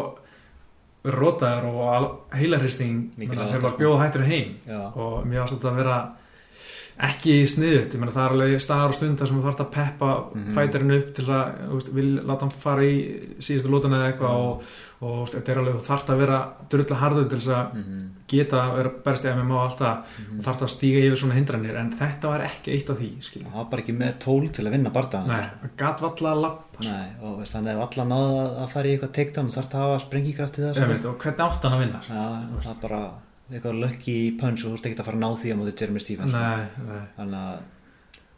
rótaður 1.05 1.65
og 1.69 1.89
heilarhristing 2.33 3.11
Mikilvægt, 3.17 3.51
þegar 3.53 3.69
sko. 3.69 3.77
bjóða 3.77 3.99
hættur 4.01 4.23
heim 4.25 4.55
Já. 4.67 4.79
og 4.95 5.25
mér 5.27 5.45
þetta 5.51 5.69
að 5.69 5.75
vera 5.83 5.97
ekki 6.99 7.43
sniðut, 7.51 7.91
ég 7.91 7.99
meina 7.99 8.11
það 8.15 8.25
er 8.25 8.33
alveg 8.35 8.61
staðar 8.63 8.87
og 8.93 8.95
stund 8.95 9.19
þar 9.19 9.27
sem 9.27 9.37
þú 9.41 9.45
þarf 9.49 9.61
að 9.65 9.71
peppa 9.75 10.09
Mhm. 10.35 10.53
fætirinn 10.55 10.97
upp 10.97 11.13
til 11.15 11.25
að, 11.25 11.45
þú 11.67 11.73
veist, 11.75 11.93
vil 11.93 12.19
láta 12.23 12.39
hann 12.45 12.51
fara 12.51 12.81
í 12.81 12.95
síðustu 13.39 13.67
lótuna 13.69 13.97
eða 13.99 14.13
eitthvað 14.13 14.35
Mhm. 14.35 14.45
og, 14.45 14.63
og 15.01 15.17
veist, 15.27 15.35
þetta 15.35 15.49
er 15.51 15.57
alveg, 15.59 15.75
þú 15.75 15.85
þarf 15.89 16.05
að 16.09 16.17
vera 16.17 16.53
drulla 16.69 16.95
harður 16.95 17.29
til 17.29 17.37
þess 17.39 17.51
að 17.51 17.73
Mhm. 17.75 18.09
geta 18.27 18.57
að 18.63 18.75
vera 18.77 18.91
berst 19.05 19.23
eða 19.25 19.35
með 19.35 19.45
má 19.51 19.57
alltaf 19.67 19.97
Mhm. 20.17 20.39
þú 20.39 20.43
þarf 20.47 20.61
að 20.61 20.69
stíga 20.75 21.03
yfir 21.03 21.17
svona 21.19 21.33
hindranir 21.35 21.75
en 21.75 21.91
þetta 21.91 22.21
var 22.29 22.39
ekki 22.41 22.71
eitt 22.73 22.89
af 22.89 22.97
því, 22.97 23.11
skilja 23.21 23.45
Það 23.51 23.53
var 23.55 23.65
bara 23.65 23.81
ekki 23.81 23.97
með 23.97 24.19
tól 24.19 24.49
til 24.51 24.65
að 24.65 24.71
vinna 24.71 24.89
bardaðan 24.89 25.27
Nei, 25.27 25.35
það 25.63 25.69
gat 25.77 25.99
valla 26.01 26.29
að 26.35 26.41
lappa 26.41 26.83
sko. 26.83 26.91
Nei, 26.91 27.07
og 27.21 27.39
veist, 27.39 27.53
þannig 27.53 27.75
ef 27.75 27.97
allar 27.97 28.07
náðu 28.07 28.39
að- 28.39 28.57
að 28.63 28.69
fara 28.69 28.85
í 28.87 28.97
eitthvað 28.97 29.11
og? 33.45 33.53
Já, 33.53 33.55
eitthvað 33.59 33.79
lucky 33.83 34.17
punch 34.41 34.65
og 34.65 34.73
þú 34.73 34.79
ert 34.79 34.89
ekki 34.89 34.99
að 34.99 35.07
fara 35.09 35.17
að 35.17 35.23
ná 35.23 35.39
því 35.41 35.53
á 35.53 35.55
móti 35.61 35.77
Jeremy 35.79 36.03
Stevens 36.03 36.35
sko. 36.35 36.99
Þannig 37.15 37.39
að 37.39 37.63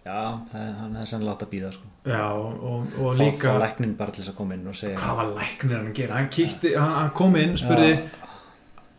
já, 0.07 0.19
hann 0.53 0.95
hefði 0.95 1.09
sannlega 1.09 1.33
átt 1.35 1.43
að 1.45 1.51
býða 1.53 1.73
sko. 1.75 1.89
já 2.07 2.23
og, 2.27 2.61
og, 2.69 2.95
og 3.01 3.19
líka 3.19 3.51
fá 3.51 3.59
læknin 3.63 3.97
bara 3.99 4.13
til 4.15 4.23
þess 4.23 4.33
að 4.33 4.37
koma 4.37 4.55
inn 4.57 4.69
og 4.71 4.77
segja 4.77 5.01
hvað 5.01 5.19
var 5.19 5.33
læknir 5.41 5.77
hann 5.77 5.89
að 5.89 5.99
gera 5.99 6.17
hann, 6.17 6.29
kíkti, 6.37 6.73
hann, 6.77 6.93
hann 6.97 7.11
kom 7.17 7.37
inn, 7.39 7.55
spurði 7.59 7.91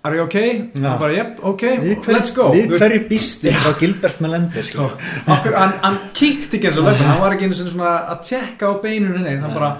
are 0.08 0.16
you 0.18 0.24
okay? 0.24 0.50
Já. 0.74 0.84
hann 0.84 1.00
bara, 1.00 1.14
yep, 1.16 1.40
ok, 1.50 1.64
hverju, 1.84 2.16
let's 2.16 2.32
go 2.36 2.48
við 2.54 2.74
hverju 2.76 3.04
býstu 3.10 3.54
frá 3.56 3.70
Gilbert 3.80 4.20
Melender 4.24 4.68
sko. 4.68 4.90
hann, 5.28 5.76
hann 5.84 6.00
kíkti 6.16 6.60
ekki 6.60 6.70
eins 6.70 6.82
og 6.82 6.90
lögum 6.90 7.08
hann 7.12 7.22
var 7.24 7.36
ekki 7.36 7.48
einu 7.48 7.60
sinni 7.60 7.74
svona 7.74 7.94
að 8.14 8.26
tjekka 8.28 8.72
á 8.72 8.74
beinunni 8.84 9.38
hann 9.38 9.56
bara 9.56 9.72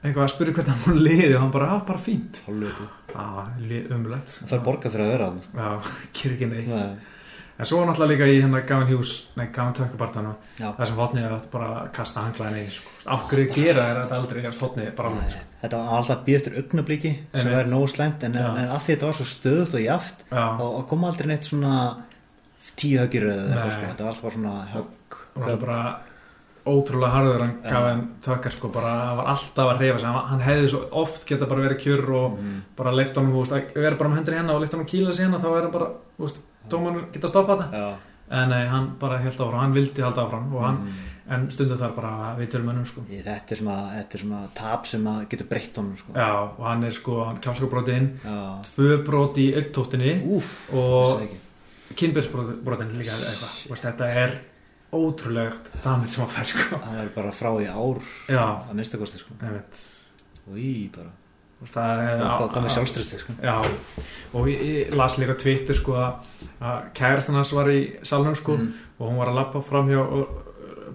eitthvað 0.00 0.24
að 0.24 0.32
spurði 0.32 0.56
hvernig 0.56 0.84
hann 0.86 1.00
liði 1.04 1.30
og 1.34 1.40
hann 1.44 1.54
bara, 1.54 1.70
ah, 1.74 1.80
bara 1.86 2.00
fínt 2.00 2.42
umlegt 2.48 4.34
það 4.38 4.52
fær 4.54 4.62
borga 4.64 4.92
fyrir 4.92 5.06
að 5.06 5.14
vera 5.14 5.30
hann 5.30 5.40
já, 5.52 5.94
kýr 6.16 6.36
ekki 6.36 6.48
neitt 6.48 6.70
Nei. 6.70 6.96
en 7.60 7.68
svo 7.68 7.82
náttúrulega 7.84 8.14
líka 8.14 8.28
í 8.30 8.38
hérna 8.40 8.62
Gavin 8.70 8.88
Hughes 8.88 9.12
nei, 9.36 9.46
Gavin 9.52 9.76
Tökkubartana 9.76 10.32
Já. 10.56 10.70
það 10.78 10.84
sem 10.88 11.00
hotnið 11.02 11.26
að 11.28 11.46
bara 11.52 11.70
kasta 11.96 12.24
hanglaðin 12.24 12.62
í 12.62 12.74
sko. 12.78 12.94
ákveður 13.04 13.54
gera 13.58 13.86
er 13.90 14.02
þetta 14.02 14.20
aldrei 14.22 14.42
að 14.48 14.60
hotnið 14.64 14.92
bara 14.96 15.12
alveg 15.12 15.34
sko. 15.34 15.46
þetta 15.64 15.80
var 15.82 15.96
alltaf 15.98 16.22
býð 16.28 16.38
eftir 16.40 16.60
augnabliki 16.62 17.12
sem 17.34 17.52
væri 17.52 17.74
nógu 17.74 17.90
slæmt 17.92 18.24
en, 18.28 18.38
Já. 18.40 18.46
en 18.54 18.70
að 18.70 18.84
því 18.86 18.94
þetta 18.94 19.10
var 19.10 19.18
svo 19.20 19.28
stöðut 19.34 19.76
og 19.76 19.84
jaft 19.84 20.24
já, 20.30 20.44
þá 20.60 20.64
kom 20.94 21.08
aldrei 21.10 21.32
neitt 21.34 21.50
svona 21.50 21.74
tíu 22.80 23.02
höggir 23.02 23.28
eða 23.34 23.50
eitthvað 23.50 23.74
sko. 23.76 23.90
þetta 23.90 24.06
var 24.06 24.14
alltaf 24.14 24.24
bara 24.24 24.38
svona 24.38 24.56
högg 24.72 25.20
og 25.30 25.44
það 25.44 25.52
er 25.52 25.60
bara 25.66 25.82
ótrúlega 26.68 27.12
harður 27.14 27.44
hann 27.44 27.54
gaf 27.64 27.86
henn 27.86 28.02
tökkar 28.24 28.54
sko 28.54 28.70
bara 28.74 28.90
hann 28.90 29.18
var 29.20 29.30
alltaf 29.32 29.72
að 29.72 29.80
reyfa 29.80 30.02
sig 30.02 30.08
hann, 30.10 30.28
hann 30.32 30.44
hefði 30.44 30.68
svo 30.72 30.82
oft 31.02 31.24
geta 31.28 31.48
bara 31.50 31.64
verið 31.64 31.80
kjur 31.84 32.04
og 32.18 32.36
mm. 32.36 32.58
bara 32.76 32.92
leift 32.96 33.16
honum, 33.16 33.32
þú 33.36 33.44
veist, 33.44 33.56
að 33.56 33.86
vera 33.86 34.00
bara 34.00 34.12
með 34.12 34.20
hendur 34.20 34.36
hérna 34.38 34.56
og 34.56 34.64
leift 34.64 34.76
honum 34.76 34.90
kýla 34.90 35.14
sig 35.16 35.26
hérna 35.26 35.40
þá 35.40 35.48
er 35.50 35.66
hann 35.66 35.74
bara, 35.74 35.90
þú 36.18 36.26
veist, 36.26 36.42
dómarnir 36.72 37.06
geta 37.14 37.32
stoppað 37.32 37.64
þetta 37.64 37.80
já, 37.80 37.88
en 38.40 38.52
nei, 38.52 38.60
hann 38.70 38.90
bara 39.00 39.22
held 39.22 39.40
áfram, 39.40 39.62
hann 39.64 39.78
vildi 39.78 40.04
halda 40.04 40.26
áfram 40.26 40.52
og 40.54 40.66
hann, 40.66 40.82
mm. 40.84 41.08
en 41.36 41.48
stundu 41.54 41.80
þar 41.80 41.96
bara 41.96 42.34
við 42.38 42.52
tölum 42.54 42.70
mönnum 42.70 42.88
sko 42.90 43.06
Í- 43.08 43.22
þetta 43.24 43.56
er 43.56 43.62
svona, 43.62 43.80
er 44.44 44.52
tap 44.60 44.86
sem 44.90 45.08
að 45.10 45.24
getur 45.32 45.50
breytt 45.50 45.80
honum 45.80 45.96
sko. 45.98 46.14
Já, 46.14 46.30
og 46.44 46.62
hann 46.68 46.86
er 46.86 46.94
sko, 46.94 47.16
hann 47.24 47.40
kjálfrúbróti 47.42 47.96
inn 47.96 48.12
já. 48.20 48.38
tvö 48.68 49.00
brot 49.08 49.40
í 49.40 49.48
augtóttinni 49.58 50.14
úf, 50.36 50.52
og 50.76 51.26
kynbjörnsbrotin 51.98 52.94
líka 52.94 53.16
eitthvað, 53.18 53.82
þetta 53.88 54.12
er 54.20 54.38
ótrúlegt 54.92 55.70
damage 55.84 56.14
sem 56.14 56.24
að 56.24 56.34
fær 56.34 56.50
sko 56.50 56.78
hann 56.82 56.98
væri 56.98 57.14
bara 57.14 57.32
frá 57.34 57.50
í 57.62 57.66
ár 57.70 58.00
Já, 58.26 58.44
að 58.66 58.74
minnsta 58.74 59.00
kosti 59.00 59.20
sko. 59.22 59.36
og 60.50 60.58
í 60.58 60.90
bara, 60.94 61.12
það 61.70 62.04
er 62.06 62.22
með 62.56 62.70
sjálfströsti 62.74 63.20
sko. 63.22 63.36
Og 64.34 64.48
ég, 64.50 64.62
ég 64.66 64.94
las 64.98 65.18
líka 65.20 65.36
á 65.38 65.42
Twitter 65.42 65.78
sko 65.78 65.98
að, 66.00 66.86
kærastan 66.96 67.38
hans 67.38 67.52
var 67.54 67.70
í 67.70 67.82
salnum 68.02 68.38
sko 68.38 68.56
mm. 68.58 68.70
og 68.98 69.04
hún 69.06 69.20
var 69.22 69.32
að 69.32 69.40
lappa 69.40 69.62
fram 69.66 69.90
hjá 69.90 70.00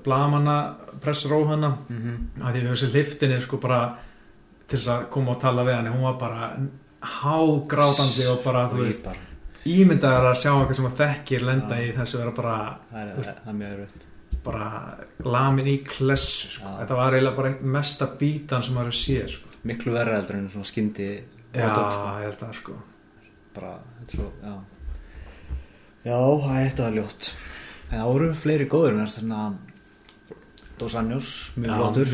blagamanna 0.06 0.58
pressró 1.02 1.46
hana 1.48 1.78
mm 1.90 2.02
-hmm. 2.02 2.48
að 2.48 2.54
því 2.54 2.68
þessi 2.68 2.92
liftinni 2.94 3.42
sko 3.42 3.58
bara 3.58 3.96
til 4.68 4.80
þess 4.80 4.88
að 4.88 5.10
koma 5.10 5.32
og 5.32 5.40
tala 5.40 5.64
við 5.64 5.76
hann 5.76 5.94
hún 5.94 6.04
var 6.04 6.20
bara 6.20 6.58
hágrátandi 7.02 8.28
og 8.28 8.44
bara 8.44 8.70
þú 8.70 8.84
veist 8.84 9.04
bara 9.06 9.25
ímyndaður 9.66 10.28
að 10.30 10.36
sjá 10.42 10.52
eitthvað 10.52 10.78
sem 10.78 10.88
að 10.90 11.00
þekkir 11.00 11.46
lenda 11.48 11.78
í 11.82 11.88
þessu 11.96 12.20
vera 12.22 12.34
bara, 12.38 12.58
það 12.92 13.00
er, 13.02 13.16
veist. 13.18 13.40
það 13.42 13.52
er 13.52 13.58
mjög 13.62 13.72
erfitt. 13.76 14.06
bara 14.46 14.68
lamin 15.26 15.70
í 15.72 15.76
klessu 15.82 16.52
sko. 16.54 16.74
Þetta 16.82 17.00
var 17.00 17.18
eiginlega 17.18 17.40
bara 17.40 17.52
eitt 17.54 17.66
mesta 17.76 18.10
bítan 18.20 18.66
sem 18.66 18.78
maður 18.78 18.98
sé 19.00 19.18
sko. 19.32 19.54
miklu 19.66 19.96
verra 19.96 20.20
heldur 20.20 20.38
en 20.38 20.50
svona 20.54 20.70
skyndi 20.70 21.10
já, 21.16 21.70
sko. 21.74 22.06
ég 22.22 22.28
held 22.30 22.46
að 22.46 22.56
sko. 22.60 22.78
Bara, 23.56 23.74
þetta 24.02 24.12
er 24.12 24.20
svo, 24.20 24.32
já. 24.44 24.56
Já, 26.06 26.20
það 26.20 26.58
er 26.60 26.68
þetta 26.70 26.92
ljótt. 27.00 27.32
En 27.90 27.96
það 27.98 28.12
voru 28.12 28.34
fleiri 28.38 28.70
góður 28.70 29.00
en 29.00 29.10
svona 29.10 29.46
Dos 30.76 30.94
Anjos, 31.00 31.28
mjög 31.56 31.78
flottur. 31.80 32.10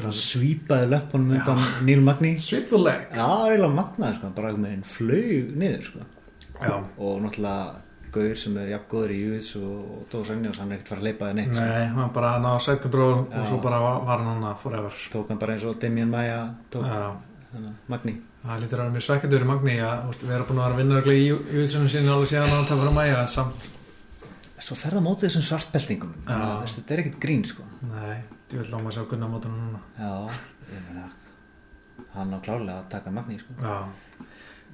hann 0.00 0.14
svípaði 0.16 0.86
löpunum 0.88 1.34
undan 1.36 1.58
Neil 1.84 2.00
Magni 2.00 2.36
the 2.38 2.78
leg. 2.80 3.02
Já, 3.12 3.26
eiginlega 3.44 3.74
magnaði 3.74 4.16
sko, 4.16 4.30
bara 4.34 4.52
með 4.56 4.70
einn 4.72 4.86
flög 4.88 5.50
niður 5.60 5.82
sko. 5.90 6.06
Já, 6.62 6.74
og 6.98 7.20
náttúrulega 7.26 7.84
Gaur 8.08 8.36
sem 8.40 8.54
er 8.56 8.70
jafn 8.72 8.86
góður 8.88 9.10
í 9.12 9.16
Júðs 9.20 9.48
og, 9.60 9.88
Dos 10.10 10.30
Anjos, 10.32 10.56
hann 10.62 10.70
er 10.72 10.78
ekkert 10.78 10.88
fara 10.94 11.00
að 11.02 11.06
leipa 11.10 11.26
þið 11.28 11.34
neitt 11.36 11.50
sko. 11.54 11.64
nei, 11.68 11.88
hann 11.92 12.12
bara 12.14 12.30
náða 12.40 12.60
side 12.64 12.80
control 12.80 13.10
Já. 13.18 13.40
og 13.42 13.46
svo 13.50 13.58
bara 13.66 13.80
var 13.82 13.98
var 14.08 14.22
hann 14.24 14.42
hann 14.46 14.56
forever 14.62 14.94
tók 15.12 15.28
hann 15.28 15.38
bara 15.42 15.52
eins 15.58 15.64
og 15.68 15.76
Damien 15.82 16.08
Maia 16.10 16.38
tók 16.72 16.86
Magni 17.88 18.14
það 18.46 18.62
lítur 18.62 18.78
að 18.80 18.84
vera 18.86 18.94
mjög 18.94 19.04
svekkjandur 19.08 19.44
í 19.44 19.48
Magni 19.50 19.74
að 19.84 20.08
við 20.22 20.32
erum 20.38 20.48
búin 20.48 20.62
að 20.62 20.64
vera 20.64 20.72
að 20.72 20.80
vinna 20.80 21.18
í 21.18 21.28
útsynum 21.34 21.90
síðan 21.92 22.10
alveg 22.14 22.30
síðan 22.32 22.48
að 22.48 22.56
hann 22.56 22.70
tapar 22.72 22.88
að 22.92 22.96
mæja 23.02 23.26
samt, 23.34 23.68
Svo 24.68 24.76
ferða 24.76 25.00
mótið 25.04 25.28
þessum 25.28 25.44
svartbeltingum 25.46 26.16
þetta 26.28 26.94
er 26.94 27.00
ekkert 27.04 27.20
grín 27.22 27.44
sko. 27.48 27.62
nei, 27.92 28.18
þú 28.48 28.62
vil 28.62 28.70
láma 28.72 28.88
að 28.90 28.96
sjá 28.98 29.04
Gunnar 29.12 29.30
mótunum 29.32 29.60
núna 29.68 29.80
Já, 30.00 30.40
ég 30.72 30.82
meina 30.88 31.06
hann 32.16 32.32
á 32.34 32.38
klárlega 32.40 32.78
að 32.82 32.88
taka 32.96 33.10
Magni 33.12 33.38
sko. 33.40 33.52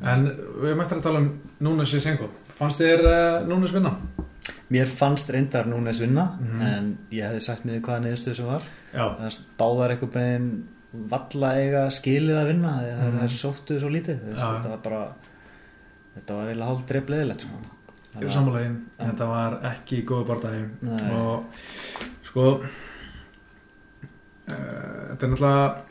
En 0.02 0.24
við 0.62 0.80
eftir 0.80 0.98
að 0.98 1.02
tala 1.02 1.18
um 1.18 1.40
Núnes 1.60 1.94
Senko 2.02 2.28
fannst 2.58 2.80
þér 2.80 3.04
uh, 3.04 3.46
Núnes 3.48 3.72
vinna? 3.72 3.96
Mér 4.72 4.86
fannst 4.88 5.28
reyndar 5.30 5.66
núnes 5.68 6.00
vinna 6.00 6.24
Mhm. 6.40 6.62
en 6.62 6.98
ég 7.12 7.22
hefði 7.28 7.40
sagt 7.40 7.64
með 7.64 7.80
hvaða 7.82 8.00
niðurstöðu 8.06 8.34
sem 8.34 8.46
var 8.46 8.62
báðar 9.60 9.90
einhvern 9.94 10.12
veginn 10.14 10.64
valla 11.10 11.50
eiga 11.58 11.82
skilið 11.90 12.36
að 12.40 12.46
vinna 12.52 12.72
því 12.80 12.90
að 12.90 13.02
Mhm. 13.04 13.18
það 13.18 13.24
er 13.24 13.34
sóttu 13.36 13.78
svo 13.80 13.88
lítið 13.90 14.18
veist, 14.24 14.40
þetta 14.44 14.68
var 14.70 14.78
bara 14.78 15.04
þetta 16.16 16.34
var 16.34 16.46
eiginlega 16.48 16.66
hálf 16.68 16.86
dreifleðilegt 16.86 17.40
sko. 17.40 17.50
ég 18.20 18.24
er 18.24 18.30
sammálaðin 18.30 18.76
þetta 18.98 19.26
var 19.28 19.58
ekki 19.72 20.04
góðu 20.06 20.26
bardagi 20.26 20.68
Nei. 20.82 21.10
og 21.12 21.44
sko 22.24 22.44
uh, 22.50 22.60
þetta 24.48 25.22
er 25.22 25.32
náttúrulega 25.32 25.83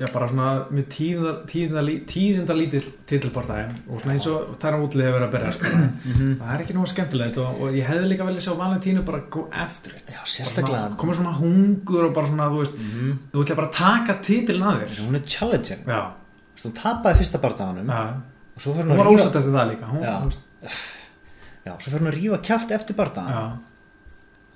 já 0.00 0.06
bara 0.14 0.26
svona 0.30 0.46
með 0.72 0.84
tíðinda, 0.94 1.32
tíðinda, 1.50 1.82
tíðinda 2.08 2.54
lítill 2.56 2.86
titilbardagi 3.10 3.74
og 3.92 3.98
svona 4.00 4.14
eins 4.14 4.26
og 4.32 4.54
Tæra 4.62 4.78
Útli 4.80 5.04
hefur 5.04 5.18
verið 5.18 5.26
að 5.28 5.34
berja 5.34 5.50
sko. 5.56 5.72
Mhm. 5.74 6.30
það 6.40 6.54
er 6.54 6.62
ekki 6.64 6.76
náttúrulega 6.76 6.92
skemmtilegt 6.94 7.40
og, 7.42 7.60
og 7.60 7.76
ég 7.76 7.84
hefði 7.90 8.08
líka 8.08 8.28
velið 8.30 8.46
sjá 8.46 8.54
Valentínu 8.56 9.02
bara 9.04 9.20
after 9.52 9.92
it. 9.92 10.04
Já, 10.08 10.22
sérstaklega. 10.24 10.96
Bara 10.96 11.16
svona- 11.18 11.36
hungur 11.36 12.04
og 12.08 12.14
bara 12.16 12.26
svona 12.32 12.48
þú 12.50 12.62
veist, 12.62 12.78
Mhm. 12.80 13.18
þú 13.32 13.44
ætla 13.44 13.56
bara 13.60 13.68
að 13.68 13.76
taka 13.76 14.14
titilin 14.24 14.62
að 14.70 14.80
þér. 14.80 15.04
Hún 15.06 15.14
er 15.16 15.26
challenging. 15.26 15.84
Já, 15.86 16.02
Þú 16.56 16.56
veist, 16.56 16.66
hún 16.66 16.72
tapaði 16.82 17.16
fyrsta 17.20 17.38
barndaganum 17.40 17.86
já, 17.86 18.00
og 18.56 18.60
svo 18.60 18.72
fyrir 18.74 18.84
hún 18.88 18.96
hún 18.96 19.04
var 19.04 19.06
ósett 19.12 19.36
eftir 19.36 19.52
það 19.52 19.70
líka. 19.70 19.86
Hún, 19.92 20.02
Já. 20.02 20.24
veist, 20.24 20.40
já, 21.66 21.72
svo 21.78 21.90
fyrir 21.92 22.00
hún 22.00 22.12
að 22.12 22.18
rífa 22.20 22.42
kjaft 22.42 22.70
eftir 22.72 22.96
já, 22.96 23.58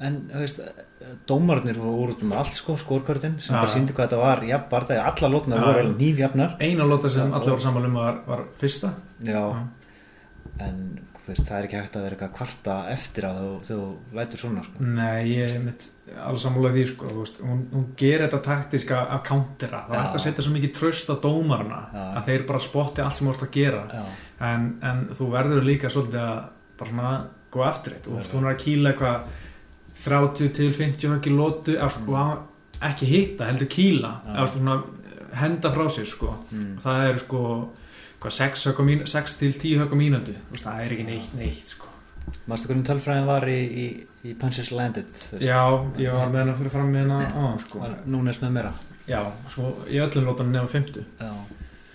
en 0.02 0.18
veist, 0.34 0.60
dómarnir 1.28 1.78
voru 1.78 2.10
út 2.14 2.22
um 2.26 2.34
allt 2.34 2.58
sko, 2.58 2.74
skórkvörðin 2.80 3.38
sem 3.42 3.54
bara 3.54 3.70
síndi 3.70 3.94
hvað 3.94 4.08
þetta 4.08 4.20
var 4.20 4.44
jafn 4.48 4.68
bardagi, 4.72 5.00
alla 5.06 5.30
lótnar 5.30 5.62
Já. 5.62 5.66
voru 5.70 5.94
nýfjafnar 5.94 6.56
eina 6.60 6.86
lóta 6.88 7.10
sem 7.12 7.32
allir 7.32 7.54
voru 7.54 7.62
saman 7.62 7.88
um 7.88 7.98
var, 8.00 8.20
var 8.26 8.44
fyrsta. 8.60 8.94
Já, 9.22 9.38
Já. 9.38 9.66
en 10.66 10.80
veist, 11.24 11.44
það 11.46 11.56
er 11.56 11.66
ekki 11.68 11.78
hægt 11.78 11.94
að 11.96 12.02
vera 12.04 12.16
eitthvað 12.16 12.32
kvarta 12.36 12.74
eftir 12.92 13.26
að 13.28 13.38
þú, 13.64 13.78
lætur 14.18 14.42
svona 14.42 14.64
sko. 14.66 14.88
Nei, 14.98 15.22
ég 15.30 15.54
er 15.54 15.62
mitt 15.64 15.86
alveg 16.18 16.42
sammálaði 16.42 16.82
því 16.82 16.88
sko, 16.90 17.12
veist, 17.20 17.38
hún, 17.46 17.62
hún 17.72 17.86
gerir 17.96 18.26
þetta 18.26 18.42
taktíska 18.44 18.98
að 19.14 19.22
countera, 19.30 19.84
það 19.88 19.96
er 20.02 20.18
að 20.18 20.24
setja 20.26 20.44
svo 20.44 20.52
mikið 20.58 20.74
tröst 20.80 21.14
á 21.14 21.16
dómarna 21.22 21.80
Já. 21.94 22.02
að 22.18 22.28
þeir 22.28 22.44
bara 22.50 22.66
spotti 22.66 23.04
allt 23.06 23.20
sem 23.20 23.30
ert 23.32 23.46
að 23.46 23.54
gera. 23.56 24.04
En, 24.44 24.68
en 24.84 25.06
þú 25.16 25.30
verður 25.32 25.64
líka 25.64 25.92
svolítið 25.92 26.20
að 26.26 26.36
bara 26.74 26.90
svona 26.90 27.14
go 27.54 27.64
after 27.64 27.96
it. 27.96 28.10
Og 28.10 28.20
þú 28.28 28.42
er 28.42 28.50
að 28.50 28.62
kýla 28.66 28.92
eitthvað 28.92 29.40
30 30.04 30.52
til 30.56 30.74
50 30.74 31.14
höggi 31.14 31.32
lótu 31.32 31.78
og 31.80 32.50
ekki 32.84 33.06
hitta, 33.08 33.48
heldur 33.48 33.70
kýla. 33.70 34.12
Já. 34.26 34.34
eða 34.34 34.46
svona 34.52 34.76
henda 35.40 35.70
frá 35.74 35.86
sér 35.90 36.06
sko. 36.10 36.34
Mm. 36.50 36.76
það 36.82 37.08
eru 37.08 37.22
sko 37.22 37.40
hvað, 38.22 38.36
6, 38.38 38.66
högg 38.68 38.80
á 38.80 38.84
mín, 38.88 39.06
6 39.06 39.38
til 39.40 39.52
10 39.52 39.80
högg 39.82 39.94
á 39.94 39.98
veist, 40.50 40.64
það 40.64 40.84
er 40.84 40.94
ekki 40.96 41.06
neitt 41.08 41.34
neitt 41.38 41.74
sko. 41.74 41.90
Mástu 42.48 42.68
hvernig 42.68 42.86
tölfræðin 42.88 43.28
var 43.28 43.44
í, 43.48 43.58
í, 43.60 43.86
í 44.24 44.34
Punches 44.40 44.70
Landed? 44.72 45.10
Já, 45.44 45.60
ég 46.00 46.12
var 46.12 46.30
með 46.32 46.40
hennar 46.40 46.56
fyrir 46.56 46.72
fram 46.72 46.92
með 46.92 47.02
hennar 47.04 47.58
sko. 47.60 47.82
Núnes 48.08 48.40
með 48.40 48.54
meira? 48.56 48.72
Já, 49.08 49.20
svo 49.52 49.74
í 49.88 50.00
öllum 50.00 50.30
lótanum 50.30 50.54
nefnum 50.54 50.70
50 50.72 51.04
Já, 51.20 51.32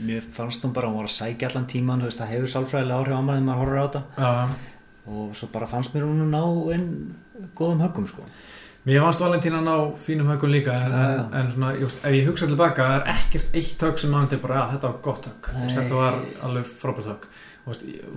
mér 0.05 0.27
fannst 0.35 0.65
hún 0.65 0.75
bara, 0.75 0.91
hún 0.91 1.01
var 1.01 1.09
að 1.09 1.15
sækja 1.15 1.49
allan 1.49 1.65
tíman, 1.69 2.03
veist, 2.05 2.21
það 2.21 2.35
hefur 2.35 2.53
sálfræðilega 2.53 2.99
áhrif 2.99 3.17
á 3.17 3.21
maður 3.25 3.39
þegar 3.39 3.47
maður 3.47 3.63
horfir 3.63 3.79
á 3.79 3.85
þetta. 3.87 4.03
Já, 4.19 4.75
og 5.09 5.33
svo 5.39 5.49
bara 5.53 5.69
fannst 5.71 5.95
mér 5.95 6.05
hún 6.05 6.27
að 6.27 6.33
ná 6.35 6.43
inn 6.75 6.87
góðum 7.55 7.81
höggum, 7.81 8.07
sko. 8.07 8.23
mér 8.85 9.01
fannst 9.03 9.19
Valentína 9.21 9.61
ná 9.61 9.73
fínum 10.05 10.27
höggum 10.31 10.49
líka 10.51 10.71
en, 10.73 10.91
Já, 10.91 11.09
já. 11.17 11.25
en, 11.39 11.51
svona, 11.51 11.73
just, 11.79 11.97
ef 12.05 12.11
ég 12.13 12.27
hugsa 12.27 12.47
tilbaka 12.47 12.83
það 12.83 13.01
er 13.01 13.13
ekkert 13.13 13.55
eitt 13.55 13.81
högg 13.81 13.99
sem 13.99 14.11
mann 14.11 14.27
til 14.27 14.39
bara 14.39 14.63
að 14.65 14.71
þetta 14.73 14.87
var 14.87 15.01
gott 15.03 15.25
högg 15.29 15.49
þetta 15.75 15.95
var 15.95 16.13
alveg 16.47 16.65
frábært 16.65 17.05
högg 17.11 17.27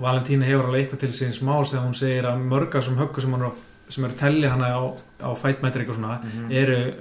Valentína 0.01 0.47
hefur 0.47 0.65
alveg 0.71 0.85
eitthvað 0.87 1.01
til 1.01 1.13
síns 1.13 1.43
máls 1.45 1.73
þegar 1.75 1.85
hún 1.87 1.95
segir 1.99 2.25
að 2.25 2.39
mörg 2.49 2.69
af 2.75 2.85
þessum 2.85 2.97
höggu 3.03 3.21
sem, 3.21 3.35
er 3.35 3.39
að- 3.49 3.59
sem 3.93 4.05
eru 4.05 4.13
að 4.15 4.19
tellja 4.19 4.51
hana 4.51 4.69
á, 4.73 4.83
á 5.21 5.31
fætmetrik 5.37 5.89
og 5.91 5.97
svona 5.97 6.21
Mhm. 6.23 6.51
eru 6.51 6.95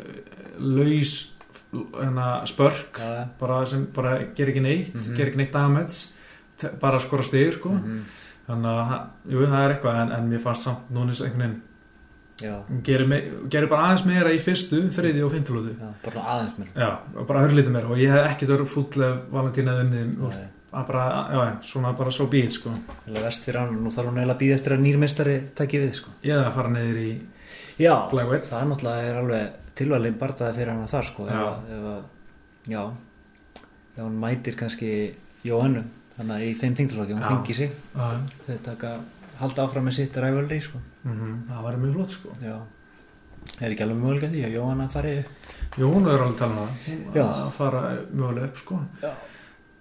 laus 0.60 1.14
hana, 1.72 2.42
spörk 2.46 2.98
já. 3.00 3.28
bara 3.40 3.66
sem 3.66 3.86
bara 3.94 4.18
ger 4.36 4.48
ekki 4.48 4.62
neitt 4.62 4.94
Mhm. 4.96 5.16
ger 5.16 5.26
ekki 5.28 5.38
neitt 5.38 5.54
damage 5.54 6.10
bara 6.82 7.00
skora 7.00 7.24
stig 7.24 7.54
sko 7.54 7.70
Mhm. 7.70 8.02
þannig 8.50 8.66
að 8.66 9.08
jú, 9.30 9.48
það 9.48 9.70
er 9.70 9.76
eitthvað 9.76 10.02
en, 10.02 10.12
en 10.12 10.30
mér 10.30 10.40
fannst 10.42 10.64
samt 10.64 10.92
núnis 10.92 11.22
einhvern 11.22 11.38
veginn 11.40 11.62
gerir, 12.84 13.08
me, 13.08 13.20
gerir 13.50 13.70
bara 13.72 13.90
aðeins 13.90 14.06
meira 14.06 14.32
í 14.34 14.40
fyrstu 14.44 14.82
þriði 14.96 15.24
og 15.26 15.32
fimmtulótu 15.36 15.76
já, 15.76 15.90
bara 16.06 16.24
aðeins 16.36 16.58
mér. 16.60 16.72
já, 16.76 16.90
bara 17.28 17.44
örlítið 17.48 17.72
meira 17.76 17.88
og 17.92 17.98
ég 18.02 18.12
hef 18.16 18.32
ekkert 18.32 18.54
verið 18.56 18.72
fúll 18.74 19.06
ef 19.08 19.22
Valentína 19.32 19.78
unnið 19.84 20.18
að 20.72 20.88
bara, 20.88 21.06
já, 21.34 21.40
já, 21.44 21.56
svona 21.68 21.90
bara 21.98 22.12
svo 22.16 22.28
býð 22.32 22.50
sko. 22.56 22.72
Vest 23.12 23.44
fyrir 23.44 23.60
hann, 23.60 23.74
nú 23.84 23.92
þarf 23.92 24.08
hún 24.08 24.20
eiginlega 24.22 24.38
að 24.38 24.40
býða 24.40 24.56
eftir 24.56 24.76
að 24.78 24.84
nýrmeistari 24.86 25.34
taki 25.60 25.82
við, 25.82 25.94
sko. 25.98 26.10
ég 26.24 26.32
er 26.38 26.46
að 26.48 26.54
fara 26.56 26.70
neyður 26.72 27.00
í 27.04 27.12
Já, 27.82 27.96
Flyweight. 28.12 28.46
það 28.48 28.62
er 28.62 28.70
náttúrulega 28.70 29.18
alveg 29.20 29.74
tilvalið 29.76 30.16
bardaði 30.22 30.56
fyrir 30.56 30.72
hann 30.72 30.88
þar, 30.88 31.06
sko. 31.10 31.26
ef 31.28 31.34
Já. 31.34 31.44
að- 31.44 31.72
ef 31.76 31.84
að- 31.92 32.72
já, 32.72 32.84
ef 33.98 34.02
hann 34.04 34.20
mætir 34.24 34.56
kannski 34.56 34.92
Jóhannu, 35.44 35.84
þannig 36.18 36.36
að 36.38 36.46
í 36.48 36.54
þeim 36.62 36.76
þingtalokki, 36.80 37.14
hún 37.18 37.22
Já. 37.22 37.30
þingi 37.36 37.56
sig, 37.56 37.72
að, 37.98 38.62
taka, 38.64 38.92
halda 39.42 39.66
áfram 39.66 39.88
með 39.90 39.98
sitt 39.98 40.18
rivalry, 40.22 40.62
sko. 40.62 40.82
mm 41.04 41.34
það 41.50 41.66
var 41.68 41.82
mjög 41.82 41.98
flott 41.98 42.16
sko. 42.18 42.36
Já, 42.42 42.58
er 43.60 43.74
ekki 43.74 43.86
alveg 43.86 44.02
mögulega 44.04 44.32
því 44.34 44.46
að 44.48 44.56
Jóhanna 44.58 44.88
fari 44.94 45.16
hún 45.78 46.08
er 46.12 46.24
alveg 46.26 46.40
talað 46.40 47.22
að 47.26 47.52
fara 47.58 47.84
mögulega 48.12 48.48
upp 48.52 48.58
sko. 48.64 48.80
Já. 49.02 49.12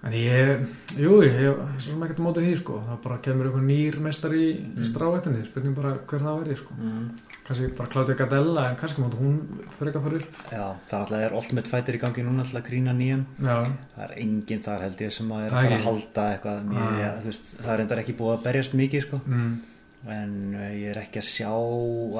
En 0.02 0.12
ég, 0.16 0.62
jú, 0.96 1.18
ég 1.20 1.34
hef 1.36 1.58
svo 1.76 1.90
sem 1.92 2.02
ekkert 2.06 2.20
á 2.20 2.24
móti 2.24 2.40
því, 2.40 2.52
sko. 2.56 2.78
Það 2.88 3.00
bara 3.04 3.16
kemur 3.20 3.48
einhver 3.50 3.64
nýr 3.66 3.98
mestar 4.00 4.32
í, 4.32 4.46
Mm. 4.56 4.78
í 4.80 4.84
strávættinni, 4.88 5.42
spurning 5.44 5.74
bara 5.76 5.90
hver 6.08 6.22
það 6.24 6.38
verði, 6.40 6.56
sko. 6.56 6.72
mm. 6.80 7.10
Kannski 7.44 7.68
bara 7.76 7.88
Claudia 7.92 8.14
Gardella, 8.16 8.62
en 8.70 8.76
kannski 8.80 9.02
móti 9.02 9.18
hún 9.20 9.36
fyrir 9.76 9.92
eitthvað 9.92 10.06
fyrir 10.06 10.22
upp. 10.22 10.38
Já, 10.50 10.64
það 10.88 10.94
er 10.96 11.00
alltaf 11.04 11.20
er 11.26 11.36
Ultimate 11.36 11.68
Fighter 11.68 11.94
í 11.94 12.00
gangi 12.00 12.24
núna 12.24 12.40
alltaf 12.46 12.62
að 12.62 12.68
grína 12.70 12.94
nýjan 12.96 13.26
það 13.42 14.04
er 14.06 14.14
enginn 14.16 14.62
þar 14.64 14.80
held 14.86 14.96
ég 15.04 15.12
sem 15.12 15.28
að 15.28 15.44
er 15.44 15.50
að 15.50 15.58
fara 15.60 15.68
ekki. 15.68 15.76
að 15.76 15.84
halda 15.84 16.24
eitthvað 16.32 16.64
Mér, 16.70 16.80
Ah. 16.80 16.96
ég, 17.04 17.24
veist, 17.24 17.44
það 17.60 17.74
er 17.74 17.80
endar 17.84 17.98
ekki 17.98 18.16
búið 18.16 18.38
að 18.38 18.44
berjast 18.48 18.72
mikið 18.80 19.02
sko. 19.04 19.20
mm, 19.26 19.60
en 20.08 20.54
uh, 20.54 20.70
ég 20.80 20.96
er 20.96 21.00
ekki 21.02 21.20
að 21.20 21.28
sjá 21.28 21.52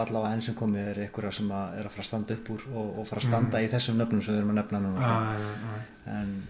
allavega 0.04 0.32
enn 0.34 0.42
sem 0.42 0.54
komið 0.54 0.84
er 0.90 1.00
einhverja 1.08 1.32
sem 1.32 1.48
að 1.48 1.78
er 1.80 1.84
að 1.88 1.90
fara 1.96 2.04
að 2.04 2.10
standa 2.10 2.34
upp 2.36 2.50
úr 2.50 2.60
og, 2.76 2.98
og 2.98 3.06
fara 3.08 3.20
að 3.22 3.28
standa 3.30 3.56
Mm. 3.56 3.64
í 3.64 3.70
þessum 3.72 3.96
nöfnum 3.96 4.22
sem 4.22 4.34
við 4.34 4.38
erum 4.42 4.50
að 4.52 4.60
nefna 4.60 4.80
núna 4.84 5.00
sko. 5.00 5.16
að, 5.16 5.48
að, 5.64 6.20
en 6.20 6.42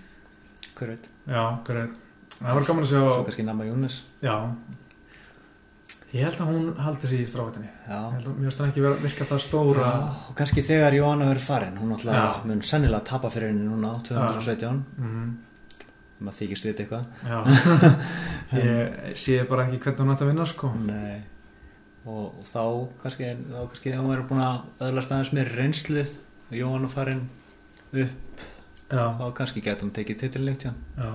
hver 0.75 0.89
veit, 0.89 1.07
já, 1.27 1.43
er, 1.69 1.89
það 2.39 2.55
var 2.59 2.69
gaman 2.69 2.85
að 2.87 2.93
sjá, 2.93 3.01
svo 3.11 3.25
kannski 3.27 3.45
Nama 3.47 3.67
Jónis 3.69 3.97
já, 4.25 4.35
ég 6.13 6.25
held 6.27 6.41
að 6.43 6.49
hún 6.51 6.71
haldi 6.83 7.11
sig 7.11 7.21
í 7.23 7.27
strávættinni. 7.31 7.69
Já, 7.87 7.99
Ég 8.01 8.17
held 8.17 8.31
að 8.31 8.41
finnst 8.41 8.63
hann 8.63 8.73
ekki 8.73 8.83
virka 9.05 9.27
það 9.31 9.43
stóra, 9.45 9.91
Já, 9.91 10.09
og 10.31 10.35
kannski 10.41 10.65
þegar 10.67 10.97
Jóhanna 10.97 11.29
verður 11.31 11.47
farin 11.47 11.79
hún 11.79 11.93
alltaf 11.95 12.45
mun 12.49 12.63
sennilega 12.67 13.07
tapa 13.13 13.31
fyrir 13.31 13.53
henni 13.53 13.69
núna 13.69 13.93
á 13.95 13.97
217 14.09 14.81
mm, 14.99 15.29
maður 16.21 16.39
þykist 16.41 16.67
við 16.67 16.83
eitthvað. 16.83 17.05
Já, 17.25 17.39
ég 18.65 19.15
sé 19.23 19.39
bara 19.49 19.69
ekki 19.69 19.79
hvernig 19.85 20.03
hún 20.03 20.15
ætti 20.17 20.27
að 20.27 20.33
vinna, 20.33 20.49
sko. 20.51 20.73
Nei. 20.89 21.21
og, 22.05 22.41
og 22.41 22.49
þá 22.49 22.63
kannski 23.05 23.31
þá 23.47 23.61
kannski 23.71 23.95
hún 23.95 24.11
verður 24.11 24.29
búin 24.33 24.43
að 24.45 24.89
öðlast 24.89 25.15
aðeins 25.15 25.33
meir 25.37 25.53
reynslu. 25.57 26.05
Og 26.51 26.57
Jóhanna 26.59 26.91
farin 26.91 27.29
upp 27.95 28.43
þá 28.91 29.25
kannski 29.39 29.63
getur 29.65 29.87
hún 29.89 29.95
tekið 29.97 30.19
hjá 30.67 30.73
já. 30.99 31.13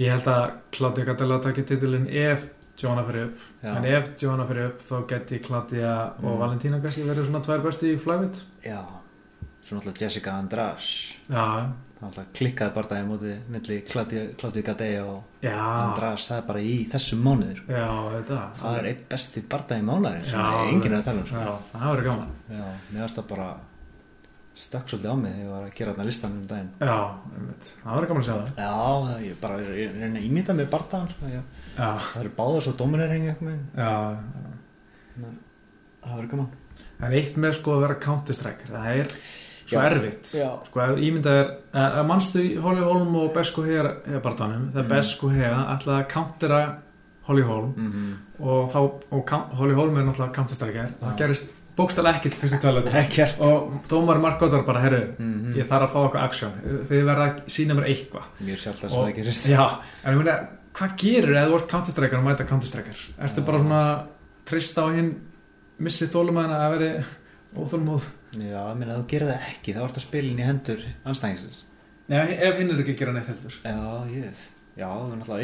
Ég 0.00 0.14
held 0.14 0.28
að 0.32 0.46
Claudia 0.72 1.04
Gardella 1.04 1.38
takki 1.44 1.62
titilin 1.68 2.06
ef 2.08 2.46
Johanna 2.80 3.02
fyrir 3.04 3.26
upp. 3.28 3.42
Já. 3.62 3.74
En 3.76 3.84
ef 3.84 4.06
Johanna 4.22 4.46
fyrir 4.48 4.70
upp, 4.70 4.80
þá 4.88 4.94
geti 5.10 5.40
og 6.22 6.24
Mm. 6.24 6.38
Valentína 6.40 6.80
kannski 6.80 7.04
verið 7.04 7.26
svona 7.28 7.42
tvær 7.44 7.60
besti 7.66 7.90
í 7.94 7.98
flyweight. 8.00 8.40
Já, 8.64 8.80
svo 9.62 9.76
náttúrulega 9.76 10.00
Jessica 10.06 10.32
András 10.40 10.86
Já, 11.28 11.68
það 12.00 12.06
náttúrulega 12.06 12.32
klikkaði 12.38 12.74
bardagi 12.78 13.04
múti 13.10 13.34
milli 13.52 13.80
Claudio 14.40 14.62
Gadea 14.64 15.04
og 15.04 15.22
já, 15.44 15.58
András 15.60 16.24
það 16.30 16.38
er 16.38 16.46
bara 16.48 16.60
í 16.64 16.76
þessum 16.88 17.20
mánuður 17.26 17.60
já, 17.68 17.88
þetta. 18.16 18.38
það 18.62 18.78
er 18.78 18.88
einn 18.94 19.04
besti 19.10 19.42
bardagi 19.52 19.84
mánuður 19.84 20.24
sem 20.24 20.40
enginn 20.72 20.92
er 20.94 21.02
að 21.02 21.04
tala 21.10 21.20
um 21.20 21.26
sko. 21.26 21.36
Já, 21.44 21.52
það 21.74 21.90
verður 21.92 22.08
gaman. 22.08 22.32
Já, 22.48 22.64
mér 22.94 23.04
varst 23.04 23.20
það 23.20 23.28
bara 23.34 23.50
stökk 24.54 24.88
svolítið 24.88 25.10
á 25.10 25.16
mig 25.16 25.32
þegar 25.32 25.44
ég 25.44 25.50
var 25.50 25.62
að 25.66 25.74
gera 25.78 25.92
þarna 25.92 26.04
listan 26.10 26.30
um 26.36 26.46
daginn 26.50 26.70
Já, 26.80 26.98
það 27.82 27.94
verður 27.94 28.08
gaman 28.10 28.22
að 28.22 28.26
sjá 28.28 28.36
það. 28.36 28.48
Já, 28.60 28.72
ég 29.24 29.36
bara 29.40 29.60
ég 29.60 29.94
reyna 30.00 30.18
að 30.18 30.24
ímynda 30.26 30.52
með 30.58 30.70
bardagan 30.70 31.08
sko. 31.08 31.24
það 31.76 32.20
eru 32.20 32.32
báðar 32.36 32.62
svo 32.66 32.72
dominering 32.72 33.24
það 36.00 36.16
verður 36.16 36.30
gaman 36.34 36.50
En 37.00 37.14
eitt 37.16 37.38
með 37.40 37.54
sko 37.56 37.76
að 37.76 37.84
vera 37.86 37.96
counter-striker, 38.02 38.72
það 38.74 38.88
er 38.92 39.14
svo 39.70 39.78
Já. 39.78 39.84
erfitt. 39.88 40.30
Já. 40.36 40.48
Sko, 40.66 40.80
ef 40.84 40.98
ímyndað 41.00 41.38
er, 41.40 41.50
að 41.80 41.96
að 42.00 42.08
mannstu 42.10 42.42
í 42.44 42.50
Holly 42.60 42.82
Holm 42.84 43.14
og 43.22 43.30
Besko 43.36 43.64
Hega 43.64 44.20
barndanum, 44.24 44.66
þegar 44.74 44.84
Mm. 44.84 44.90
Besko 44.92 45.30
Hega 45.32 45.60
ætlaði 45.76 45.96
að 46.04 46.10
countera 46.12 46.60
Holly 47.28 47.42
Holm 47.42 47.72
mm 47.76 47.92
-hmm. 47.92 48.44
og 48.44 48.70
þá, 48.72 48.78
og 49.12 49.30
Holly 49.58 49.74
Holm 49.74 49.96
er 49.96 50.04
náttúrulega 50.04 50.34
counter-striker, 50.34 50.86
Já. 50.88 51.06
það 51.06 51.16
gerist 51.18 51.48
bókstælega 51.80 52.20
ekkert 52.20 52.34
fyrst 52.40 52.54
í 52.54 52.60
tvælega. 52.62 52.92
ekkert 53.00 53.40
Og 53.40 53.72
dómar 53.90 54.20
Mark 54.20 54.38
Goddard 54.40 54.66
bara, 54.68 54.80
herru, 54.84 55.02
mm 55.18 55.54
ég 55.56 55.66
þarf 55.66 55.88
að 55.88 55.92
fá 55.94 55.98
eitthvað 56.04 56.24
aksjón, 56.28 56.52
þið 56.90 57.04
verða 57.08 57.24
að 57.26 57.40
sína 57.56 57.74
mér 57.74 57.86
eitthvað. 57.90 58.24
mjög 58.44 58.58
sjálf 58.62 58.84
að 58.84 58.92
Og- 58.92 59.06
það 59.08 59.14
gerist 59.16 59.46
Já, 59.50 59.64
en 60.04 60.12
ég 60.14 60.18
meina, 60.22 60.36
hvað 60.74 60.90
gerir 61.02 61.36
ef 61.40 61.48
þú 61.50 61.54
ert 61.58 61.68
counter-striker 61.72 62.18
og 62.18 62.24
mæta 62.24 62.44
counter-striker? 62.46 62.96
Ertu 63.20 63.40
Já. 63.40 63.46
bara 63.46 63.58
svona 63.58 63.82
trista 64.46 64.82
á 64.86 64.88
hinn 64.94 65.10
missi 65.80 66.06
þólumæðina 66.06 66.56
að 66.60 66.70
veri 66.78 67.04
óþólumóð? 67.56 68.04
Já, 68.36 68.62
ég 68.70 68.76
meina, 68.78 68.94
þú 69.00 69.06
gerir 69.10 69.28
það 69.32 69.40
ekki, 69.50 69.74
þá 69.74 69.80
ertu 69.88 69.98
að 69.98 70.06
spila 70.06 70.28
inn 70.30 70.38
í 70.38 70.46
hendur 70.46 70.80
anstæðingsins. 71.04 71.62
Nei, 72.08 72.18
ef 72.38 72.58
hinn 72.58 72.70
er 72.70 72.78
ekki 72.82 72.94
að 72.94 72.98
gera 72.98 73.12
neitt 73.12 73.26
heldur. 73.30 73.54
Já, 73.64 73.74
ég, 74.10 74.34
já, 74.76 74.86
það 74.86 75.12
er 75.12 75.16
náttúrulega 75.18 75.42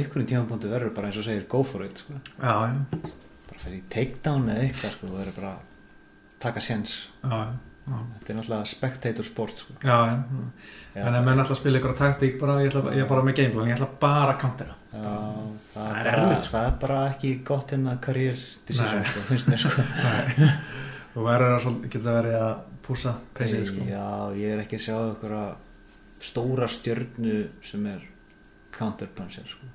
taka 6.43 6.61
séns. 6.64 6.97
Þetta 7.22 8.32
er 8.32 8.34
náttúrulega 8.41 8.66
spectator 8.66 9.24
sport, 9.24 9.61
sko. 9.62 9.74
já, 9.78 9.97
já. 10.11 10.16
Já, 10.97 11.03
En 11.07 11.14
ef 11.14 11.24
menn 11.24 11.39
ætla 11.39 11.55
að 11.55 11.61
spila 11.61 11.78
ykkur 11.78 11.93
taktík 11.95 12.39
bara, 12.41 12.57
ég, 12.64 12.72
ætla, 12.72 12.95
ég 12.97 13.05
er 13.05 13.09
bara 13.11 13.22
með 13.22 13.37
gameplan, 13.39 13.68
ég 13.70 13.76
ætla 13.76 13.89
bara 14.01 14.32
að 14.34 14.41
countera. 14.41 14.74
já 14.91 15.03
það, 15.05 15.61
Það 15.76 15.93
er 16.01 16.09
bara, 16.11 16.24
erfitt, 16.24 16.43
sko. 16.49 16.57
það 16.57 16.66
er 16.66 16.74
bara 16.80 16.97
ekki 17.12 17.30
gott 17.45 17.70
hérna 17.76 17.95
career 18.03 18.43
decision, 18.66 19.05
sko, 19.05 19.20
finnst 19.28 19.47
mér, 19.53 19.62
sko. 19.62 19.87
Þú 21.14 21.26
verður 21.28 21.55
að 21.70 21.87
geta 21.95 22.16
verið 22.18 22.34
að 22.41 22.57
púsa 22.89 23.14
peysið, 23.39 23.64
sko. 23.70 23.87
Já, 23.93 24.09
ég 24.43 24.57
er 24.57 24.64
ekki 24.64 24.80
að 24.80 24.84
sjá 24.89 24.97
ykkur 25.12 25.37
stóra 26.26 26.66
stjörnu 26.68 27.39
sem 27.62 27.87
er 27.93 28.03
counterpuncher, 28.76 29.47
sko. 29.47 29.70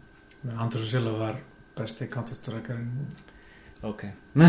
Og 0.52 0.74
Silva 0.84 1.16
var 1.20 1.40
besti 1.78 2.08
counter-strikerinn. 2.12 2.92
Ok. 3.84 4.04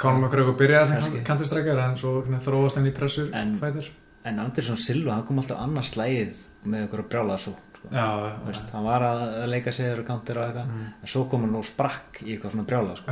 Conor 0.00 0.20
McGregor 0.20 0.54
byrjaði 0.58 1.00
sem 1.06 1.22
counter-striker 1.26 1.78
en 1.80 1.96
svo 1.98 2.16
hvernig 2.20 2.42
þróast 2.44 2.76
henni 2.78 2.90
í 2.92 2.96
pressur 2.96 3.30
En-. 3.36 3.54
En 4.28 4.36
Andersson 4.42 4.76
Silva, 4.76 5.14
hann 5.16 5.24
kom 5.24 5.38
alltaf 5.40 5.58
annars 5.64 5.88
slægið 5.94 6.36
með 6.68 6.82
ykkur 6.88 7.00
að 7.04 7.08
brjála 7.14 7.36
svo 7.40 7.54
sko. 7.72 7.88
Þú 7.88 8.72
hann 8.74 8.84
var 8.84 9.00
að 9.06 9.46
leika 9.48 9.72
sig 9.72 9.88
og 9.94 10.02
counter 10.04 10.36
og 10.42 10.44
eitthvað 10.50 10.66
Mm. 10.74 10.82
en 11.00 11.08
svo 11.14 11.22
kom 11.30 11.40
hann 11.46 11.54
og 11.56 11.64
sprakk 11.64 12.20
í 12.26 12.34
eitthvað 12.34 12.52
svona 12.52 12.66
brjála 12.68 12.96
sko. 12.98 13.06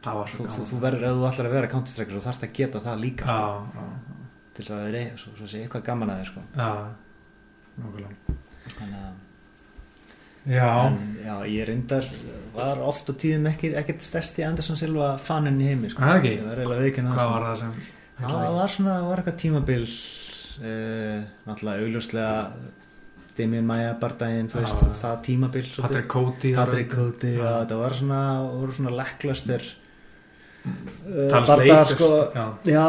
Þú, 0.00 0.46
þú, 0.48 0.60
þú 0.70 0.76
verður, 0.80 1.02
ef 1.04 1.12
þú 1.18 1.26
ætlar 1.28 1.46
að 1.50 1.56
vera 1.58 1.68
counterstrekker 1.74 2.14
svo 2.16 2.22
þarfst 2.24 2.44
að 2.46 2.54
geta 2.56 2.80
það 2.86 3.02
líka 3.04 3.24
sko, 3.26 3.84
til 4.54 4.64
þess 4.64 4.70
að 4.72 4.78
það 4.80 4.88
er 4.88 4.94
eitthvað 5.60 5.84
gaman 5.90 6.10
að 6.14 6.22
þér 6.22 6.28
sko. 6.30 6.40
já, 6.56 6.70
nákvæmlega. 7.84 8.16
Þannig 8.78 9.00
að 9.04 9.12
Já, 10.48 10.88
en, 10.88 10.98
já, 11.20 11.34
ég 11.52 11.66
reyndar 11.68 12.06
var 12.54 12.80
oft 12.82 13.10
á 13.10 13.12
tíðum 13.12 13.48
ekki, 13.50 13.72
ekkert 13.78 14.04
stærsti 14.04 14.44
Andersson 14.46 14.78
Silva 14.80 15.12
faninn 15.20 15.60
í 15.60 15.70
heimi 15.70 15.90
sko. 15.92 16.02
Það 16.02 16.18
ekki? 16.18 16.34
Ég 16.34 16.46
var 16.46 16.60
eiginlega 16.62 16.86
viðkynna 16.86 17.14
hvað 17.14 17.32
var 17.34 17.46
það 17.46 17.56
sem... 17.60 17.74
Já, 18.20 18.26
það 18.26 18.56
var 18.56 18.72
svona, 18.74 18.94
það 18.94 19.08
var 19.10 19.22
eitthvað 19.22 19.40
tímabil 19.42 19.80
uh, 19.86 21.18
náttúrulega 21.48 21.84
augljóslega 21.86 22.32
Damien 23.40 23.68
Maia 23.68 23.92
bardaginn, 24.00 24.48
það 24.50 25.20
tímabil. 25.24 25.66
Patrick 25.80 26.08
Cody 26.10 26.54
þetta 26.56 27.78
var 27.78 27.94
svona 27.96 28.22
svona 28.76 28.94
lackluster 28.96 29.64
uh, 29.64 31.28
Talast 31.30 31.52
bardagar, 31.52 31.92
sko, 31.94 32.10
Já, 32.34 32.46
já 32.74 32.88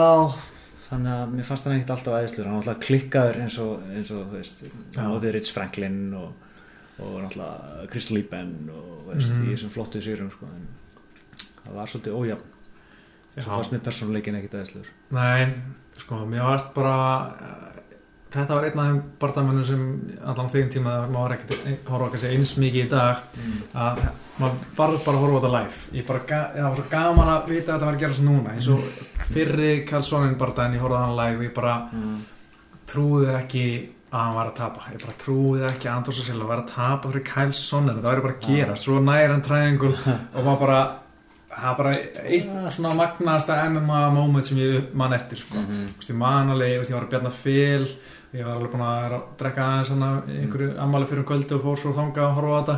þannig 0.92 1.12
að 1.16 1.36
mér 1.38 1.48
fannst 1.48 1.68
hann 1.68 1.78
ekkert 1.78 1.94
alltaf 1.96 2.18
æðislur 2.18 2.48
hann 2.50 2.58
var 2.58 2.66
alltaf 2.66 2.82
klikkaður 2.84 3.38
eins 3.46 3.58
og, 3.64 3.84
eins 3.96 4.10
og 4.12 4.26
þú 4.26 4.40
veist, 4.40 4.64
hann 4.98 5.14
átti 5.14 5.32
Rich 5.38 5.54
Franklin 5.56 6.00
og, 6.20 6.50
og 7.02 7.18
náttúrulega 7.24 7.90
Chris 7.92 8.10
Lieben 8.12 8.70
og 8.70 9.04
þú 9.06 9.16
veist, 9.16 9.34
Mhm. 9.34 9.46
í 9.48 9.54
þessum 9.56 9.74
flottu 9.74 10.02
sýrum 10.02 10.32
sko, 10.32 10.46
en 10.46 10.68
það 11.66 11.74
var 11.76 11.88
svolítið 11.88 12.18
ójafn. 12.22 12.48
Svo 13.38 13.52
fannst 13.56 13.72
mér 13.72 13.80
persónuleikin 13.86 14.36
ekkert 14.36 14.58
æðislur 14.60 14.88
Nei, 15.12 15.54
sko, 15.98 16.26
mér 16.28 16.44
varst 16.44 16.74
bara 16.76 17.32
þetta 18.32 18.56
var 18.56 18.66
einn 18.68 18.80
af 18.80 18.88
þeim 18.88 19.00
bardamönnum 19.20 19.66
sem 19.68 19.86
allan 20.24 20.50
þeim 20.52 20.70
tíma 20.72 20.96
maður 21.12 21.36
ekkert 21.38 21.88
horfa 21.92 22.10
kannski 22.14 22.32
eins 22.32 22.54
mikið 22.60 22.86
í 22.86 22.90
dag 22.92 23.24
að 23.76 24.02
maður 24.40 24.62
var 24.78 24.98
bara 25.06 25.18
að 25.18 25.24
horfa 25.24 25.32
á 25.32 25.40
þetta 25.40 25.54
live. 25.56 26.04
Bara, 26.08 26.20
það 26.28 26.68
var 26.68 26.76
svo 26.76 26.86
gaman 26.92 27.32
að 27.34 27.50
vita 27.52 27.72
að 27.72 27.74
þetta 27.74 27.86
var 27.90 27.98
að 27.98 28.04
gerast 28.06 28.26
núna 28.28 28.54
eins 28.56 28.70
og 28.72 28.80
fyrri 29.32 29.72
Karlssonin 29.88 30.38
bardaðin 30.40 30.78
ég 30.78 30.86
horfði 30.86 31.00
á 31.00 31.04
hann 31.06 31.18
live 31.20 31.38
og 31.42 31.44
ég 31.48 31.54
bara 31.56 31.76
mm. 31.92 32.22
trúði 32.92 33.34
ekki 33.36 33.66
að 34.12 34.20
hann 34.20 34.36
var 34.36 34.50
að 34.50 34.58
tapa. 34.60 34.88
Ég 34.92 35.04
bara 35.06 35.20
trúði 35.22 35.68
ekki 35.70 35.88
að 35.88 35.96
Andrós 35.96 36.20
og 36.20 36.28
Silva 36.28 36.50
var 36.50 36.64
að 36.64 36.72
tapa 36.74 37.12
fyrir 37.12 37.28
Karlssonin, 37.30 37.96
þetta 37.96 38.10
væri 38.10 38.26
bara 38.26 38.36
að 38.36 38.48
gera. 38.50 38.76
Svo 38.76 39.00
nær 39.00 39.32
hann 39.32 39.46
træðingul 39.46 39.94
og 39.96 40.42
maður 40.42 40.62
bara 40.66 40.82
það 41.52 41.68
er 41.72 41.78
bara 41.78 41.94
eitt 42.24 42.56
svona 42.78 42.96
magnaðasta 42.96 43.60
MMA 43.70 44.02
moment 44.16 44.48
sem 44.48 44.58
ég 44.58 44.94
man 44.94 45.14
eftir 45.14 45.38
sko. 45.38 45.56
Mm 45.58 45.66
-hmm. 45.66 45.92
Þú 45.92 45.98
veist, 46.00 46.10
ég 46.10 46.16
man 46.16 46.50
alveg, 46.50 46.72
ég, 46.72 46.78
veist, 46.80 46.92
ég 46.92 46.96
var 46.98 47.06
að 47.06 47.10
bjarna 47.10 47.32
fyl 47.32 47.88
ég 48.32 48.46
var 48.48 48.56
alveg 48.56 48.72
búin 48.72 48.84
að 48.86 49.14
að 49.16 49.24
drekka 49.40 49.64
aðeins 49.66 49.90
einhverju 49.92 50.68
ammali 50.80 51.08
fyrir 51.10 51.20
um 51.20 51.26
kvöldi 51.28 51.56
og 51.58 51.64
fór 51.66 51.80
svo 51.82 51.92
þangað 51.98 52.28
að 52.28 52.38
horfa 52.38 52.52
á 52.52 52.60
þetta. 52.62 52.76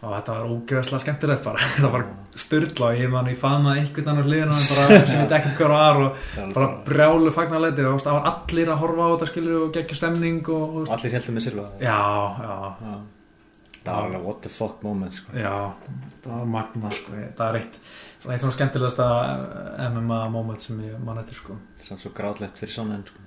Og 0.00 0.14
þetta 0.14 0.36
var 0.36 0.46
ógeðslega 0.54 1.02
skemmtilegt 1.02 1.44
bara. 1.44 1.58
Það 1.82 1.92
var 1.92 2.06
styrla 2.36 2.86
og 2.86 3.00
ég 3.00 3.12
man 3.12 3.28
ég 3.28 3.38
faðmaði 3.40 3.82
einhvern 3.82 4.08
annar 4.12 4.46
og 4.46 4.64
bara 4.70 5.00
sem 5.10 5.20
ég 5.20 5.34
ekki 5.38 5.52
hver 5.58 5.74
var 5.74 6.00
og 6.00 6.54
bara 6.56 6.70
brjálu 6.88 7.34
fagnarleiti 7.34 7.84
það 7.84 8.16
var 8.16 8.30
allir 8.32 8.72
að 8.72 8.80
horfa 8.84 9.04
á 9.04 9.12
þetta 9.12 9.30
skilur 9.32 9.60
og 9.66 9.76
geggja 9.76 10.00
stemning 10.00 10.40
og, 10.48 10.80
og 10.80 10.90
allir 10.96 11.16
heldur 11.16 11.36
með 11.36 11.46
Silva. 11.48 11.68
Já, 11.80 12.00
já, 12.40 12.56
Já. 12.80 12.96
það 13.84 13.92
var 13.92 14.08
alveg 14.08 14.26
what 14.26 14.42
the 14.42 14.52
fuck 14.52 14.82
moment 14.84 15.16
sko. 15.16 15.32
já 15.36 15.56
það 16.24 16.32
var 16.32 16.52
magna 16.56 16.92
sko, 16.92 17.24
það 17.36 17.48
er 17.48 17.60
eitt 17.60 17.80
eitt 18.32 18.42
svona 18.42 18.54
skemmtilegasta 18.56 19.06
MMA 19.90 20.20
moment 20.34 20.62
sem 20.62 20.80
ég 20.86 20.98
man 21.04 21.18
eftir 21.22 21.38
sko. 21.38 21.56
Er 21.80 22.00
svo 22.00 22.10
grátlegt 22.16 22.58
fyrir 22.60 22.74
svona 22.74 23.00
sko. 23.06 23.22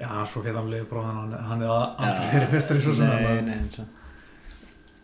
Já, 0.00 0.08
svo 0.28 0.40
fyrir 0.44 0.56
hann 0.56 0.70
liður 0.72 0.88
bróðan 0.88 1.18
hann, 1.20 1.34
hann 1.50 1.62
er 1.66 1.72
aldrei 1.76 2.30
fyrir 2.32 2.48
festari 2.54 2.80
svo 2.80 2.94
svona 2.96 3.18
Nei, 3.20 3.42
nei, 3.44 3.58
eins 3.60 3.78
og 3.82 3.98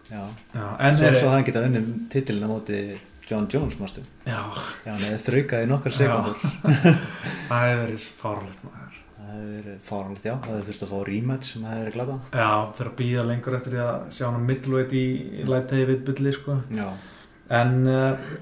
Já, 0.09 0.23
Já, 0.55 0.65
en 0.81 0.95
svo, 0.97 1.05
er, 1.11 1.19
svo 1.21 1.33
hann 1.35 1.45
geta 1.45 1.61
unnum 1.69 1.91
titilin 2.09 2.47
á 2.47 2.49
móti 2.49 2.79
John 3.29 3.45
Jones, 3.53 3.77
mástu 3.77 4.01
já, 4.25 4.39
Já, 4.41 4.89
hann 4.89 5.03
hefði 5.05 5.19
þraukað 5.27 5.65
í 5.67 5.69
nokkar 5.69 5.97
sekundur 5.99 6.39
það 7.51 7.67
hefur 7.67 7.83
verið 7.83 8.07
fárlegt 8.23 8.63
maður. 8.65 8.97
Það 9.19 9.35
hefði 9.35 9.53
verið 9.59 9.77
fáranlegt, 9.91 10.25
já, 10.25 10.35
það 10.47 10.55
hefði 10.55 10.67
þurft 10.71 10.87
að 10.87 10.93
fá 10.95 10.99
rematch 11.11 11.51
sem 11.53 11.67
hefði 11.69 11.83
verið 11.85 11.99
glada 11.99 12.17
Já, 12.33 12.49
þeir 12.79 12.89
að 12.89 12.97
býða 13.03 13.27
lengur 13.29 13.59
eftir 13.61 13.77
að 13.85 14.09
sjá 14.17 14.25
hann 14.31 14.49
middleweight 14.49 14.97
í, 14.97 15.05
í 15.43 15.47
lætegi 15.53 15.89
við 15.93 16.01
bulli 16.09 16.33
sko. 16.39 16.57
Já, 16.73 16.89
En 17.49 17.87
uh, 17.89 18.33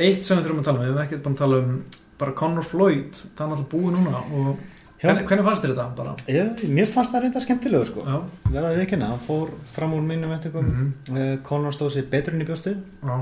eitt 0.00 0.24
sem 0.24 0.38
við 0.38 0.46
þurfum 0.46 0.62
að 0.62 0.68
tala 0.70 0.78
um, 0.78 0.84
við 0.84 0.90
hefum 0.92 1.02
ekkert 1.04 1.24
búin 1.24 1.36
að 1.36 1.42
tala 1.42 1.60
um 1.60 1.74
bara 2.20 2.36
Conor 2.38 2.64
Floyd, 2.64 3.18
það 3.36 3.44
er 3.44 3.50
náttúrulega 3.50 3.70
búið 3.74 3.96
núna 3.98 4.22
og 4.22 4.62
hvernig, 5.02 5.26
hvernig 5.28 5.46
fannst 5.48 5.64
þér 5.64 5.72
þetta 5.74 5.86
bara? 5.98 6.14
ég, 6.30 6.62
Mér 6.72 6.90
fannst 6.90 7.12
það 7.12 7.24
reynda 7.24 7.42
skemmtilegu 7.44 7.88
sko. 7.88 8.04
Verðaði 8.48 8.78
við 8.78 8.84
ekki 8.86 9.00
hann 9.02 9.24
fór 9.26 9.50
fram 9.74 9.96
úr 9.96 10.04
mínum 10.06 10.32
mm. 10.32 10.76
-hmm. 11.08 11.42
Conor 11.44 11.74
stóð 11.74 11.92
sér 11.96 12.10
betur 12.10 12.34
inn 12.34 12.44
í 12.44 12.48
bjóstu 12.48 12.76
já, 13.02 13.16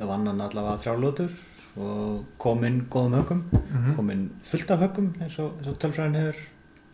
vann 0.00 0.26
hann 0.26 0.40
allavega 0.40 0.80
þrjá 0.80 0.96
lótur 0.98 1.30
og 1.76 2.24
kom 2.38 2.64
inn 2.64 2.82
góðum 2.90 3.14
högum 3.16 3.44
mhm, 3.52 3.94
kom 3.96 4.10
inn 4.10 4.30
fullt 4.42 4.70
af 4.70 4.80
högum 4.80 5.12
eins 5.20 5.38
og, 5.38 5.54
og 5.66 5.78
tölfræðin 5.78 6.18
hefur 6.18 6.36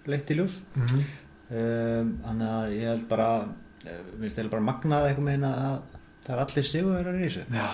leitt 0.06 0.30
í 0.30 0.34
ljós. 0.38 0.60
Mhm, 0.74 1.00
um, 1.50 2.12
þannig 2.26 2.48
að 2.48 2.76
ég 2.76 2.86
held 2.92 3.08
bara 3.08 3.30
minnst 4.18 4.38
ég 4.38 4.44
held 4.44 4.50
bara 4.50 4.62
magnað 4.62 5.08
eitthvað 5.08 5.24
meina 5.24 5.54
að 5.54 5.97
það 6.26 6.34
er 6.34 6.42
allir 6.44 6.66
sigurverðar 6.70 7.18
í 7.18 7.28
þessu. 7.28 7.44
Já. 7.54 7.68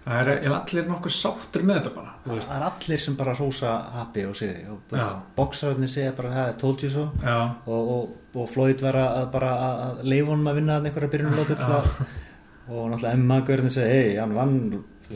Það 0.00 0.16
er, 0.16 0.30
er 0.32 0.54
allir 0.56 0.86
nokkuð 0.88 1.12
sáttur 1.12 1.64
með 1.68 1.78
þetta 1.80 1.90
bara, 1.98 2.14
veist. 2.24 2.48
Það 2.48 2.56
er 2.56 2.66
allir 2.70 3.02
sem 3.04 3.16
bara 3.18 3.34
rósa 3.36 3.74
happy 3.98 4.24
og 4.30 4.38
sigri. 4.38 4.62
Já. 4.96 5.04
bóksararnir 5.36 5.92
segja 5.92 6.16
bara 6.16 6.32
það 6.36 6.48
er 6.48 6.58
told 6.62 6.84
you 6.86 6.90
so. 6.94 7.04
Já, 7.20 7.36
og, 7.66 7.92
og, 7.96 8.16
og 8.40 8.50
Floyd 8.50 8.80
vera 8.82 9.04
að 9.20 9.28
bara 9.34 9.52
að, 9.66 10.02
leifa 10.08 10.32
honum 10.32 10.50
að 10.50 10.60
vinna 10.62 10.80
að 10.80 10.90
einhverja 10.90 11.12
byrjunum 11.14 11.38
lótur 11.42 11.60
til 11.60 11.70
að 11.76 11.92
og 12.70 12.90
náttúrulega 12.90 13.14
Emma 13.18 13.40
Görðin 13.46 13.72
segi 13.74 13.94
hei, 14.00 14.10
hann 14.20 14.34
vann 14.36 14.58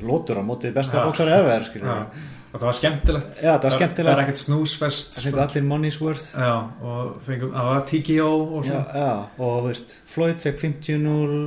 lótur 0.03 0.40
á 0.40 0.45
móti 0.45 0.72
besta 0.74 0.99
Já. 0.99 1.05
bóksari 1.07 1.34
ever 1.34 1.66
skilur 1.68 1.86
já, 1.86 1.99
við. 2.01 2.24
og 2.51 2.57
það 2.59 2.66
var 2.66 2.76
skemmtilegt. 2.78 3.36
Já, 3.38 3.53
það 3.53 3.68
var 3.68 3.76
skemmtilegt. 3.76 4.09
Það 4.09 4.16
er 4.18 4.22
ekkert 4.24 4.40
snúsfest 4.42 5.14
það 5.16 5.28
fengu 5.28 5.42
allir 5.45 5.68
money's 5.68 6.01
worth. 6.03 6.32
Já, 6.34 6.55
og 6.82 7.12
fengum, 7.26 7.53
það 7.55 7.68
var 7.70 7.84
TKO 7.92 8.32
og 8.42 8.59
já, 8.59 8.72
svona. 8.72 9.05
já, 9.05 9.45
og 9.47 9.68
veist, 9.68 9.95
Floyd 10.11 10.42
fekk 10.42 10.64
50-0 10.64 11.38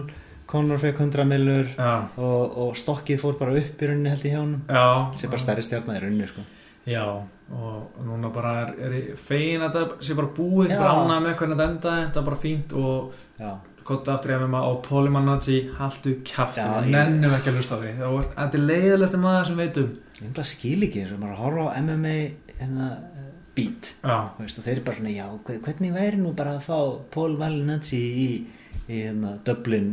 Conor 0.47 0.79
fekk 0.79 1.01
100 1.03 1.25
millur 1.27 1.71
og, 2.17 2.57
og 2.63 2.75
stokkið 2.79 3.19
fór 3.19 3.37
bara 3.39 3.55
upp 3.59 3.81
í 3.83 3.87
rauninni 3.89 4.09
held 4.13 4.25
í 4.25 4.31
hjá 4.31 4.43
já, 4.71 4.85
sem 5.19 5.29
bara 5.33 5.43
stærri 5.43 5.65
stjarnar 5.67 5.97
í 5.99 6.03
rauninni 6.05 6.27
sko. 6.31 6.45
Já, 6.87 7.03
og 7.51 7.97
núna 8.07 8.29
bara 8.31 8.53
er, 8.63 8.69
er 8.87 9.15
fegin 9.19 9.65
að 9.65 9.73
þetta 9.75 10.05
sé 10.07 10.15
bara 10.15 10.29
búið, 10.37 10.71
ánað 10.87 11.25
með 11.25 11.33
hvernig 11.41 11.57
þetta 11.59 11.71
endaði, 11.73 12.05
þetta 12.05 12.21
er 12.21 12.27
bara 12.29 12.39
fínt 12.45 12.75
og 12.79 13.17
já, 13.41 13.49
gott 13.87 14.07
aftur 14.13 14.31
ég 14.37 14.39
með 14.45 14.53
maður 14.53 14.69
kjafti, 16.31 16.63
Já, 16.63 16.69
við 16.77 16.87
ég- 16.87 16.95
nennum 16.95 17.35
ekki 17.35 17.51
að 17.51 17.59
hlusta 17.59 17.75
á 17.75 17.79
því. 17.83 17.91
Það 17.99 18.15
þetta 18.37 18.57
er 18.61 18.65
leiðilegsti 18.71 19.19
maður 19.25 19.45
sem 19.51 19.59
veitum 19.61 19.91
ég 20.23 20.33
bara 20.39 20.49
skil 20.53 20.79
ekki 20.87 21.01
eins 21.03 21.11
og 21.17 21.19
maður 21.25 21.41
horfa 21.43 21.67
á 21.67 21.75
MMA 21.83 22.15
hérna, 22.61 22.87
beat. 23.57 23.91
Og 24.59 24.65
þeir 24.67 24.73
eru 24.77 24.85
bara 24.87 24.97
svona, 25.01 25.13
já, 25.19 25.27
hve- 25.43 25.59
hvernig 25.67 25.93
væri 25.99 26.19
nú 26.23 26.31
bara 26.39 26.55
að 26.55 26.65
fá 26.71 26.79
Paul 27.11 27.35
Malignacci 27.39 27.99
í, 27.99 28.29
í 28.87 29.01
hérna, 29.03 29.33
Dublin 29.47 29.89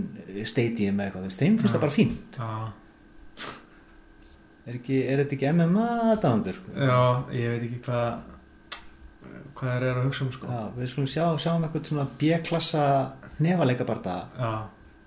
Stadium 0.46 1.00
eða 1.02 1.08
eitthvað, 1.10 1.38
þeim 1.40 1.58
finnst 1.58 1.72
Já. 1.72 1.76
það 1.78 1.84
bara 1.86 1.96
fínt 1.98 2.38
já, 2.38 2.50
er, 4.68 4.78
ekki, 4.78 5.00
er 5.10 5.22
þetta 5.24 5.36
ekki 5.38 5.50
MMA 5.56 5.88
aðdándur 6.12 6.58
sko? 6.60 6.76
já, 6.78 7.00
ég 7.34 7.52
veit 7.54 7.66
ekki 7.68 7.80
hvað 7.88 8.30
hvað 9.54 9.70
þeir 9.74 9.84
eru 9.88 10.00
að 10.00 10.06
hugsa 10.08 10.24
um 10.26 10.32
sko 10.34 10.50
já, 10.50 10.62
við 10.78 10.90
skulum 10.92 11.10
sjá, 11.10 11.26
sjáum 11.42 11.66
eitthvað 11.66 11.90
svona 11.90 12.06
B-klassa 12.20 12.84
nefaleika 13.44 13.86
barða 13.88 14.16
Já, 14.38 14.50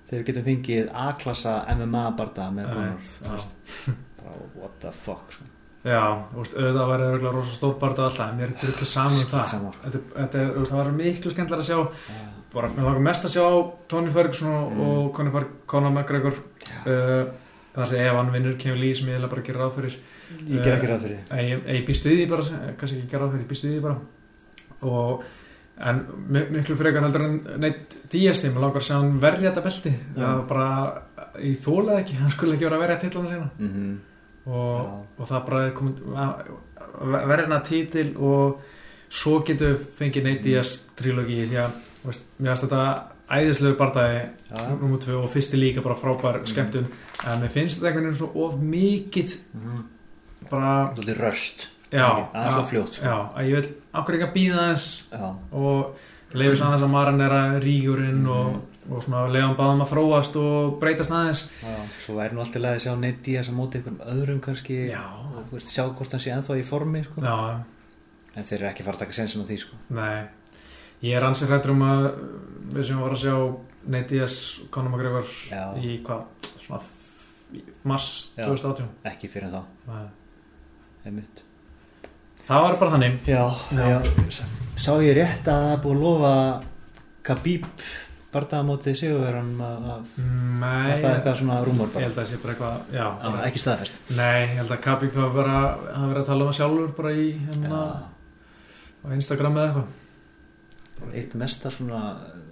þegar 0.08 0.22
við 0.22 0.28
getum 0.32 0.48
fengið 0.48 0.90
A-klassa 1.08 1.56
MMA 1.76 2.06
barða 2.20 2.48
með 2.56 2.74
bara 2.74 3.46
what 4.58 4.80
the 4.84 4.92
fuck 4.92 5.32
sko. 5.36 5.46
Já, 5.88 6.02
auðvitað 6.36 6.88
var 6.90 7.04
það 7.04 7.26
rosa 7.32 7.54
stór 7.56 7.76
og 7.78 7.84
alltaf, 8.04 8.32
mér 8.36 8.50
er 8.50 8.56
drullu 8.60 8.88
saman 8.90 9.22
um 9.22 9.30
það. 9.32 9.78
Þetta, 9.84 10.00
þetta, 10.18 10.42
er- 10.42 10.66
það 10.68 10.80
var 10.82 10.90
miklu 10.98 11.32
skemmtilega 11.32 11.64
að 11.64 11.70
sjá 11.70 11.78
Já. 11.78 12.26
Bara, 12.54 12.70
mér 12.70 12.84
langar 12.88 13.00
mest 13.02 13.26
að 13.26 13.34
sjá 13.36 13.46
Tony 13.88 14.12
Ferguson 14.12 14.54
Mm. 14.74 14.80
og 14.82 15.14
Conor, 15.14 15.48
Conor 15.68 15.92
McGregor. 15.92 16.34
Uh, 16.86 17.26
það 17.76 17.86
sé 17.92 17.98
ef 18.08 18.14
hann 18.16 18.32
vinnur 18.34 18.58
Kevin 18.58 18.80
Lee 18.82 18.96
sem 18.96 19.08
ég 19.10 19.20
vil 19.20 19.30
bara 19.30 19.42
gera 19.42 19.60
ráð 19.66 19.76
fyrir. 19.76 19.98
Ég 20.50 20.64
ger 20.64 20.74
ekki 20.78 20.88
ráð 20.88 21.02
fyrir. 21.06 21.20
Því 21.30 21.50
ég, 21.50 21.66
ég, 21.76 21.86
býst 21.88 22.06
við 22.06 22.16
því 22.22 22.30
bara, 22.30 22.44
kannski 22.78 22.98
ekki 22.98 23.10
gera 23.12 23.26
ráð 23.26 23.32
fyrir 23.36 23.44
ég 23.46 23.50
býst 23.52 23.66
við 23.68 23.76
því 23.76 23.82
bara. 23.82 23.98
Og 24.82 25.24
en 25.80 26.00
mi- 26.28 26.48
miklu 26.50 26.76
frekar 26.78 27.04
heldur 27.06 27.22
en 27.26 27.42
neitt 27.62 27.98
því, 28.10 28.24
mér 28.54 28.62
langar 28.62 28.82
að 28.82 28.88
sjá 28.88 28.96
hann 28.98 29.20
verja 29.20 29.52
þetta 29.52 29.64
belti. 29.64 29.94
Það 30.16 30.48
bara, 30.48 31.02
ég 31.40 31.58
þólaði 31.62 32.00
ekki 32.02 32.16
hann 32.18 32.32
skulle 32.32 32.54
ekki 32.56 32.66
vera 32.66 32.76
að 32.78 32.86
verja 32.88 33.00
titlana 33.00 33.30
sína. 33.30 33.50
Mm 33.60 33.70
-hmm. 33.74 33.98
og, 34.48 35.06
og 35.20 35.28
það 35.28 35.46
bara 35.46 35.66
er 35.68 35.72
komið 35.74 36.02
verðina 37.28 37.60
títil 37.64 38.16
og 38.18 38.62
svo 39.10 39.40
getum 39.46 39.68
við 39.76 39.86
fengið 40.00 40.24
Nate 40.24 40.42
Diaz 40.44 40.72
trilógi 40.96 41.46
því 41.48 41.58
að 41.62 41.72
veist, 42.06 42.26
mér 42.40 42.54
finnst 42.56 42.64
þetta 42.68 42.82
æðislegu 43.38 43.78
bardagi 43.78 44.20
já, 44.52 44.68
nummer 44.80 45.00
2 45.00 45.18
og 45.24 45.30
fyrsti 45.34 45.58
líka 45.60 45.82
bara 45.84 45.96
frábær 45.96 46.38
Mm. 46.42 46.48
skemmtun 46.48 46.86
en 47.28 47.42
mér 47.42 47.50
finnst 47.52 47.78
þetta 47.80 47.88
einhvern 47.88 48.06
veginn 48.06 48.20
svo 48.22 48.46
of 48.46 48.54
mikið 48.62 49.38
mm 49.54 49.84
bara, 50.50 50.94
-hmm. 50.96 51.18
röst 51.20 51.68
það 52.34 52.46
er 52.46 52.52
svo 52.52 52.64
fljótt 52.64 52.94
sko. 52.94 53.06
já, 53.06 53.18
að 53.36 53.48
ég 53.48 53.54
vil 53.56 53.76
okkur 53.94 54.16
ekki 54.16 54.28
að 54.28 54.34
býða 54.34 54.72
þess 54.72 55.04
og 55.52 55.96
leifis 56.34 56.62
aðeins 56.62 56.82
að 56.84 56.90
marinera 56.90 57.60
rígurinn 57.60 58.24
Mm. 58.24 58.30
og, 58.30 58.62
og 58.92 59.04
svona 59.04 59.28
leiðan 59.32 59.56
báðum 59.58 59.82
að 59.84 59.92
þróast 59.92 60.36
og 60.36 60.80
breytast 60.80 61.12
aðeins 61.12 61.48
já, 61.64 61.76
svo 62.00 62.16
væri 62.16 62.34
nú 62.34 62.40
alltaf 62.40 62.62
að 62.62 62.80
sjá 62.80 62.96
Nate 62.96 63.24
Diaz 63.24 63.50
að 63.50 63.56
móti 63.56 63.76
einhverjum 63.78 64.22
öðrum 64.22 64.40
kannski 64.40 64.90
já, 64.90 65.04
og 65.38 65.52
veist, 65.52 65.68
sjá 65.76 65.84
hvort 65.94 66.12
hann 66.12 66.20
sé 66.20 66.32
ennþá 66.32 66.60
í 66.60 66.64
formi 66.64 67.04
sko. 67.04 67.22
en 68.36 68.44
þeir 68.44 68.60
eru 68.62 68.68
ekki 68.70 68.82
að 68.82 68.86
fara 68.86 68.96
að 68.96 69.00
taka 69.00 69.14
sensin 69.14 69.42
á 69.42 69.46
því 69.48 69.58
sko. 69.60 69.76
Nei, 69.90 70.24
ég 71.06 71.18
er 71.18 71.26
ansið 71.28 71.52
hrættur 71.54 71.74
um 71.76 71.84
að 71.88 72.06
við 72.74 72.88
sem 72.90 73.02
var 73.02 73.16
að 73.16 73.24
sjá 73.24 73.36
Nate 73.88 74.12
Diaz, 74.12 74.38
Conor 74.74 74.92
McGregor 74.92 75.28
í 75.80 75.98
hvað, 76.04 76.24
svona 76.60 76.82
mars 77.88 78.08
Já. 78.36 78.44
2018 78.50 78.90
ekki 79.14 79.30
fyrir 79.32 79.54
þá. 79.54 79.62
Nei. 79.88 81.22
Það 82.48 82.64
var 82.66 82.76
bara 82.82 82.96
þannig. 82.96 83.16
Já, 83.28 83.46
Já. 83.76 84.02
sá 84.80 84.92
ég 85.04 85.16
rétt 85.16 85.48
að 85.48 85.64
það 85.70 85.80
búið 85.86 85.96
að 85.96 86.04
lofa 86.04 86.34
Khabib 87.28 87.66
bardaðamótið 88.32 88.98
sigurverðan 89.00 89.54
að 89.64 90.10
Nei, 90.20 90.98
það 91.00 91.08
eitthvað 91.14 91.38
svona 91.40 91.60
rúmur 91.64 91.88
ég 91.88 91.94
bara 91.96 92.06
held 92.06 92.18
að 92.18 92.20
það 92.20 92.30
sé 92.30 92.40
bara 92.44 92.54
eitthvað 92.54 92.98
já, 92.98 93.06
bara, 93.24 93.46
ekki 93.48 93.62
staðfest. 93.64 94.02
Nei, 94.18 94.42
ég 94.44 94.58
held 94.62 94.74
að 94.76 94.84
Khabib 94.84 95.16
hafa 95.22 95.32
verið 95.38 96.20
að 96.22 96.28
tala 96.28 96.44
um 96.44 96.52
það 96.52 96.60
sjálfur 96.60 96.92
bara 97.00 97.14
í 97.16 97.30
hérna 97.48 97.82
á 99.00 99.08
Instagram 99.16 99.60
eða 99.62 99.70
eitthvað 99.72 100.07
eitt 101.14 101.36
mesta 101.36 101.70
svona 101.70 102.02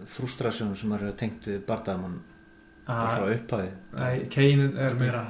frustrasjón 0.08 0.76
sem 0.78 0.92
hefur 0.92 1.14
tengt 1.18 1.48
við 1.50 1.64
bardaðamann 1.68 2.20
bara 2.86 3.08
Ah, 3.08 3.18
frá 3.18 3.34
upphafi. 3.34 3.70
Nei, 3.98 4.26
Kane 4.30 4.68
er 4.78 4.94
meira 5.00 5.24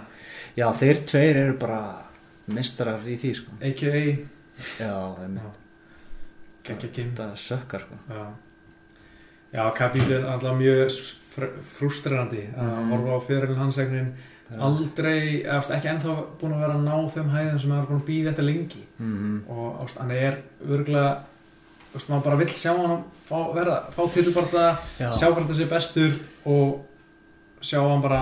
já, 0.57 0.65
þeir 0.75 1.05
tveir 1.07 1.35
eru 1.45 1.53
bara 1.57 2.01
mestrar 2.47 2.99
í 3.07 3.15
því 3.17 3.31
sko. 3.35 3.51
A.k.a. 3.61 4.17
já, 4.79 4.91
Kim 6.65 7.11
þetta 7.13 7.27
sökkar 7.37 7.83
sko. 7.85 7.95
Já, 8.09 8.25
já 9.53 9.65
Khabib 9.77 10.11
er 10.11 10.25
alltaf 10.25 10.57
mjög 10.57 10.89
fr- 11.35 11.53
frústrerandi 11.77 12.47
að 12.55 12.71
Mhm. 12.71 12.89
horfa 12.91 13.11
á 13.15 13.19
fyrirlin 13.27 13.57
hans 13.57 13.77
egnin 13.77 14.13
aldrei, 14.59 15.43
veist, 15.43 15.71
ekki 15.71 15.87
ennþá 15.89 16.15
búin 16.39 16.53
að 16.53 16.59
vera 16.59 16.73
að 16.73 16.83
ná 16.83 17.09
þeim 17.13 17.29
hæðin 17.33 17.59
sem 17.61 17.71
er 17.71 17.85
búin 17.85 18.01
að 18.01 18.05
býða 18.09 18.29
þetta 18.33 18.45
lengi. 18.45 18.83
Mm 18.99 19.43
og 19.49 19.79
veist, 19.79 19.97
hann 19.97 20.11
er 20.11 20.37
örgulega 20.67 21.23
veist, 21.95 22.11
maður 22.11 22.27
bara 22.27 22.39
vill 22.43 22.51
sjá 22.53 22.71
hann 22.75 23.01
fá, 23.27 23.39
verða, 23.55 23.79
fá 23.95 24.01
titubarta, 24.13 24.67
já, 24.99 25.09
sjá 25.15 25.27
hvað 25.31 25.41
þetta 25.43 25.57
sé 25.59 25.67
bestur 25.71 26.15
og 26.51 27.65
sjá 27.65 27.79
hann 27.81 28.03
bara 28.03 28.21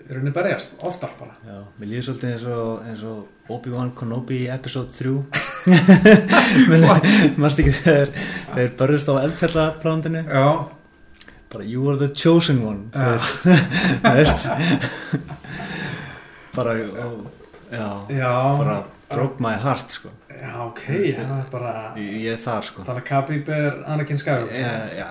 í 0.00 0.06
rauninni 0.10 0.32
berjast, 0.34 0.76
oftar 0.86 1.12
bara. 1.18 1.34
Já, 1.46 1.58
mér 1.78 1.90
líður 1.90 2.06
svolítið 2.08 2.30
eins 2.32 2.44
og, 2.54 2.68
eins 2.88 3.02
og 3.06 3.50
Obi-Wan 3.50 3.90
Kenobi 3.98 4.44
episode 4.50 4.94
3 4.94 5.16
mannst 7.40 7.60
ekki 7.62 7.74
þegar 7.82 8.12
þeir 8.54 8.70
börðust 8.78 9.10
á 9.10 9.14
eldfjallaplándinu 9.24 10.22
Já, 10.24 10.46
bara 11.52 11.66
you 11.66 11.82
are 11.90 11.98
the 12.00 12.08
chosen 12.14 12.62
one 12.64 12.86
þú 12.94 13.02
veist, 14.14 14.46
þú 14.46 15.20
bara 16.56 16.78
ó, 16.78 17.10
já, 17.70 17.88
já, 18.14 18.32
bara 18.62 18.78
broke 19.10 19.40
my 19.42 19.54
heart 19.58 19.90
sko. 19.90 20.10
Já 20.30 20.54
ok, 20.66 20.82
hann 21.18 21.30
er 21.38 21.46
bara 21.52 21.72
ég, 21.98 22.26
er 22.32 22.40
þar 22.40 22.62
sko. 22.68 22.82
Þannig 22.86 23.02
að 23.02 23.08
Khabib 23.10 23.48
er 23.56 23.78
Anakin 23.90 24.18
Skywalker. 24.20 24.54
Já, 24.56 24.72
já, 24.96 25.08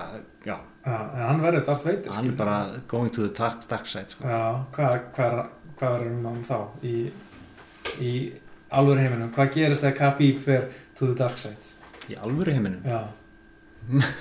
já, 0.48 0.56
en 0.90 1.24
hann 1.28 1.42
verður 1.44 1.66
Darth 1.68 1.84
Vader 1.86 2.12
hann 2.16 2.30
er 2.32 2.36
bara 2.38 2.56
going 2.88 3.10
to 3.14 3.26
the 3.28 3.32
dark, 3.38 3.66
dark 3.68 3.86
side 3.86 4.10
sko. 4.14 4.24
Já, 4.24 4.64
hvað, 4.74 4.94
er- 4.96 5.50
hvað 5.78 5.96
er 6.00 6.06
um 6.10 6.24
hann 6.30 6.44
þá? 6.48 6.58
Í, 6.82 6.94
í 8.00 8.14
alvöru 8.70 9.00
heiminum 9.04 9.32
hvað 9.34 9.52
gerist 9.54 9.82
þegar 9.84 9.98
Khabib 10.02 10.40
fer 10.44 10.68
to 10.98 11.06
the 11.10 11.14
dark 11.18 11.38
side? 11.38 11.74
Í 12.10 12.16
alvöru 12.18 12.52
heiminum 12.56 12.82
Já. 12.86 13.02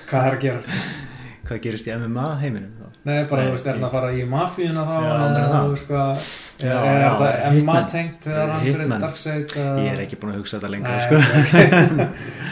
Hvað 0.09 0.25
er 0.27 0.35
að 0.37 0.41
gerast? 0.45 0.69
hvað 1.49 1.59
gerist 1.65 1.87
í 1.89 1.91
MMA 1.97 2.27
heiminum 2.43 2.71
þá 2.79 2.85
Nei, 3.09 3.17
bara, 3.29 3.43
þú 3.47 3.53
veist, 3.55 3.67
er 3.69 3.77
hann 3.77 3.85
að 3.87 3.93
fara 3.95 4.09
í 4.13 4.23
mafíuna 4.29 4.83
þá 4.85 4.93
Já, 4.93 5.09
eða, 5.09 5.27
meina 5.33 5.49
það. 5.53 5.83
hvað 5.89 6.23
Já, 6.59 6.73
Er 6.75 6.89
er 6.89 6.99
já, 6.99 7.09
þetta 7.19 7.51
Hitman. 7.55 7.75
MMA 7.79 7.91
tengt 7.93 8.25
þegar 8.25 8.49
hann 8.53 8.63
fyrir. 8.65 8.89
Darkseid 9.03 9.53
ég 9.59 9.89
er 9.93 10.01
ekki 10.03 10.17
búin 10.19 10.33
að 10.33 10.39
hugsa 10.41 10.57
þetta 10.59 10.71
lengur 10.73 10.91
Nei, 10.91 11.03
sko. 11.05 11.15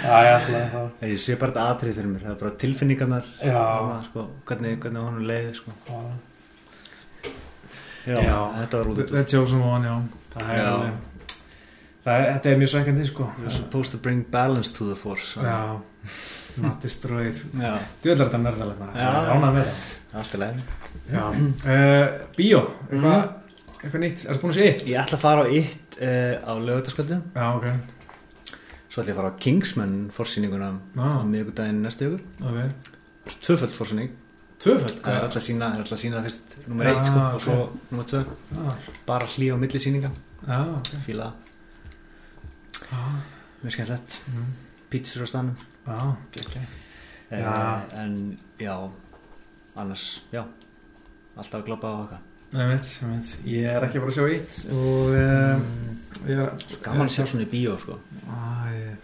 Já, 0.08 0.16
ég 0.28 0.32
ætla 0.38 0.62
að 0.62 0.70
þá 0.78 1.10
ég 1.12 1.20
sé 1.26 1.36
bara 1.41 1.52
þetta 1.52 1.66
atrið 1.74 1.98
fyrir 2.00 2.12
mér 2.14 2.24
það 2.28 2.32
er 2.36 2.39
bara 2.43 2.54
tilfinningarnar 2.64 3.28
þarna, 3.41 3.98
sko, 4.08 4.28
hvernig, 4.48 4.78
hvernig 4.86 5.04
honum 5.10 5.28
leiði 5.28 5.54
sko. 5.60 5.76
já 8.08 8.18
já, 8.24 8.38
þetta 8.62 8.80
var 8.82 8.91
út 8.93 9.04
The 9.12 9.24
Chosen 9.28 9.62
One, 9.68 9.91
já 9.91 9.98
Það 10.38 10.50
er 10.54 10.64
Það 10.64 10.89
er, 12.16 12.26
þetta 12.38 12.49
er 12.53 12.60
mjög 12.62 12.72
svekkandi, 12.74 13.08
sko. 13.10 13.28
You're 13.41 13.53
supposed 13.58 13.91
to 13.95 13.99
bring 14.03 14.24
balance 14.32 14.72
to 14.78 14.88
the 14.89 14.95
force 14.99 15.36
Já, 15.41 15.58
not 16.64 16.82
destroyed. 16.84 17.36
Ætlar 17.58 18.22
þetta 18.24 18.39
nörðalega 18.43 18.88
Já. 18.95 19.10
Rána 19.32 19.51
með 19.55 19.68
það. 19.68 19.84
Allt 20.18 20.34
í 20.38 20.39
lagi. 20.41 20.64
Já. 21.12 21.24
Uh, 21.28 22.05
Bíó, 22.38 22.62
eitthvað 22.88 23.34
eitthvað 23.78 24.01
nýtt? 24.03 24.24
Ertu 24.28 24.41
búin 24.43 24.53
að 24.53 24.58
sé 24.58 24.68
eitt? 24.72 24.86
ég 24.89 25.01
ætla 25.03 25.18
að 25.20 25.26
fara 25.26 25.43
á 25.43 25.45
eitt 25.53 25.97
uh, 25.99 26.36
á 26.47 26.53
lögutaskvöldu 26.68 27.18
Já, 27.36 27.45
ok. 27.58 27.68
Svo 28.88 29.03
ætla 29.03 29.12
ég 29.12 29.14
að 29.14 29.20
fara 29.22 29.32
á 29.34 29.39
Kingsman 29.43 29.97
forsýninguna 30.16 30.70
Já. 30.97 31.03
á 31.05 31.22
miðvikudaginn 31.28 31.84
næstu 31.86 32.08
ykkur 32.08 32.47
Ok. 32.47 32.88
Tvöföld 33.43 33.76
forsýning. 33.78 34.16
Tvöföld, 34.58 34.95
það 35.03 35.14
er 35.20 35.26
alltaf 35.28 35.43
sína, 35.45 35.68
er 35.76 35.84
alltaf 35.84 35.99
sína 36.01 36.18
það 36.18 36.30
fyrst 36.32 36.55
nummer 36.72 36.88
Já, 36.88 36.93
eitt 36.95 37.10
sko, 37.12 37.20
ok. 37.20 37.36
og 37.38 37.43
svo 37.45 37.58
nummer 37.91 38.08
tvö. 38.10 38.22
Já, 38.55 38.95
bara 39.05 39.28
hlý 39.36 39.51
á 39.53 39.55
milli 39.62 39.82
síninga 39.84 40.10
já, 40.47 40.60
ok. 40.80 40.89
Fíla 41.05 41.28
Já, 41.28 41.57
mjög 43.64 43.74
skemmtilegt. 43.76 44.22
Mm. 44.34 44.52
pítsur 44.90 45.24
á 45.24 45.28
stanum 45.28 45.56
já, 45.88 45.98
ok 46.48 46.58
Eh, 47.30 47.42
Já. 47.44 47.82
en 48.00 48.38
já 48.60 48.76
annars, 49.76 50.22
já. 50.32 50.46
Alltaf 51.36 51.60
að 51.60 51.66
gloppa 51.66 51.88
á 51.92 51.96
okkar. 52.06 52.22
Ég 52.54 53.44
Ég 53.44 53.66
er 53.68 53.84
ekki 53.84 54.00
bara 54.00 54.12
að 54.12 54.16
sjá 54.16 54.26
eitt 54.32 54.54
Og 54.72 55.10
um, 55.12 55.66
ég 56.32 56.40
er 56.40 56.54
gaman 56.86 57.10
að 57.10 57.12
sjá 57.18 57.26
svona 57.28 57.44
í 57.44 57.50
bíó 57.52 57.74
sko. 57.82 57.98
Nei 58.24 58.96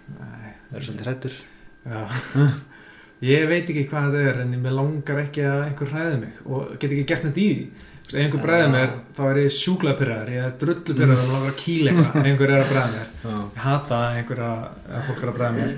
það 0.69 0.77
er 0.79 0.85
svolítið 0.87 1.05
hrættur 1.09 1.35
Ég 3.33 3.45
veit 3.47 3.67
ekki 3.69 3.83
hvað 3.91 4.07
þetta 4.15 4.23
er 4.31 4.39
en 4.45 4.55
mér 4.63 4.73
langar 4.79 5.19
ekki 5.25 5.43
að 5.47 5.61
einhver 5.67 5.91
hræði 5.91 6.17
mig 6.23 6.39
og 6.47 6.71
get 6.79 6.91
ekki 6.95 7.05
gert 7.11 7.23
neitt 7.27 7.37
í 7.43 7.49
því 7.51 7.67
einhver 8.11 8.41
bræði 8.43 8.69
mér, 8.73 8.93
þá 9.15 9.21
er 9.29 9.39
ég 9.41 9.53
sjúklega 9.55 9.99
pyrraður 9.99 10.31
ég 10.33 10.45
er 10.45 10.55
drullu 10.61 10.95
pyrraður 10.97 11.21
og 11.21 11.23
mér 11.23 11.33
langar 11.33 11.53
að 11.53 11.59
kýla 11.61 11.93
eitthvað 11.93 12.17
ef 12.19 12.27
einhver 12.29 12.53
er 12.53 12.63
að 12.63 12.71
bræða 12.73 12.89
mér. 12.93 13.11
Ég 13.23 13.61
hata 13.63 13.99
einhver 14.17 14.43
að, 14.47 14.65
að 14.89 15.05
fólk 15.07 15.21
er 15.23 15.31
að 15.31 15.37
bræða 15.39 15.53
mér. 15.57 15.75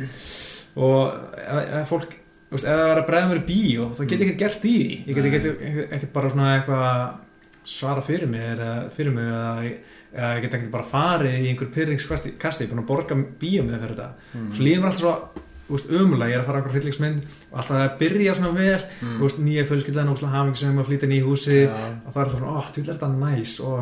Og 0.85 0.99
ef, 1.45 1.91
fólk 1.91 2.15
ef 2.55 2.65
það 2.65 2.83
er 2.85 3.01
að 3.01 3.07
bræða 3.11 3.29
mér 3.31 3.41
í 3.41 3.45
bíó 3.51 3.87
þá 3.95 4.01
get 4.03 4.17
ég 4.17 4.25
ekkert 4.25 4.41
gert 4.43 4.67
í 4.67 4.73
því. 4.75 4.97
Ég 5.05 5.21
get 5.21 5.49
ekkert, 5.93 6.11
bara 6.15 6.33
svona 6.33 6.51
eitthvað 6.57 6.89
svara 7.65 8.05
fyrir 8.05 8.29
mig 8.29 8.45
eða 8.55 8.73
fyrir 8.93 9.15
mig 9.15 9.31
eða, 9.31 9.71
eða 10.13 10.33
ég 10.35 10.43
get 10.45 10.59
ekkert 10.59 10.75
bara 10.75 10.89
farið 10.91 11.39
í 11.39 11.49
einhver 11.49 11.71
pyrringskasti, 11.73 12.35
ég 12.37 12.67
er 12.67 12.71
búin 12.73 12.83
að 12.83 12.91
borga 12.91 13.17
bíó 13.41 13.65
með 13.65 13.79
fyrir 13.79 13.95
þetta. 13.95 14.11
Mm. 14.35 14.51
svo 14.53 14.67
líður 14.67 14.83
mér 14.83 14.91
alltaf 14.91 15.01
svo 15.01 15.44
þú 15.67 15.73
veist, 15.75 15.89
umulega, 15.89 16.29
ég 16.31 16.35
er 16.37 16.41
að 16.43 16.45
fara 16.45 16.57
á 16.57 16.59
einhver 16.61 16.75
hryllingsmynd 16.75 17.21
og 17.51 17.57
alltaf 17.59 17.77
það 17.79 17.97
byrja 18.01 18.33
svona 18.37 18.51
vel 18.55 18.81
Mm. 19.01 19.15
þú 19.19 19.21
veist, 19.25 19.39
nýja 19.45 19.63
fjölskyldan 19.69 20.09
og 20.13 20.19
hafing 20.35 20.57
sem 20.57 20.77
að 20.79 20.85
flytja 20.89 21.07
nýja 21.09 21.25
húsi 21.25 21.61
Já. 21.65 21.71
og 22.05 22.11
það 22.13 22.21
er 22.25 22.29
svona, 22.35 22.51
ó, 22.53 22.57
þú 22.69 22.75
vil 22.81 22.89
þetta 22.93 23.09
næs 23.15 23.53
og 23.65 23.79
ó, 23.79 23.81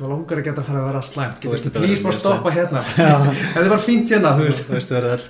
mér 0.00 0.08
langar 0.08 0.38
að 0.38 0.44
geta 0.44 0.60
að 0.62 0.68
fara 0.68 0.80
að 0.80 0.86
vera 0.90 1.02
slæmt. 1.04 1.40
Þú 1.44 1.50
veist, 1.54 1.70
please 1.72 2.02
bara 2.02 2.14
stoppa 2.16 2.50
hérna. 2.54 2.82
Þetta 3.54 3.64
er 3.64 3.68
bara 3.74 3.84
fínt 3.84 4.08
hérna, 4.14 4.34
þú 4.38 4.44
veist. 4.48 4.62
Þú 4.68 4.76
veist 4.78 4.88
þú 4.92 4.94
verður 4.98 5.16
all 5.16 5.26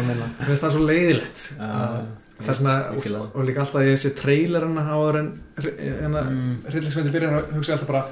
að 0.00 0.06
minna. 0.10 0.28
Mér 0.38 0.46
finnst 0.52 0.64
það 0.64 0.76
svo 0.76 0.84
leiðilegt. 0.88 1.42
Það 2.34 2.48
er 2.50 2.56
svona, 2.58 2.76
og, 2.90 2.96
það. 3.14 3.26
líka 3.46 3.60
alltaf 3.62 3.84
ég 3.86 3.98
sé 4.02 4.10
trailerina 4.18 4.82
áður 4.90 5.18
en 5.20 5.28
hérna, 5.62 6.22
Mm. 6.24 6.54
hryllingsmyndi 6.68 7.12
byrjar 7.14 7.36
að 7.38 7.52
hugsa 7.56 7.72
alltaf 7.76 7.86
bara 7.88 8.04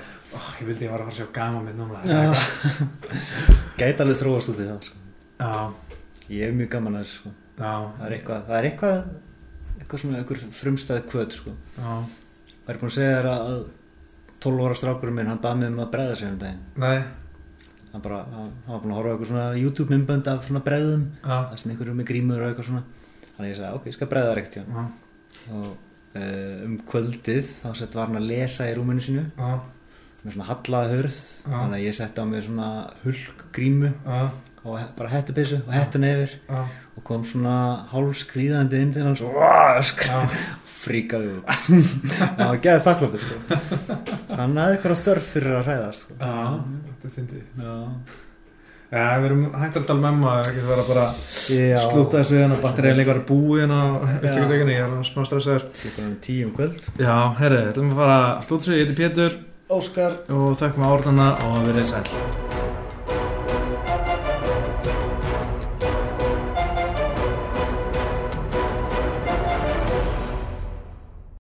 ég 0.61 0.67
vildi 0.69 0.87
ég 0.87 0.93
var 0.93 1.01
að 1.03 1.09
fara 1.09 1.13
að 1.13 1.19
sjá 1.19 1.33
gama 1.33 1.63
Já. 2.07 2.21
gæti 3.83 4.05
alveg 4.05 4.21
þróast 4.23 4.53
út 4.55 4.61
í 4.63 4.69
það 4.69 4.87
sko. 4.87 5.92
Ég 6.29 6.47
hef 6.47 6.55
mjög 6.57 6.71
gaman 6.77 6.99
að 7.01 7.07
sko. 7.11 7.33
það 7.59 8.07
er 8.07 8.17
eitthvað 8.17 8.47
það 8.49 8.59
er 8.59 8.69
eitthvað, 8.71 8.99
eitthvað 9.79 10.03
svona 10.05 10.19
einhver 10.21 10.45
frumstæð 10.61 11.03
kvöt 11.11 11.37
sko. 11.39 11.55
það 11.79 12.73
er 12.75 12.81
búin 12.81 12.93
að 12.93 12.97
segja 12.99 13.17
þér 13.19 13.31
að 13.33 13.65
12 14.43 14.65
ára 14.67 14.75
strákurinn 14.79 15.15
minn, 15.15 15.29
hann 15.31 15.43
bað 15.43 15.59
mig 15.61 15.71
um 15.71 15.83
að 15.85 15.93
bregða 15.93 16.15
sig 16.19 16.29
um 16.33 16.39
daginn. 16.41 16.63
Nei, 16.83 17.03
hann 17.93 18.03
bara, 18.03 18.25
hann 18.33 18.49
var 18.67 18.81
búin 18.83 18.95
að 18.95 18.99
horfa 18.99 19.13
eitthvað 19.13 19.31
svona 19.31 19.45
YouTube 19.61 19.95
myndbönd 19.95 20.31
af 20.33 20.49
svona 20.49 20.63
bregðum 20.67 21.05
það 21.23 21.53
sem 21.61 21.71
einhverjum 21.75 22.01
með 22.01 22.09
grímur 22.09 22.43
og 22.43 22.49
eitthvað 22.51 22.69
svona. 22.71 22.83
Þannig 23.37 23.53
ég 23.53 23.61
sagði, 23.61 23.77
ok, 23.79 23.87
ég 23.87 23.97
skal 23.97 24.09
bregða 24.11 24.33
þér 24.33 24.41
ekkert 24.43 24.57
já, 24.59 24.65
og 25.53 25.69
uh, 25.69 26.57
um 26.67 26.75
kvöldið 26.91 27.53
þá 27.61 27.69
sett 27.79 27.95
var 27.99 28.11
hann 28.11 28.19
að 28.19 28.27
lesa 28.33 28.67
í 28.67 28.75
rúminu 28.79 29.05
sínu. 29.07 29.25
Já, 29.39 29.53
með 30.23 30.35
svona 30.37 30.49
hallaða 30.51 30.97
hurð. 30.97 31.21
Já. 31.43 31.55
þannig 31.55 31.79
að 31.79 31.87
ég 31.87 31.97
sett 31.99 32.19
á 32.19 32.25
mig 32.27 32.45
svona 32.47 32.69
hulk 33.03 33.47
grímu 33.55 33.93
já, 33.93 34.21
og 34.63 34.81
bara 34.97 35.13
hettupeysu 35.13 35.61
og 35.67 35.73
hettun 35.75 36.07
yfir 36.07 36.37
já, 36.49 36.65
og 36.97 37.05
kom 37.07 37.25
svona 37.27 37.55
hálf 37.91 38.21
skrýðandi 38.23 38.83
inn 38.83 38.93
til 38.95 39.07
hans. 39.07 39.25
Og 39.27 39.35
já. 39.35 40.21
fríkaði 40.83 41.37
það 41.47 42.43
var 42.49 42.59
geðið 42.65 42.85
þakkláttur 42.89 43.23
sko. 43.23 43.61
þannig 44.33 44.65
að 44.65 44.75
eitthvað 44.75 45.01
þörf 45.07 45.31
fyrir 45.37 45.57
að 45.61 45.69
hræðast 45.69 46.05
sko. 46.07 46.19
Já, 46.19 46.35
þetta 46.89 47.15
finnst 47.17 47.39
ég. 47.39 47.47
Já, 48.93 49.05
við 49.23 49.27
erum 49.31 49.45
hættur 49.57 49.85
að 49.85 49.87
tala 49.89 50.03
með 50.03 50.19
maður 50.21 50.51
ekki 50.51 50.65
vera 50.69 50.83
bara 50.91 51.05
að 51.13 51.87
slúta 51.87 52.19
þessu 52.19 52.37
hérna 52.37 52.59
batterið 52.61 52.99
líka 52.99 53.15
að 53.15 53.23
búi 53.31 53.63
hérna 53.63 53.79
ég 54.75 54.83
er 54.83 54.99
smá 55.09 55.25
stressaður. 55.25 55.65
Klukkan 55.79 56.11
um 56.11 56.45
um 56.51 56.53
kvöld. 56.59 56.85
Já, 57.01 57.17
herri, 57.41 57.65
þetta 57.71 57.85
er 57.87 57.89
að 57.89 57.99
fara 58.03 58.21
að 58.21 58.47
slúta 58.51 58.69
sig, 58.69 58.83
ég 58.83 58.87
heiti 58.93 59.01
Pétur. 59.01 59.41
Óskar. 59.73 60.21
Og 60.29 60.55
þakkum 60.61 60.85
að 60.85 60.97
orðana 60.99 61.33
og 61.49 61.61
við 61.65 61.77
erum 61.79 61.93
sæl 61.95 62.82